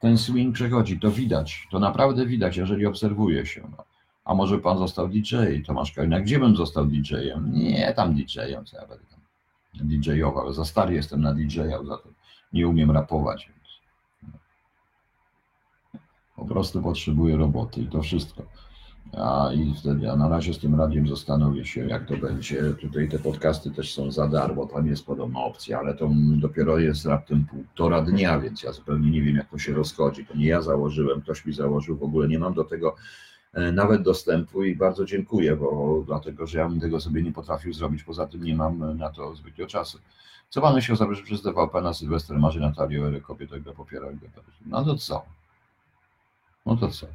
Ten 0.00 0.18
swing 0.18 0.54
przechodzi, 0.54 1.00
to 1.00 1.10
widać, 1.10 1.68
to 1.70 1.78
naprawdę 1.78 2.26
widać, 2.26 2.56
jeżeli 2.56 2.86
obserwuje 2.86 3.46
się. 3.46 3.68
No. 3.76 3.84
A 4.24 4.34
może 4.34 4.58
pan 4.58 4.78
został 4.78 5.08
DJ, 5.08 5.36
Tomasz 5.66 5.92
Kalina, 5.92 6.20
gdzie 6.20 6.38
bym 6.38 6.56
został 6.56 6.86
DJ-em? 6.86 7.52
Nie, 7.54 7.94
tam 7.96 8.14
DJ-em, 8.14 8.64
co 8.64 8.76
ja 8.76 8.86
będę 8.86 9.04
tam 9.10 9.88
DJ-ował. 9.88 10.52
Za 10.52 10.64
stary 10.64 10.94
jestem 10.94 11.20
na 11.20 11.34
DJ-a, 11.34 11.84
za 11.84 11.96
to 11.96 12.08
nie 12.52 12.68
umiem 12.68 12.90
rapować. 12.90 13.55
Po 16.36 16.44
prostu 16.44 16.82
potrzebuję 16.82 17.36
roboty 17.36 17.80
i 17.80 17.86
to 17.86 18.02
wszystko. 18.02 18.42
A, 19.12 19.50
i 19.54 19.74
wtedy, 19.74 20.10
a 20.10 20.16
na 20.16 20.28
razie 20.28 20.54
z 20.54 20.58
tym 20.58 20.74
radiem 20.74 21.08
zastanowię 21.08 21.64
się, 21.64 21.86
jak 21.86 22.06
to 22.06 22.16
będzie. 22.16 22.62
Tutaj 22.80 23.08
te 23.08 23.18
podcasty 23.18 23.70
też 23.70 23.94
są 23.94 24.12
za 24.12 24.28
darmo, 24.28 24.66
tam 24.66 24.86
jest 24.86 25.06
podobna 25.06 25.40
opcja, 25.40 25.78
ale 25.78 25.94
to 25.94 26.10
dopiero 26.36 26.78
jest 26.78 27.06
raptem 27.06 27.44
półtora 27.44 28.02
dnia, 28.02 28.40
więc 28.40 28.62
ja 28.62 28.72
zupełnie 28.72 29.10
nie 29.10 29.22
wiem, 29.22 29.36
jak 29.36 29.50
to 29.50 29.58
się 29.58 29.72
rozchodzi. 29.72 30.26
To 30.26 30.36
nie 30.36 30.46
ja 30.46 30.62
założyłem, 30.62 31.20
ktoś 31.20 31.46
mi 31.46 31.52
założył, 31.52 31.96
w 31.96 32.02
ogóle 32.02 32.28
nie 32.28 32.38
mam 32.38 32.54
do 32.54 32.64
tego 32.64 32.94
e, 33.52 33.72
nawet 33.72 34.02
dostępu 34.02 34.64
i 34.64 34.76
bardzo 34.76 35.04
dziękuję, 35.04 35.56
bo 35.56 36.02
dlatego, 36.06 36.46
że 36.46 36.58
ja 36.58 36.68
bym 36.68 36.80
tego 36.80 37.00
sobie 37.00 37.22
nie 37.22 37.32
potrafił 37.32 37.72
zrobić, 37.72 38.04
poza 38.04 38.26
tym 38.26 38.44
nie 38.44 38.56
mam 38.56 38.98
na 38.98 39.10
to 39.10 39.34
zbytnio 39.34 39.66
czasu. 39.66 39.98
Co 40.48 40.60
pan 40.60 40.74
myśli 40.74 40.94
o 40.94 40.96
zabrze 40.96 41.22
przez 41.22 41.42
DVP 41.42 41.82
na 41.82 41.94
Sylwester 41.94 42.38
Marzy 42.38 42.60
Natalię 42.60 43.06
Ery 43.06 43.20
kobietę, 43.20 43.60
która 43.60 43.74
popiera 43.74 44.06
LGBT? 44.06 44.40
No 44.66 44.84
to 44.84 44.96
co? 44.96 45.24
No 46.66 46.76
to 46.76 46.88
co? 46.88 47.06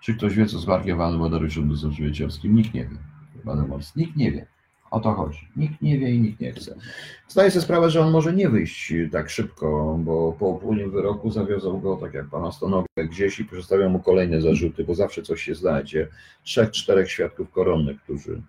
Czy 0.00 0.14
ktoś 0.14 0.34
wie, 0.34 0.46
co 0.46 0.58
z 0.58 0.66
Markiem 0.66 0.98
Van 0.98 1.18
Wodaryszem 1.18 1.68
Dozorczycielskim? 1.68 2.54
Nikt 2.54 2.74
nie 2.74 2.84
wie. 2.84 2.96
Nikt 3.96 4.16
nie 4.16 4.32
wie. 4.32 4.46
O 4.90 5.00
to 5.00 5.12
chodzi. 5.12 5.48
Nikt 5.56 5.82
nie 5.82 5.98
wie 5.98 6.14
i 6.14 6.20
nikt 6.20 6.40
nie 6.40 6.52
chce. 6.52 6.76
Zdaję 7.28 7.50
sobie 7.50 7.62
sprawę, 7.62 7.90
że 7.90 8.00
on 8.00 8.10
może 8.10 8.32
nie 8.32 8.48
wyjść 8.48 8.92
tak 9.12 9.30
szybko, 9.30 9.98
bo 10.00 10.32
po 10.32 10.46
upływie 10.46 10.88
wyroku 10.88 11.30
zawiozą 11.30 11.80
go, 11.80 11.96
tak 11.96 12.14
jak 12.14 12.26
pana 12.26 12.52
Stonogę, 12.52 12.86
gdzieś 12.96 13.40
i 13.40 13.44
przedstawią 13.44 13.88
mu 13.88 14.00
kolejne 14.00 14.40
zarzuty, 14.40 14.84
bo 14.84 14.94
zawsze 14.94 15.22
coś 15.22 15.42
się 15.42 15.54
znajdzie. 15.54 16.08
Trzech, 16.42 16.70
czterech 16.70 17.10
świadków 17.10 17.50
koronnych, 17.50 18.02
którzy 18.02 18.42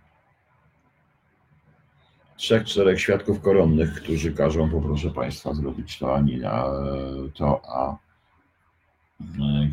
trzech, 2.37 2.63
czterech 2.63 3.01
świadków 3.01 3.41
koronnych, 3.41 3.93
którzy 3.93 4.33
każą, 4.33 4.69
poproszę 4.69 5.09
Państwa, 5.09 5.53
zrobić 5.53 5.99
to, 5.99 6.15
a, 6.15 6.71
to, 7.33 7.61
a 7.65 7.97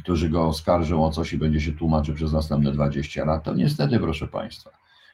którzy 0.03 0.29
go 0.29 0.47
oskarżą 0.47 1.05
o 1.05 1.11
coś 1.11 1.33
i 1.33 1.39
będzie 1.39 1.61
się 1.61 1.73
tłumaczył 1.73 2.15
przez 2.15 2.33
następne 2.33 2.73
20 2.73 3.25
lat, 3.25 3.45
to 3.45 3.55
niestety, 3.55 3.99
proszę 3.99 4.29
Państwa, 4.29 4.71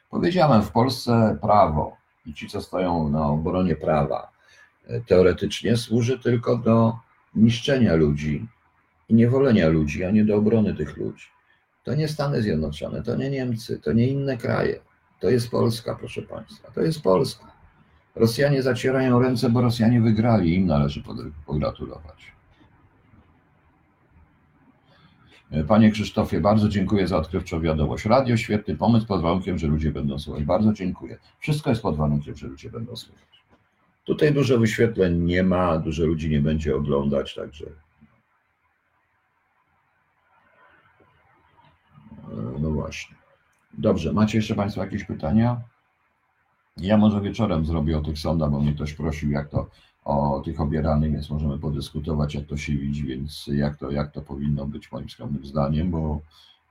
powiedziałem, 0.09 0.61
w 0.61 0.71
Polsce 0.71 1.37
prawo 1.41 1.97
i 2.25 2.33
ci, 2.33 2.47
co 2.47 2.61
stoją 2.61 3.09
na 3.09 3.27
obronie 3.27 3.75
prawa, 3.75 4.31
teoretycznie 5.07 5.77
służy 5.77 6.19
tylko 6.19 6.57
do 6.57 6.95
niszczenia 7.35 7.95
ludzi 7.95 8.47
i 9.09 9.13
niewolenia 9.13 9.69
ludzi, 9.69 10.03
a 10.03 10.11
nie 10.11 10.25
do 10.25 10.35
obrony 10.35 10.73
tych 10.73 10.97
ludzi. 10.97 11.25
To 11.83 11.95
nie 11.95 12.07
Stany 12.07 12.41
Zjednoczone, 12.41 13.03
to 13.03 13.15
nie 13.15 13.29
Niemcy, 13.29 13.79
to 13.79 13.93
nie 13.93 14.07
inne 14.07 14.37
kraje. 14.37 14.79
To 15.19 15.29
jest 15.29 15.51
Polska, 15.51 15.95
proszę 15.95 16.21
Państwa, 16.21 16.71
to 16.71 16.81
jest 16.81 17.01
Polska. 17.01 17.51
Rosjanie 18.15 18.63
zacierają 18.63 19.19
ręce, 19.19 19.49
bo 19.49 19.61
Rosjanie 19.61 20.01
wygrali, 20.01 20.55
im 20.55 20.67
należy 20.67 21.03
pogratulować. 21.45 22.36
Panie 25.67 25.91
Krzysztofie, 25.91 26.41
bardzo 26.41 26.69
dziękuję 26.69 27.07
za 27.07 27.17
odkrywczą 27.17 27.61
wiadomość. 27.61 28.05
Radio, 28.05 28.37
świetny 28.37 28.75
pomysł 28.75 29.07
pod 29.07 29.21
warunkiem, 29.21 29.57
że 29.57 29.67
ludzie 29.67 29.91
będą 29.91 30.19
słuchać. 30.19 30.43
Bardzo 30.43 30.73
dziękuję. 30.73 31.17
Wszystko 31.39 31.69
jest 31.69 31.81
pod 31.81 31.97
warunkiem, 31.97 32.35
że 32.35 32.47
ludzie 32.47 32.69
będą 32.69 32.95
słuchać. 32.95 33.43
Tutaj 34.03 34.33
dużo 34.33 34.59
wyświetleń 34.59 35.23
nie 35.23 35.43
ma, 35.43 35.77
dużo 35.77 36.05
ludzi 36.05 36.29
nie 36.29 36.39
będzie 36.39 36.75
oglądać, 36.75 37.35
także. 37.35 37.65
No 42.59 42.71
właśnie. 42.71 43.15
Dobrze, 43.73 44.13
macie 44.13 44.37
jeszcze 44.37 44.55
Państwo 44.55 44.81
jakieś 44.81 45.03
pytania? 45.03 45.61
Ja 46.77 46.97
może 46.97 47.21
wieczorem 47.21 47.65
zrobię 47.65 47.97
o 47.97 48.01
tych 48.01 48.19
sądach, 48.19 48.51
bo 48.51 48.59
mnie 48.59 48.73
ktoś 48.73 48.93
prosił, 48.93 49.31
jak 49.31 49.49
to 49.49 49.69
o 50.07 50.41
tych 50.45 50.61
obieranych, 50.61 51.11
więc 51.11 51.29
możemy 51.29 51.59
podyskutować, 51.59 52.35
jak 52.35 52.45
to 52.45 52.57
się 52.57 52.73
widzi, 52.73 53.03
więc 53.03 53.47
jak 53.47 53.77
to, 53.77 53.91
jak 53.91 54.11
to 54.11 54.21
powinno 54.21 54.65
być 54.65 54.91
moim 54.91 55.09
skromnym 55.09 55.45
zdaniem, 55.45 55.91
bo 55.91 56.21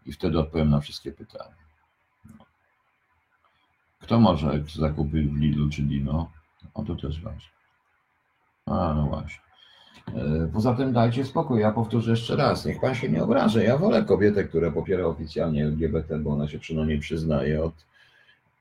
i 0.07 0.12
wtedy 0.12 0.39
odpowiem 0.39 0.70
na 0.70 0.80
wszystkie 0.80 1.12
pytania. 1.12 1.55
Kto 4.01 4.20
może 4.20 4.64
zakupy 4.74 5.22
w 5.22 5.37
Lidlu 5.37 5.70
czy 5.70 5.82
Dino? 5.82 6.30
O 6.74 6.84
to 6.84 6.95
też 6.95 7.22
ważne. 7.22 7.51
A, 8.66 8.95
no 8.95 9.07
właśnie. 9.07 9.41
E, 10.14 10.49
poza 10.53 10.74
tym 10.74 10.93
dajcie 10.93 11.24
spokój, 11.24 11.61
ja 11.61 11.72
powtórzę 11.72 12.11
jeszcze 12.11 12.37
raz, 12.37 12.64
niech 12.64 12.80
pan 12.80 12.95
się 12.95 13.09
nie 13.09 13.22
obraża. 13.22 13.62
Ja 13.62 13.78
wolę 13.78 14.05
kobietę, 14.05 14.45
która 14.45 14.70
popiera 14.70 15.07
oficjalnie 15.07 15.64
LGBT, 15.64 16.18
bo 16.18 16.30
ona 16.30 16.49
się 16.49 16.59
przynajmniej 16.59 16.99
przyznaje 16.99 17.64
od 17.64 17.74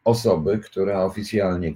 osoby, 0.03 0.59
która 0.59 1.03
oficjalnie 1.03 1.73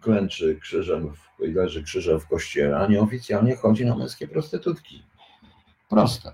klęczy 0.00 0.58
krzyżem 0.60 1.12
i 1.40 1.52
leży 1.52 1.82
krzyżem 1.82 2.20
w 2.20 2.28
kościele, 2.28 2.78
a 2.78 2.86
nieoficjalnie 2.86 3.56
chodzi 3.56 3.84
na 3.86 3.96
męskie 3.96 4.28
prostytutki. 4.28 5.02
Proste. 5.88 6.32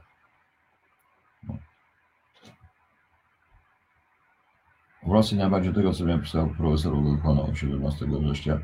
W 5.07 5.11
Rosji 5.11 5.37
najbardziej 5.37 5.75
tego, 5.75 5.93
co 5.93 6.05
miał 6.05 6.19
pisał 6.19 6.51
profesor 6.59 6.95
Ugokonow 6.95 7.59
17 7.59 8.07
września. 8.07 8.59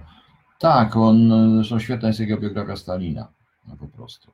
Tak, 0.58 0.96
on, 0.96 1.30
zresztą 1.56 1.78
świetna 1.78 2.08
jest 2.08 2.20
jego 2.20 2.40
biografia 2.40 2.76
Stalina, 2.76 3.32
no 3.68 3.76
po 3.76 3.88
prostu. 3.88 4.32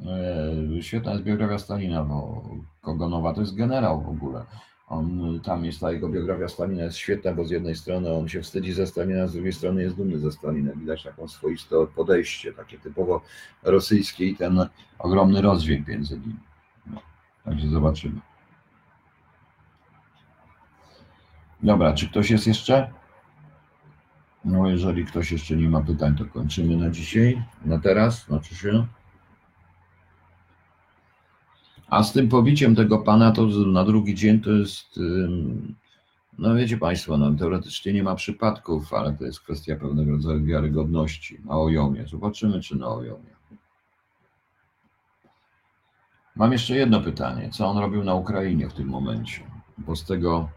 E, 0.00 0.82
świetna 0.82 1.12
jest 1.12 1.24
biografia 1.24 1.58
Stalina, 1.58 2.04
bo 2.04 2.42
Kogonowa 2.80 3.34
to 3.34 3.40
jest 3.40 3.54
generał 3.54 4.02
w 4.02 4.08
ogóle. 4.08 4.44
On, 4.88 5.40
tam 5.44 5.64
jest 5.64 5.80
ta 5.80 5.92
jego 5.92 6.08
biografia 6.08 6.48
Stalina 6.48 6.82
jest 6.82 6.96
świetna, 6.96 7.32
bo 7.32 7.44
z 7.44 7.50
jednej 7.50 7.74
strony 7.74 8.12
on 8.12 8.28
się 8.28 8.42
wstydzi 8.42 8.72
ze 8.72 8.86
Stalina, 8.86 9.26
z 9.26 9.32
drugiej 9.32 9.52
strony 9.52 9.82
jest 9.82 9.96
dumny 9.96 10.18
ze 10.18 10.32
Stalina. 10.32 10.72
Widać 10.72 11.02
taką 11.02 11.28
swoiste 11.28 11.76
podejście, 11.96 12.52
takie 12.52 12.78
typowo 12.78 13.22
rosyjskie 13.62 14.26
i 14.26 14.36
ten 14.36 14.68
ogromny 14.98 15.42
rozdźwięk 15.42 15.88
między 15.88 16.20
nimi. 16.20 16.36
No, 16.86 17.00
także 17.44 17.68
zobaczymy. 17.68 18.20
Dobra, 21.62 21.92
czy 21.92 22.08
ktoś 22.08 22.30
jest 22.30 22.46
jeszcze? 22.46 22.90
No, 24.44 24.70
jeżeli 24.70 25.04
ktoś 25.04 25.32
jeszcze 25.32 25.56
nie 25.56 25.68
ma 25.68 25.80
pytań, 25.80 26.14
to 26.16 26.24
kończymy 26.24 26.76
na 26.76 26.90
dzisiaj, 26.90 27.42
na 27.64 27.78
teraz, 27.78 28.24
znaczy 28.24 28.54
się. 28.54 28.86
A 31.88 32.02
z 32.02 32.12
tym 32.12 32.28
pobiciem 32.28 32.74
tego 32.74 32.98
pana 32.98 33.32
to 33.32 33.46
na 33.46 33.84
drugi 33.84 34.14
dzień 34.14 34.40
to 34.40 34.50
jest, 34.50 35.00
no 36.38 36.54
wiecie 36.54 36.78
Państwo, 36.78 37.16
no, 37.16 37.34
teoretycznie 37.34 37.92
nie 37.92 38.02
ma 38.02 38.14
przypadków, 38.14 38.94
ale 38.94 39.12
to 39.12 39.24
jest 39.24 39.40
kwestia 39.40 39.76
pewnego 39.76 40.12
rodzaju 40.12 40.44
wiarygodności 40.44 41.38
na 41.44 41.58
ojomie. 41.58 42.06
Zobaczymy, 42.06 42.60
czy 42.60 42.76
na 42.76 42.88
ojomie. 42.88 43.36
Mam 46.36 46.52
jeszcze 46.52 46.76
jedno 46.76 47.00
pytanie. 47.00 47.50
Co 47.50 47.66
on 47.66 47.78
robił 47.78 48.04
na 48.04 48.14
Ukrainie 48.14 48.68
w 48.68 48.72
tym 48.72 48.88
momencie? 48.88 49.42
Bo 49.78 49.96
z 49.96 50.04
tego, 50.04 50.48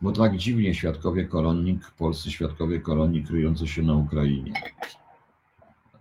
bo 0.00 0.12
tak 0.12 0.36
dziwnie 0.36 0.74
świadkowie 0.74 1.24
kolonii, 1.24 1.78
polscy 1.98 2.30
świadkowie 2.30 2.80
kolonii 2.80 3.24
kryjący 3.24 3.66
się 3.66 3.82
na 3.82 3.94
Ukrainie. 3.94 4.52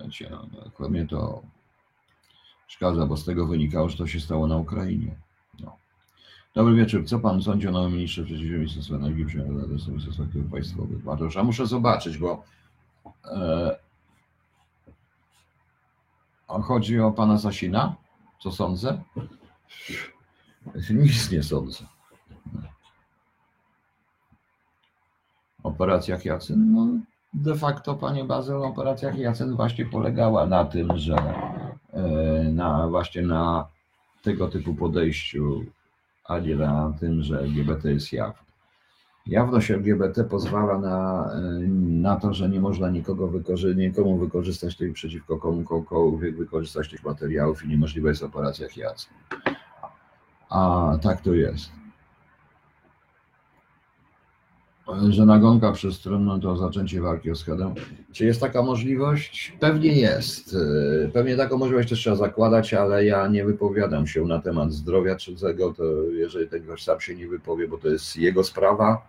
Wiecie, 0.02 0.30
no, 0.80 0.90
mnie 0.90 1.06
to 1.06 1.42
Szkoda, 2.68 3.06
bo 3.06 3.18
z 3.18 3.26
tego 3.26 3.48
wynikało, 3.48 3.90
że 3.90 3.98
to 3.98 4.08
się 4.08 4.20
stało 4.20 4.48
na 4.48 4.58
Ukrainie. 4.58 5.16
No. 5.60 5.78
Dobry 6.54 6.76
wieczór. 6.76 7.06
Co 7.06 7.20
pan 7.20 7.42
sądzi 7.42 7.68
o 7.68 7.72
nowym 7.72 7.94
ministrze 7.94 8.24
przeciwdziałania 8.24 8.58
Ministerstwa 8.58 8.96
Energii 8.96 9.26
przyjmowanego 9.26 9.66
adresu 9.66 9.90
Ministerstwa 9.90 10.24
Aktywów 10.24 10.52
Państwowych? 10.52 11.04
Bartosz, 11.04 11.38
a 11.38 11.44
muszę 11.44 11.66
zobaczyć, 11.68 12.18
bo 12.18 12.44
e, 13.26 13.78
chodzi 16.48 17.00
o 17.00 17.12
pana 17.12 17.38
Sasina? 17.38 17.96
Co 18.40 18.52
sądzę? 18.52 19.02
Nic 20.90 21.32
nie 21.32 21.44
sądzę. 21.44 21.86
Operacjach 25.64 26.26
Jacyn? 26.26 26.74
No, 26.74 26.88
de 27.34 27.56
facto, 27.56 27.96
panie 27.96 28.24
Bazyl, 28.24 28.56
operacja 28.56 29.12
Jacyn 29.12 29.56
właśnie 29.56 29.86
polegała 29.86 30.46
na 30.46 30.66
tym, 30.66 30.98
że 30.98 31.16
na 32.54 32.88
właśnie 32.88 33.22
na 33.22 33.68
tego 34.24 34.48
typu 34.48 34.76
podejściu, 34.76 35.66
a 36.26 36.40
nie 36.40 36.56
na 36.56 36.94
tym, 37.00 37.22
że 37.24 37.40
LGBT 37.40 37.92
jest 37.92 38.14
jawne. 38.14 38.48
Jawność 39.28 39.72
LGBT 39.72 40.24
pozwala 40.24 40.78
na, 40.78 41.30
y, 41.62 41.68
na 42.02 42.16
to, 42.16 42.34
że 42.34 42.50
nie 42.50 42.60
można 42.60 42.90
nikogo 42.90 43.28
wykorzy- 43.28 43.76
nikomu 43.76 44.18
wykorzystać 44.18 44.78
tych 44.78 44.94
przeciwko 44.94 45.38
komukolwiek 45.38 46.38
wykorzystać 46.38 46.90
tych 46.90 47.04
materiałów 47.04 47.66
i 47.66 47.68
niemożliwa 47.68 48.10
jest 48.10 48.24
operacja 48.24 48.70
Chiacki. 48.70 49.14
A 50.50 50.92
tak 51.02 51.22
to 51.22 51.34
jest. 51.34 51.72
Że 55.10 55.26
nagonka 55.26 55.72
przestronną 55.72 56.40
to 56.40 56.58
zaczęcie 56.58 57.02
walki 57.02 57.32
o 57.32 57.36
schedę. 57.36 57.74
Czy 58.12 58.26
jest 58.26 58.42
taka 58.42 58.62
możliwość? 58.64 59.54
Pewnie 59.60 59.94
jest. 59.94 60.54
Y, 60.54 61.12
Pewnie 61.14 61.36
taką 61.38 61.58
możliwość 61.58 61.90
też 61.90 62.00
trzeba 62.00 62.16
zakładać, 62.16 62.74
ale 62.74 63.06
ja 63.06 63.28
nie 63.28 63.46
wypowiadam 63.46 64.08
się 64.08 64.26
na 64.26 64.40
temat 64.40 64.74
zdrowia 64.74 65.16
cudzego, 65.16 65.74
to 65.74 65.84
jeżeli 66.12 66.48
ten 66.50 66.66
gość 66.66 66.84
sam 66.84 67.02
się 67.02 67.16
nie 67.16 67.28
wypowie, 67.28 67.68
bo 67.68 67.78
to 67.78 67.88
jest 67.88 68.18
jego 68.18 68.44
sprawa. 68.44 69.08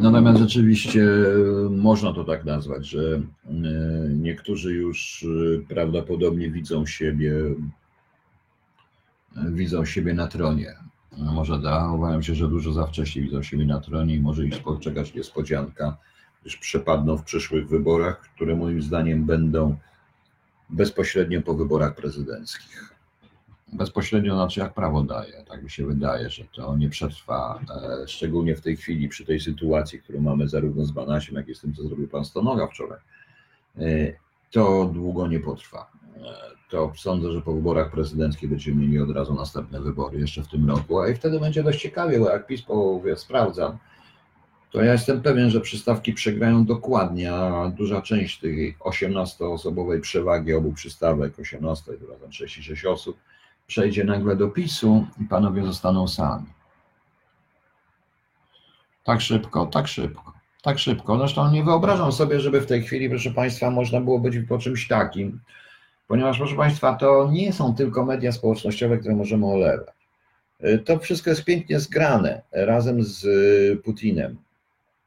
Natomiast 0.00 0.38
rzeczywiście 0.38 1.00
y, 1.02 1.70
można 1.70 2.12
to 2.12 2.24
tak 2.24 2.44
nazwać, 2.44 2.86
że 2.86 3.00
y, 3.00 3.22
niektórzy 4.14 4.74
już 4.74 5.26
prawdopodobnie 5.68 6.50
widzą 6.50 6.86
siebie, 6.86 7.32
widzą 9.36 9.84
siebie 9.84 10.14
na 10.14 10.26
tronie. 10.26 10.89
No 11.18 11.32
może 11.32 11.58
da, 11.58 11.88
obawiam 11.88 12.22
się, 12.22 12.34
że 12.34 12.48
dużo 12.48 12.72
za 12.72 12.86
wcześnie 12.86 13.22
widzą 13.22 13.42
siebie 13.42 13.66
na 13.66 13.80
tronie 13.80 14.14
i 14.14 14.20
może 14.20 14.46
ich 14.46 14.54
spoczekać 14.54 15.14
niespodzianka, 15.14 15.96
gdyż 16.40 16.56
przepadną 16.56 17.16
w 17.16 17.24
przyszłych 17.24 17.68
wyborach, 17.68 18.20
które 18.20 18.56
moim 18.56 18.82
zdaniem 18.82 19.24
będą 19.24 19.76
bezpośrednio 20.70 21.42
po 21.42 21.54
wyborach 21.54 21.94
prezydenckich. 21.94 22.94
Bezpośrednio 23.72 24.34
znaczy 24.34 24.60
jak 24.60 24.74
prawo 24.74 25.02
daje, 25.02 25.44
tak 25.48 25.62
mi 25.62 25.70
się 25.70 25.86
wydaje, 25.86 26.30
że 26.30 26.44
to 26.44 26.76
nie 26.76 26.88
przetrwa, 26.88 27.60
e, 28.02 28.08
szczególnie 28.08 28.56
w 28.56 28.60
tej 28.60 28.76
chwili, 28.76 29.08
przy 29.08 29.24
tej 29.24 29.40
sytuacji, 29.40 30.00
którą 30.00 30.20
mamy 30.20 30.48
zarówno 30.48 30.84
z 30.84 30.90
Banasiem, 30.90 31.36
jak 31.36 31.48
i 31.48 31.54
z 31.54 31.60
tym, 31.60 31.74
co 31.74 31.82
zrobił 31.82 32.08
pan 32.08 32.24
Stonoga 32.24 32.66
wczoraj. 32.66 32.98
E, 33.78 34.12
To 34.52 34.90
długo 34.94 35.26
nie 35.28 35.40
potrwa. 35.40 35.90
To 36.68 36.92
sądzę, 36.96 37.32
że 37.32 37.40
po 37.40 37.52
wyborach 37.52 37.90
prezydenckich 37.90 38.50
będziemy 38.50 38.82
mieli 38.82 38.98
od 38.98 39.10
razu 39.10 39.34
następne 39.34 39.80
wybory 39.80 40.20
jeszcze 40.20 40.42
w 40.42 40.48
tym 40.48 40.70
roku, 40.70 41.00
a 41.00 41.08
i 41.08 41.14
wtedy 41.14 41.40
będzie 41.40 41.62
dość 41.62 41.82
ciekawie, 41.82 42.18
bo 42.18 42.30
jak 42.30 42.46
PiS 42.46 42.62
powie, 42.62 43.16
sprawdzam, 43.16 43.78
to 44.70 44.82
ja 44.82 44.92
jestem 44.92 45.22
pewien, 45.22 45.50
że 45.50 45.60
przystawki 45.60 46.12
przegrają 46.12 46.64
dokładnie, 46.64 47.34
a 47.34 47.68
duża 47.68 48.02
część 48.02 48.40
tej 48.40 48.76
18-osobowej 48.80 50.00
przewagi 50.00 50.54
obu 50.54 50.72
przystawek, 50.72 51.38
18 51.38 51.92
to 51.92 52.12
razem 52.12 52.32
66 52.32 52.84
osób, 52.84 53.16
przejdzie 53.66 54.04
nagle 54.04 54.36
do 54.36 54.48
PiSu 54.48 55.06
i 55.20 55.24
panowie 55.24 55.64
zostaną 55.66 56.08
sami. 56.08 56.46
Tak 59.04 59.20
szybko, 59.20 59.66
tak 59.66 59.88
szybko, 59.88 60.32
tak 60.62 60.78
szybko. 60.78 61.18
Zresztą 61.18 61.50
nie 61.50 61.64
wyobrażam 61.64 62.12
sobie, 62.12 62.40
żeby 62.40 62.60
w 62.60 62.66
tej 62.66 62.82
chwili, 62.82 63.10
proszę 63.10 63.30
Państwa, 63.30 63.70
można 63.70 64.00
było 64.00 64.18
być 64.18 64.38
po 64.48 64.58
czymś 64.58 64.88
takim, 64.88 65.40
ponieważ, 66.10 66.38
proszę 66.38 66.56
Państwa, 66.56 66.94
to 66.94 67.30
nie 67.32 67.52
są 67.52 67.74
tylko 67.74 68.04
media 68.04 68.32
społecznościowe, 68.32 68.98
które 68.98 69.14
możemy 69.16 69.46
olewać. 69.46 69.88
Y, 70.64 70.78
To 70.78 70.98
wszystko 70.98 71.30
jest 71.30 71.44
pięknie 71.44 71.80
zgrane 71.80 72.42
razem 72.52 73.02
z 73.02 73.24
y, 73.24 73.76
Putinem, 73.84 74.36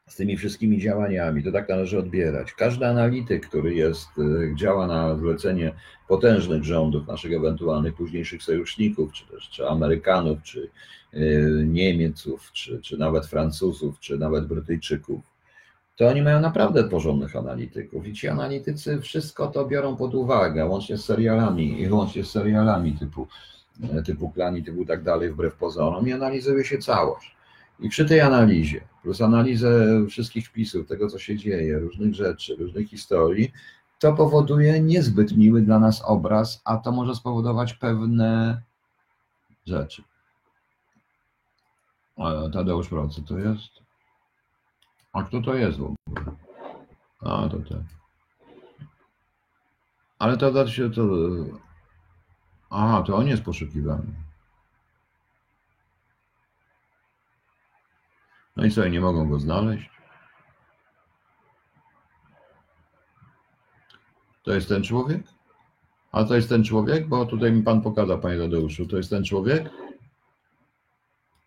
z 0.07 0.15
tymi 0.15 0.37
wszystkimi 0.37 0.81
działaniami. 0.81 1.43
To 1.43 1.51
tak 1.51 1.69
należy 1.69 1.99
odbierać. 1.99 2.53
Każdy 2.53 2.87
analityk, 2.87 3.47
który 3.47 3.73
jest, 3.73 4.07
y, 4.17 4.55
działa 4.55 4.87
na 4.87 5.17
zlecenie 5.17 5.73
potężnych 6.07 6.63
rządów, 6.63 7.07
naszych 7.07 7.33
ewentualnych 7.33 7.95
późniejszych 7.95 8.43
sojuszników, 8.43 9.13
czy 9.13 9.27
też 9.27 9.49
czy 9.49 9.67
Amerykanów, 9.67 10.43
czy 10.43 10.69
Niemieców, 11.65 12.51
czy, 12.53 12.81
czy 12.81 12.97
nawet 12.97 13.25
Francuzów, 13.25 13.99
czy 13.99 14.17
nawet 14.17 14.47
Brytyjczyków, 14.47 15.32
to 15.95 16.07
oni 16.07 16.21
mają 16.21 16.39
naprawdę 16.39 16.83
porządnych 16.83 17.35
analityków 17.35 18.07
i 18.07 18.13
ci 18.13 18.27
analitycy 18.27 19.01
wszystko 19.01 19.47
to 19.47 19.65
biorą 19.65 19.95
pod 19.95 20.15
uwagę, 20.15 20.65
łącznie 20.65 20.97
z 20.97 21.05
serialami, 21.05 21.89
łącznie 21.89 22.23
z 22.23 22.31
serialami 22.31 22.93
typu, 22.93 23.27
e, 23.93 24.03
typu 24.03 24.29
Klan 24.29 24.63
typu 24.63 24.85
tak 24.85 25.03
dalej, 25.03 25.31
wbrew 25.31 25.55
pozorom 25.55 26.07
i 26.07 26.13
analizuje 26.13 26.65
się 26.65 26.77
całość. 26.77 27.35
I 27.79 27.89
przy 27.89 28.05
tej 28.05 28.21
analizie, 28.21 28.81
plus 29.01 29.21
analizę 29.21 29.87
wszystkich 30.09 30.47
wpisów, 30.47 30.87
tego 30.87 31.09
co 31.09 31.19
się 31.19 31.37
dzieje, 31.37 31.79
różnych 31.79 32.15
rzeczy, 32.15 32.55
różnych 32.55 32.89
historii, 32.89 33.51
to 33.99 34.13
powoduje 34.13 34.79
niezbyt 34.79 35.37
miły 35.37 35.61
dla 35.61 35.79
nas 35.79 36.01
obraz, 36.05 36.61
a 36.65 36.77
to 36.77 36.91
może 36.91 37.15
spowodować 37.15 37.73
pewne 37.73 38.61
rzeczy. 39.65 40.03
E, 42.17 42.49
Tadeusz 42.53 42.89
Procy 42.89 43.21
to 43.27 43.39
jest? 43.39 43.82
A 45.13 45.23
kto 45.23 45.41
to 45.41 45.55
jest 45.55 45.77
w 45.77 45.83
ogóle? 45.83 46.35
A, 47.21 47.49
to 47.49 47.59
ten. 47.59 47.85
Ale 50.19 50.37
to 50.37 50.67
się 50.67 50.91
to. 50.91 51.03
Aha, 52.69 53.03
to 53.03 53.15
on 53.15 53.27
jest 53.27 53.43
poszukiwany. 53.43 54.13
No 58.55 58.65
i 58.65 58.71
co, 58.71 58.87
nie 58.87 59.01
mogą 59.01 59.29
go 59.29 59.39
znaleźć? 59.39 59.89
To 64.43 64.53
jest 64.53 64.69
ten 64.69 64.83
człowiek? 64.83 65.27
A 66.11 66.23
to 66.23 66.35
jest 66.35 66.49
ten 66.49 66.63
człowiek? 66.63 67.07
Bo 67.07 67.25
tutaj 67.25 67.51
mi 67.51 67.63
pan 67.63 67.81
pokaza, 67.81 68.17
panie 68.17 68.39
Tadeuszu. 68.39 68.85
To 68.85 68.97
jest 68.97 69.09
ten 69.09 69.23
człowiek? 69.23 69.69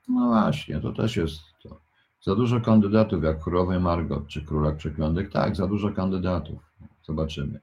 No 0.09 0.27
właśnie, 0.27 0.81
to 0.81 0.93
też 0.93 1.17
jest 1.17 1.41
to. 1.63 1.86
Za 2.23 2.35
dużo 2.35 2.61
kandydatów, 2.61 3.25
jak 3.25 3.41
królowej 3.41 3.81
Margot 3.81 4.27
czy 4.27 4.43
królak 4.43 4.77
przeklętych. 4.77 5.31
Tak, 5.31 5.57
za 5.57 5.67
dużo 5.67 5.93
kandydatów. 5.93 6.59
Zobaczymy. 7.05 7.61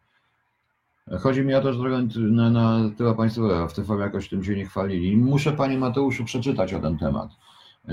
Chodzi 1.20 1.42
mi 1.42 1.54
o 1.54 1.62
to, 1.62 1.74
że 1.74 1.80
trochę 1.80 2.08
na, 2.18 2.50
na 2.50 2.90
tyła 2.98 3.14
państwowe, 3.14 3.68
w 3.68 3.74
TV 3.74 3.98
jakoś 3.98 4.30
tym 4.30 4.44
się 4.44 4.56
nie 4.56 4.66
chwalili. 4.66 5.18
Muszę 5.18 5.52
panie 5.52 5.78
Mateuszu 5.78 6.24
przeczytać 6.24 6.74
o 6.74 6.80
ten 6.80 6.98
temat. 6.98 7.30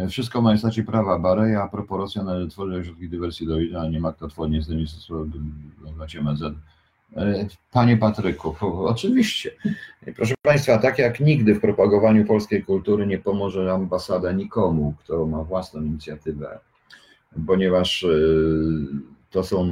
Wszystko 0.09 0.43
ma 0.43 0.57
stacie 0.57 0.85
prawa 0.85 1.19
Bareja, 1.19 1.63
a 1.63 1.69
propos 1.69 1.99
Rosjan, 1.99 2.49
tworzy 2.49 2.77
ośrodki 2.77 3.09
dywersji 3.09 3.47
do 3.47 3.89
nie 3.91 4.01
ma 4.01 4.13
kto 4.13 4.29
tworzyć 4.29 4.65
z 4.65 4.69
nimi 4.69 4.87
w 4.87 6.23
MZ. 6.23 6.55
Panie 7.71 7.97
Patryku, 7.97 8.57
oczywiście. 8.87 9.51
Proszę 10.17 10.35
Państwa, 10.43 10.79
tak 10.79 10.99
jak 10.99 11.21
nigdy 11.21 11.55
w 11.55 11.61
propagowaniu 11.61 12.25
polskiej 12.25 12.65
kultury 12.65 13.07
nie 13.07 13.19
pomoże 13.19 13.73
ambasada 13.73 14.33
nikomu, 14.33 14.95
kto 14.99 15.27
ma 15.27 15.45
własną 15.45 15.83
inicjatywę, 15.83 16.59
ponieważ 17.47 18.03
y, 18.03 18.87
to 19.31 19.45
są, 19.45 19.69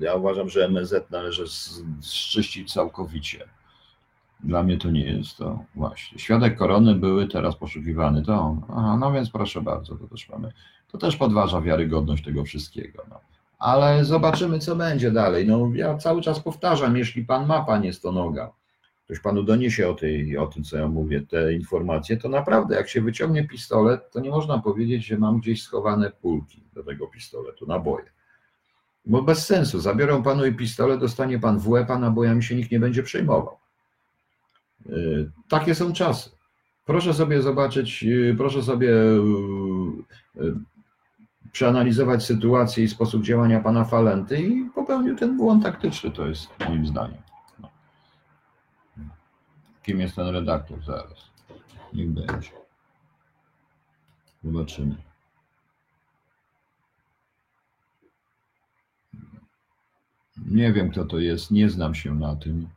ja 0.00 0.14
uważam, 0.14 0.48
że 0.48 0.64
MSZ 0.64 1.10
należy 1.10 1.44
zczyścić 2.00 2.72
całkowicie. 2.72 3.44
Dla 4.40 4.62
mnie 4.62 4.78
to 4.78 4.90
nie 4.90 5.04
jest 5.04 5.36
to 5.36 5.64
właśnie. 5.74 6.18
Świadek 6.18 6.56
korony 6.56 6.94
były 6.94 7.28
teraz 7.28 7.56
poszukiwany. 7.56 8.22
To, 8.22 8.56
aha, 8.68 8.96
no 9.00 9.12
więc 9.12 9.30
proszę 9.30 9.62
bardzo, 9.62 9.96
to 9.96 10.06
też 10.06 10.28
mamy. 10.28 10.52
To 10.92 10.98
też 10.98 11.16
podważa 11.16 11.60
wiarygodność 11.60 12.24
tego 12.24 12.44
wszystkiego. 12.44 13.02
No. 13.10 13.20
Ale 13.58 14.04
zobaczymy, 14.04 14.58
co 14.58 14.76
będzie 14.76 15.10
dalej. 15.10 15.46
No, 15.46 15.70
ja 15.74 15.98
cały 15.98 16.22
czas 16.22 16.40
powtarzam, 16.40 16.96
jeśli 16.96 17.24
pan 17.24 17.46
ma, 17.46 17.64
panie 17.64 17.92
Stonoga, 17.92 18.52
ktoś 19.04 19.20
panu 19.20 19.42
doniesie 19.42 19.88
o, 19.88 19.94
tej, 19.94 20.38
o 20.38 20.46
tym, 20.46 20.64
co 20.64 20.76
ja 20.76 20.88
mówię, 20.88 21.20
te 21.20 21.52
informacje, 21.52 22.16
to 22.16 22.28
naprawdę, 22.28 22.76
jak 22.76 22.88
się 22.88 23.00
wyciągnie 23.00 23.48
pistolet, 23.48 24.10
to 24.10 24.20
nie 24.20 24.30
można 24.30 24.58
powiedzieć, 24.58 25.06
że 25.06 25.18
mam 25.18 25.40
gdzieś 25.40 25.62
schowane 25.62 26.10
pulki 26.10 26.62
do 26.74 26.82
tego 26.84 27.06
pistoletu, 27.06 27.66
naboje. 27.66 28.06
Bo 29.06 29.22
bez 29.22 29.46
sensu. 29.46 29.80
Zabiorą 29.80 30.22
panu 30.22 30.46
i 30.46 30.54
pistolet, 30.54 31.00
dostanie 31.00 31.38
pan 31.38 31.58
w 31.58 31.68
łeb, 31.68 31.90
a 31.90 31.98
nabojami 31.98 32.42
się 32.42 32.54
nikt 32.54 32.70
nie 32.70 32.80
będzie 32.80 33.02
przejmował. 33.02 33.56
Yy, 34.86 35.30
Takie 35.48 35.74
są 35.74 35.92
czasy. 35.92 36.30
Proszę 36.84 37.14
sobie 37.14 37.42
zobaczyć, 37.42 38.02
yy, 38.02 38.34
proszę 38.38 38.62
sobie 38.62 38.88
yy, 38.88 39.22
przeanalizować 41.56 42.24
sytuację 42.24 42.84
i 42.84 42.88
sposób 42.88 43.22
działania 43.22 43.60
pana 43.60 43.84
Falenty 43.84 44.42
i 44.42 44.70
popełnił 44.74 45.16
ten 45.16 45.36
błąd 45.36 45.62
taktyczny, 45.62 46.10
to 46.10 46.26
jest 46.26 46.48
moim 46.68 46.86
zdaniem. 46.86 47.22
No. 47.60 47.70
Kim 49.82 50.00
jest 50.00 50.16
ten 50.16 50.28
redaktor 50.28 50.84
zaraz? 50.84 51.30
Niech 51.92 52.10
będzie. 52.10 52.50
Zobaczymy. 54.44 54.96
Nie 60.46 60.72
wiem, 60.72 60.90
kto 60.90 61.04
to 61.04 61.18
jest, 61.18 61.50
nie 61.50 61.70
znam 61.70 61.94
się 61.94 62.14
na 62.14 62.36
tym. 62.36 62.68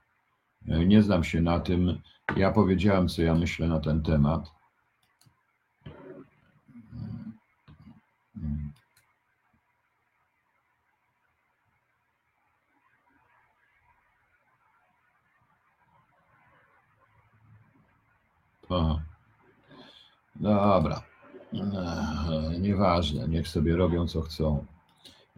Nie 0.66 1.04
znam 1.04 1.24
się 1.24 1.42
na 1.42 1.60
tym. 1.60 2.02
Ja 2.36 2.52
powiedziałem, 2.52 3.08
co 3.08 3.22
ja 3.22 3.36
myślę 3.36 3.68
na 3.68 3.80
ten 3.80 4.04
temat. 4.04 4.59
Dobra. 20.36 21.02
Eee, 21.54 22.60
Nieważne, 22.62 23.28
niech 23.28 23.48
sobie 23.48 23.76
robią 23.76 24.08
co 24.08 24.22
chcą. 24.22 24.66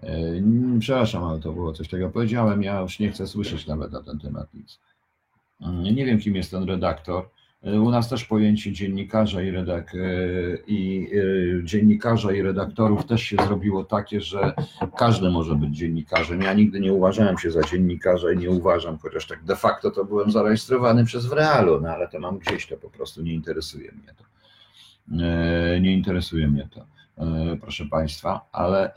Eee, 0.03 0.43
Przepraszam, 0.79 1.23
ale 1.23 1.39
to 1.39 1.51
było 1.53 1.73
coś 1.73 1.87
takiego. 1.89 2.09
Powiedziałem, 2.09 2.63
ja 2.63 2.79
już 2.81 2.99
nie 2.99 3.11
chcę 3.11 3.27
słyszeć 3.27 3.67
nawet 3.67 3.91
na 3.91 4.03
ten 4.03 4.19
temat 4.19 4.53
nic. 4.53 4.79
Mm, 5.61 5.83
Nie 5.83 6.05
wiem, 6.05 6.19
kim 6.19 6.35
jest 6.35 6.51
ten 6.51 6.63
redaktor. 6.63 7.29
Eee, 7.63 7.79
U 7.79 7.89
nas 7.91 8.09
też 8.09 8.25
pojęcie 8.25 8.71
dziennikarza 8.71 9.41
i, 9.41 9.51
redak- 9.51 9.95
eee, 9.95 10.57
i 10.67 11.07
eee, 11.13 11.63
dziennikarza 11.63 12.31
i 12.31 12.41
redaktorów 12.41 13.05
też 13.05 13.21
się 13.21 13.35
zrobiło 13.47 13.83
takie, 13.83 14.21
że 14.21 14.53
każdy 14.97 15.29
może 15.29 15.55
być 15.55 15.77
dziennikarzem. 15.77 16.41
Ja 16.41 16.53
nigdy 16.53 16.79
nie 16.79 16.93
uważałem 16.93 17.37
się 17.37 17.51
za 17.51 17.61
dziennikarza 17.63 18.31
i 18.31 18.37
nie 18.37 18.49
uważam, 18.49 18.97
chociaż 18.97 19.27
tak 19.27 19.43
de 19.43 19.55
facto 19.55 19.91
to 19.91 20.05
byłem 20.05 20.31
zarejestrowany 20.31 21.05
przez 21.05 21.25
w 21.25 21.31
realu, 21.33 21.81
no 21.81 21.89
ale 21.89 22.07
to 22.07 22.19
mam 22.19 22.37
gdzieś, 22.37 22.67
to 22.67 22.77
po 22.77 22.89
prostu 22.89 23.21
nie 23.21 23.33
interesuje 23.33 23.91
mnie 23.91 24.13
to. 24.17 24.23
E, 25.25 25.79
Nie 25.81 25.93
interesuje 25.93 26.47
mnie 26.47 26.67
to, 26.73 26.85
e, 27.25 27.57
proszę 27.61 27.85
Państwa, 27.85 28.41
ale 28.51 28.85
e, 28.85 28.93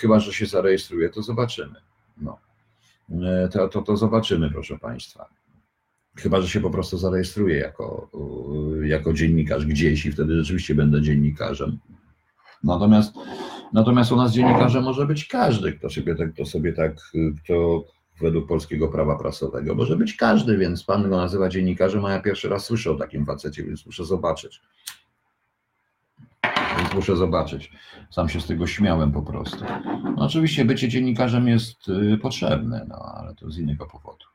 chyba, 0.00 0.20
że 0.20 0.32
się 0.32 0.46
zarejestruje, 0.46 1.08
to 1.10 1.22
zobaczymy. 1.22 1.74
No. 2.20 2.38
E, 3.10 3.48
To, 3.48 3.68
to, 3.68 3.82
to 3.82 3.96
zobaczymy, 3.96 4.50
proszę 4.50 4.78
Państwa. 4.78 5.28
Chyba, 6.16 6.40
że 6.40 6.48
się 6.48 6.60
po 6.60 6.70
prostu 6.70 6.98
zarejestruję 6.98 7.56
jako, 7.56 8.10
jako 8.84 9.12
dziennikarz 9.12 9.66
gdzieś 9.66 10.06
i 10.06 10.12
wtedy 10.12 10.36
rzeczywiście 10.36 10.74
będę 10.74 11.02
dziennikarzem. 11.02 11.78
Natomiast, 12.64 13.14
natomiast 13.72 14.12
u 14.12 14.16
nas 14.16 14.32
dziennikarzem 14.32 14.84
może 14.84 15.06
być 15.06 15.26
każdy, 15.26 15.72
kto 15.72 15.90
sobie 15.90 16.14
tak, 16.14 16.32
kto 16.32 16.46
sobie 16.46 16.72
tak, 16.72 16.96
kto 17.44 17.84
według 18.20 18.48
polskiego 18.48 18.88
prawa 18.88 19.18
prasowego 19.18 19.74
może 19.74 19.96
być 19.96 20.16
każdy, 20.16 20.58
więc 20.58 20.84
pan 20.84 21.10
go 21.10 21.16
nazywa 21.16 21.48
dziennikarzem, 21.48 22.04
a 22.04 22.12
ja 22.12 22.20
pierwszy 22.20 22.48
raz 22.48 22.64
słyszę 22.64 22.90
o 22.90 22.94
takim 22.94 23.26
facecie, 23.26 23.64
więc 23.64 23.86
muszę 23.86 24.04
zobaczyć. 24.04 24.60
Więc 26.78 26.94
muszę 26.94 27.16
zobaczyć. 27.16 27.72
Sam 28.10 28.28
się 28.28 28.40
z 28.40 28.46
tego 28.46 28.66
śmiałem 28.66 29.12
po 29.12 29.22
prostu. 29.22 29.64
No 30.16 30.24
oczywiście 30.24 30.64
bycie 30.64 30.88
dziennikarzem 30.88 31.48
jest 31.48 31.88
y, 31.88 32.18
potrzebne, 32.22 32.86
no 32.88 32.96
ale 32.96 33.34
to 33.34 33.50
z 33.50 33.58
innego 33.58 33.86
powodu. 33.86 34.31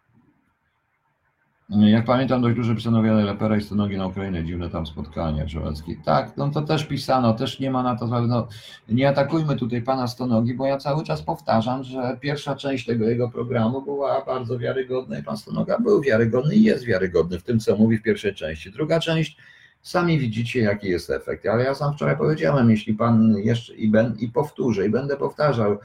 Jak 1.69 2.05
pamiętam, 2.05 2.41
dość 2.41 2.55
duże 2.55 2.75
pisano 2.75 3.03
wiele 3.03 3.23
lepera 3.23 3.57
i 3.57 3.61
stonogi 3.61 3.97
na 3.97 4.07
Ukrainę, 4.07 4.43
dziwne 4.45 4.69
tam 4.69 4.85
spotkania, 4.85 5.47
Żołecki. 5.47 5.97
Tak, 6.05 6.37
no 6.37 6.49
to 6.49 6.61
też 6.61 6.85
pisano, 6.85 7.33
też 7.33 7.59
nie 7.59 7.71
ma 7.71 7.83
na 7.83 7.95
to, 7.95 8.21
no, 8.21 8.47
nie 8.89 9.09
atakujmy 9.09 9.55
tutaj 9.55 9.81
pana 9.81 10.07
Stonogi, 10.07 10.53
bo 10.53 10.65
ja 10.65 10.77
cały 10.77 11.03
czas 11.03 11.21
powtarzam, 11.21 11.83
że 11.83 12.17
pierwsza 12.21 12.55
część 12.55 12.85
tego 12.85 13.09
jego 13.09 13.29
programu 13.29 13.81
była 13.81 14.25
bardzo 14.25 14.59
wiarygodna 14.59 15.19
i 15.19 15.23
pan 15.23 15.37
Stonoga 15.37 15.79
był 15.79 16.01
wiarygodny 16.01 16.55
i 16.55 16.63
jest 16.63 16.85
wiarygodny 16.85 17.39
w 17.39 17.43
tym, 17.43 17.59
co 17.59 17.75
mówi 17.75 17.97
w 17.97 18.03
pierwszej 18.03 18.35
części. 18.35 18.71
Druga 18.71 18.99
część, 18.99 19.37
sami 19.81 20.19
widzicie, 20.19 20.59
jaki 20.59 20.87
jest 20.87 21.09
efekt, 21.09 21.45
ale 21.45 21.63
ja 21.63 21.75
sam 21.75 21.93
wczoraj 21.93 22.17
powiedziałem, 22.17 22.69
jeśli 22.69 22.93
pan 22.93 23.37
jeszcze 23.37 23.75
i, 23.75 23.89
ben, 23.89 24.15
i 24.19 24.27
powtórzę 24.27 24.85
i 24.85 24.89
będę 24.89 25.17
powtarzał, 25.17 25.77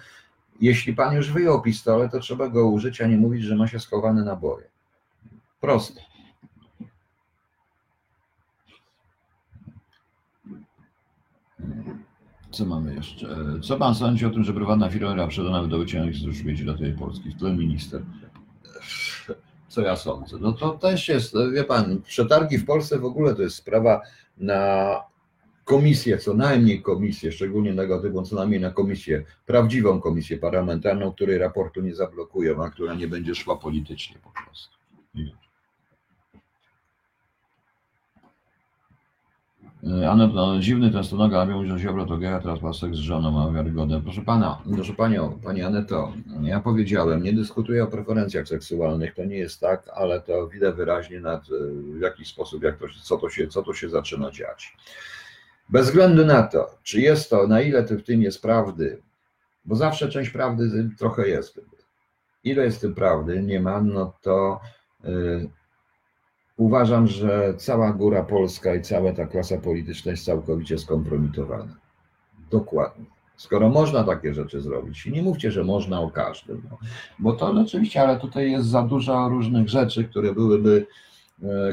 jeśli 0.61 0.95
pan 0.95 1.14
już 1.16 1.33
wyjął 1.33 1.62
pistolet, 1.62 2.12
to 2.12 2.20
trzeba 2.20 2.49
go 2.49 2.66
użyć, 2.66 3.01
a 3.01 3.07
nie 3.07 3.16
mówić, 3.16 3.43
że 3.43 3.57
ma 3.57 3.68
się 3.68 3.80
schowane 3.80 4.24
naboje. 4.24 4.72
Proste. 5.63 6.01
Co 12.51 12.65
mamy 12.67 12.95
jeszcze? 12.95 13.37
Co 13.63 13.77
pan 13.77 13.95
sądzi 13.95 14.27
o 14.27 14.31
tym, 14.31 14.45
że 14.45 14.53
prywatna 14.53 14.91
firma 14.91 15.27
sprzedana 15.27 15.67
do 15.67 15.79
wyciągnięcia 15.79 16.33
z 16.33 16.37
śmieci 16.37 16.65
dla 16.65 16.79
tej 16.79 16.93
Polski? 16.93 17.31
W 17.31 17.39
tle 17.39 17.53
minister. 17.53 18.03
Co 19.69 19.81
ja 19.81 19.97
sądzę? 19.97 20.37
No 20.41 20.53
to 20.53 20.71
też 20.71 21.09
jest, 21.09 21.35
wie 21.53 21.65
pan, 21.65 22.03
przetargi 22.03 22.59
w 22.59 22.67
Polsce 22.67 22.99
w 22.99 23.05
ogóle 23.05 23.35
to 23.35 23.43
jest 23.43 23.57
sprawa 23.57 24.01
na 24.39 24.97
komisję, 25.65 26.19
co 26.19 26.35
najmniej 26.35 26.83
komisję, 26.83 27.33
szczególnie 27.33 27.75
negatywną, 27.75 28.23
co 28.23 28.37
najmniej 28.37 28.61
na 28.61 28.71
komisję, 28.71 29.25
prawdziwą 29.47 30.01
komisję 30.01 30.39
parlamentarną, 30.39 31.13
której 31.13 31.39
raportu 31.39 31.81
nie 31.81 31.95
zablokują, 31.95 32.65
a 32.65 32.71
która 32.71 32.95
nie 32.95 33.09
będzie 33.09 33.35
szła 33.35 33.57
politycznie 33.57 34.19
po 34.19 34.31
prostu. 34.31 34.77
Ale 40.11 40.28
no, 40.28 40.59
dziwny 40.59 40.91
ten 40.91 41.05
stonoga, 41.05 41.43
a 41.43 41.47
mówił, 41.47 41.70
że 41.70 41.78
Ziobro 41.78 42.07
to 42.07 42.16
geja, 42.16 42.41
teraz 42.41 42.62
ma 42.62 42.72
seks 42.72 42.97
z 42.97 43.01
żoną, 43.01 43.30
ma 43.30 43.51
wiarygodne. 43.53 44.01
Proszę 44.03 44.22
pana, 44.22 44.62
proszę 44.74 44.93
panią, 44.93 45.39
pani 45.45 45.62
Aneto, 45.62 46.12
ja 46.43 46.61
powiedziałem, 46.61 47.22
nie 47.22 47.33
dyskutuję 47.33 47.85
o 47.85 47.87
preferencjach 47.87 48.49
seksualnych, 48.49 49.14
to 49.14 49.24
nie 49.24 49.37
jest 49.37 49.61
tak, 49.61 49.91
ale 49.95 50.20
to 50.20 50.49
widać 50.49 50.74
wyraźnie 50.74 51.20
nad, 51.20 51.49
w 51.97 52.01
jaki 52.01 52.24
sposób, 52.24 52.62
jak 52.62 52.78
to, 52.78 52.87
co, 53.03 53.16
to 53.16 53.30
się, 53.30 53.47
co 53.47 53.62
to 53.62 53.74
się 53.74 53.89
zaczyna 53.89 54.30
dziać. 54.30 54.76
Bez 55.68 55.87
względu 55.87 56.26
na 56.26 56.43
to, 56.43 56.78
czy 56.83 57.01
jest 57.01 57.30
to, 57.30 57.47
na 57.47 57.61
ile 57.61 57.83
w 57.83 58.03
tym 58.03 58.22
jest 58.22 58.43
prawdy, 58.43 59.03
bo 59.64 59.76
zawsze 59.76 60.09
część 60.09 60.30
prawdy 60.30 60.91
trochę 60.99 61.28
jest. 61.28 61.61
Ile 62.45 62.64
jest 62.64 62.80
tym 62.80 62.95
prawdy, 62.95 63.43
nie 63.43 63.61
ma, 63.61 63.80
no 63.80 64.12
to 64.22 64.61
yy, 65.05 65.51
uważam, 66.63 67.07
że 67.07 67.55
cała 67.57 67.93
góra 67.93 68.23
polska 68.23 68.75
i 68.75 68.83
cała 68.83 69.13
ta 69.13 69.27
klasa 69.27 69.59
polityczna 69.59 70.11
jest 70.11 70.25
całkowicie 70.25 70.79
skompromitowana. 70.79 71.77
Dokładnie. 72.51 73.05
Skoro 73.37 73.69
można 73.69 74.05
takie 74.05 74.35
rzeczy 74.35 74.61
zrobić, 74.61 75.07
nie 75.07 75.23
mówcie, 75.23 75.51
że 75.51 75.65
można 75.65 76.01
o 76.01 76.11
każdym, 76.11 76.63
no, 76.71 76.79
bo 77.19 77.33
to 77.33 77.47
oczywiście, 77.51 78.03
ale 78.03 78.21
tutaj 78.21 78.51
jest 78.51 78.67
za 78.67 78.83
dużo 78.83 79.29
różnych 79.29 79.69
rzeczy, 79.69 80.05
które 80.05 80.33
byłyby, 80.33 80.87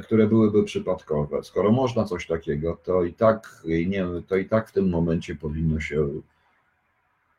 które 0.03 0.27
byłyby 0.27 0.63
przypadkowe. 0.63 1.43
Skoro 1.43 1.71
można 1.71 2.03
coś 2.05 2.27
takiego, 2.27 2.77
to 2.83 3.03
i 3.03 3.13
tak, 3.13 3.63
nie, 3.87 4.05
to 4.27 4.37
i 4.37 4.45
tak 4.45 4.69
w 4.69 4.71
tym 4.71 4.89
momencie 4.89 5.35
powinno 5.35 5.79
się. 5.79 6.07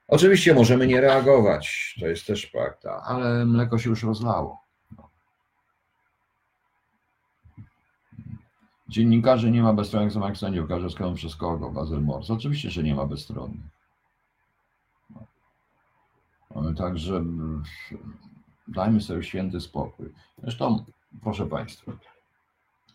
Oczywiście 0.08 0.54
możemy 0.54 0.86
nie 0.86 1.00
reagować, 1.00 1.96
to 2.00 2.06
jest 2.06 2.26
też 2.26 2.50
fakt, 2.50 2.86
ale 2.86 3.46
mleko 3.46 3.78
się 3.78 3.90
już 3.90 4.02
rozlało. 4.02 4.69
Dziennikarzy 8.90 9.50
nie 9.50 9.62
ma 9.62 9.72
bezstronnych 9.72 10.12
zamach 10.12 10.36
sędziów, 10.36 10.68
każdy 10.68 10.90
skalą 10.90 11.14
przez 11.14 11.36
kogo, 11.36 11.70
Bazyl 11.70 12.00
Mors. 12.00 12.30
Oczywiście, 12.30 12.70
że 12.70 12.82
nie 12.82 12.94
ma 12.94 13.06
bezstronnych. 13.06 13.60
No. 16.54 16.74
Także 16.74 17.24
dajmy 18.68 19.00
sobie 19.00 19.22
święty 19.22 19.60
spokój. 19.60 20.06
Zresztą, 20.42 20.84
proszę 21.22 21.46
Państwa, 21.46 21.92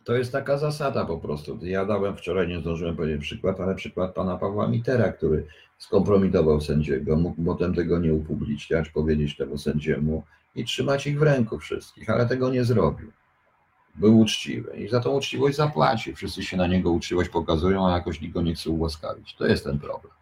to 0.03 0.13
jest 0.13 0.31
taka 0.31 0.57
zasada 0.57 1.05
po 1.05 1.17
prostu. 1.17 1.59
Ja 1.61 1.85
dałem 1.85 2.17
wczoraj, 2.17 2.47
nie 2.47 2.59
zdążyłem 2.59 2.95
powiedzieć 2.95 3.21
przykład, 3.21 3.59
ale 3.59 3.75
przykład 3.75 4.15
pana 4.15 4.37
Pawła 4.37 4.67
Mitera, 4.67 5.11
który 5.11 5.47
skompromitował 5.77 6.61
sędziego, 6.61 7.15
mógł 7.15 7.43
potem 7.43 7.75
tego 7.75 7.99
nie 7.99 8.13
upubliczniać, 8.13 8.89
powiedzieć 8.89 9.37
temu 9.37 9.57
sędziemu 9.57 10.23
i 10.55 10.65
trzymać 10.65 11.07
ich 11.07 11.19
w 11.19 11.23
ręku 11.23 11.59
wszystkich, 11.59 12.09
ale 12.09 12.25
tego 12.25 12.49
nie 12.49 12.63
zrobił 12.63 13.11
był 13.95 14.19
uczciwy 14.19 14.77
i 14.77 14.89
za 14.89 14.99
tą 14.99 15.09
uczciwość 15.09 15.57
zapłaci. 15.57 16.15
Wszyscy 16.15 16.43
się 16.43 16.57
na 16.57 16.67
niego 16.67 16.91
uczciwość 16.91 17.29
pokazują, 17.29 17.87
a 17.87 17.91
jakoś 17.91 18.21
nikt 18.21 18.33
go 18.33 18.41
nie 18.41 18.55
chce 18.55 18.69
ułaskawić. 18.69 19.35
To 19.35 19.45
jest 19.45 19.63
ten 19.63 19.79
problem. 19.79 20.13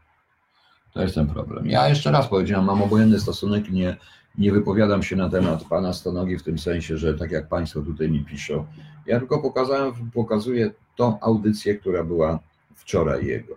To 0.94 1.02
jest 1.02 1.16
ten 1.16 1.28
problem. 1.28 1.66
Ja 1.68 1.90
jeszcze 1.90 2.12
raz 2.12 2.28
powiedziałem, 2.28 2.66
mam 2.66 2.82
obojętny 2.82 3.20
stosunek 3.20 3.70
nie, 3.70 3.98
nie 4.38 4.52
wypowiadam 4.52 5.04
się 5.04 5.16
na 5.16 5.30
temat 5.30 5.64
pana 5.64 5.94
Stonogi 5.94 6.38
w 6.38 6.44
tym 6.44 6.60
sensie, 6.60 6.98
że 6.98 7.14
tak 7.14 7.32
jak 7.32 7.48
państwo 7.48 7.82
tutaj 7.82 8.10
mi 8.10 8.26
piszą. 8.26 8.66
Ja 9.06 9.20
tylko 9.20 9.42
pokazałem, 9.42 10.12
pokazuję 10.14 10.72
tą 10.96 11.20
audycję, 11.20 11.76
która 11.76 12.04
była 12.04 12.40
wczoraj 12.76 13.26
jego. 13.26 13.56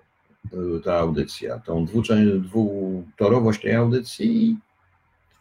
Ta 0.84 0.98
audycja, 0.98 1.58
tą 1.58 1.86
dwutorowość 2.42 3.62
tej 3.62 3.74
audycji 3.74 4.56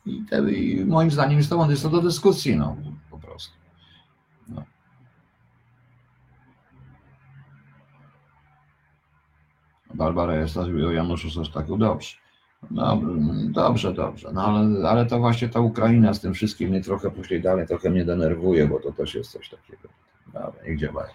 i, 0.05 0.23
te, 0.29 0.51
i 0.51 0.85
moim 0.85 1.11
zdaniem 1.11 1.37
jest 1.37 1.49
to, 1.49 1.69
jest 1.69 1.83
to 1.83 1.89
do 1.89 2.01
dyskusji, 2.01 2.55
no 2.55 2.77
po 3.11 3.19
prostu. 3.19 3.53
No. 4.47 4.63
Barbara 9.95 10.35
jest 10.35 10.57
o 10.57 10.91
Januszu 10.91 11.29
Sostaku, 11.29 11.77
dobrze. 11.77 12.15
Dobrze, 12.71 13.07
dobrze, 13.51 13.93
dobrze. 13.93 14.31
No 14.33 14.45
ale, 14.45 14.89
ale 14.89 15.05
to 15.05 15.19
właśnie 15.19 15.49
ta 15.49 15.59
Ukraina 15.59 16.13
z 16.13 16.21
tym 16.21 16.33
wszystkim 16.33 16.69
mnie 16.69 16.81
trochę 16.81 17.11
później 17.11 17.41
dalej 17.41 17.67
trochę 17.67 17.89
mnie 17.89 18.05
denerwuje, 18.05 18.67
bo 18.67 18.79
to 18.79 18.91
też 18.91 19.15
jest 19.15 19.31
coś 19.31 19.49
takiego. 19.49 19.89
Dobra, 20.25 20.53
niech 20.67 20.79
działają. 20.79 21.09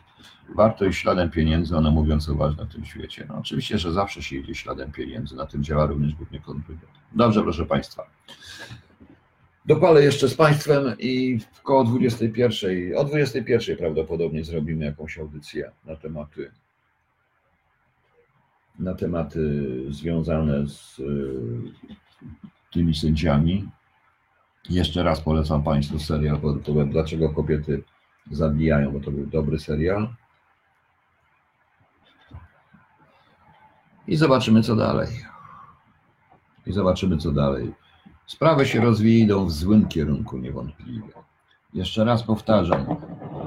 Warto 0.54 0.84
iść 0.84 1.00
śladem 1.00 1.30
pieniędzy, 1.30 1.76
one 1.76 1.90
mówią 1.90 2.20
co 2.20 2.34
ważne 2.34 2.64
w 2.64 2.72
tym 2.72 2.84
świecie. 2.84 3.26
No 3.28 3.38
oczywiście, 3.38 3.78
że 3.78 3.92
zawsze 3.92 4.22
się 4.22 4.36
idzie 4.36 4.54
śladem 4.54 4.92
pieniędzy, 4.92 5.36
na 5.36 5.46
tym 5.46 5.64
działa 5.64 5.86
również 5.86 6.14
głównie 6.14 6.40
kontrwywiad. 6.40 6.90
Dobrze, 7.12 7.42
proszę 7.42 7.66
Państwa. 7.66 8.06
Dopalę 9.66 10.04
jeszcze 10.04 10.28
z 10.28 10.34
Państwem 10.34 10.84
i 10.98 11.38
koło 11.62 11.84
21, 11.84 12.96
o 12.96 13.04
21 13.04 13.76
prawdopodobnie 13.76 14.44
zrobimy 14.44 14.84
jakąś 14.84 15.18
audycję 15.18 15.70
na 15.86 15.96
tematy 15.96 16.50
na 18.80 18.94
tematy 18.94 19.84
związane 19.88 20.68
z 20.68 21.02
tymi 22.72 22.94
sędziami. 22.94 23.68
Jeszcze 24.70 25.02
raz 25.02 25.20
polecam 25.20 25.62
Państwu 25.62 25.98
serial 25.98 26.40
pod 26.40 26.58
tytułem 26.58 26.90
Dlaczego 26.90 27.28
kobiety 27.28 27.82
zabijają, 28.30 28.92
bo 28.92 29.00
to 29.00 29.10
był 29.10 29.26
dobry 29.26 29.58
serial. 29.58 30.14
I 34.06 34.16
zobaczymy, 34.16 34.62
co 34.62 34.76
dalej. 34.76 35.08
I 36.66 36.72
zobaczymy, 36.72 37.16
co 37.16 37.32
dalej. 37.32 37.72
Sprawy 38.26 38.66
się 38.66 38.80
rozwiją 38.80 39.46
w 39.46 39.52
złym 39.52 39.88
kierunku, 39.88 40.38
niewątpliwie. 40.38 41.12
Jeszcze 41.74 42.04
raz 42.04 42.22
powtarzam, 42.22 42.86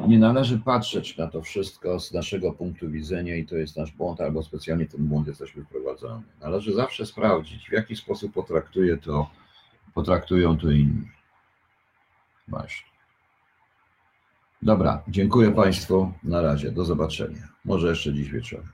nie 0.07 0.19
należy 0.19 0.59
patrzeć 0.59 1.17
na 1.17 1.27
to 1.27 1.41
wszystko 1.41 1.99
z 1.99 2.13
naszego 2.13 2.51
punktu 2.51 2.89
widzenia 2.89 3.35
i 3.35 3.45
to 3.45 3.55
jest 3.55 3.77
nasz 3.77 3.91
błąd, 3.91 4.21
albo 4.21 4.43
specjalnie 4.43 4.85
ten 4.85 5.05
błąd 5.05 5.27
jesteśmy 5.27 5.63
wprowadzani. 5.63 6.23
Należy 6.41 6.73
zawsze 6.73 7.05
sprawdzić, 7.05 7.69
w 7.69 7.71
jaki 7.71 7.95
sposób 7.95 8.33
potraktuje 8.33 8.97
to, 8.97 9.29
potraktują 9.93 10.57
to 10.57 10.71
inni. 10.71 11.07
Właśnie. 12.47 12.93
Dobra, 14.61 15.03
dziękuję 15.07 15.51
Państwu. 15.51 16.13
Na 16.23 16.41
razie, 16.41 16.71
do 16.71 16.85
zobaczenia. 16.85 17.47
Może 17.65 17.89
jeszcze 17.89 18.13
dziś 18.13 18.29
wieczorem. 18.31 18.71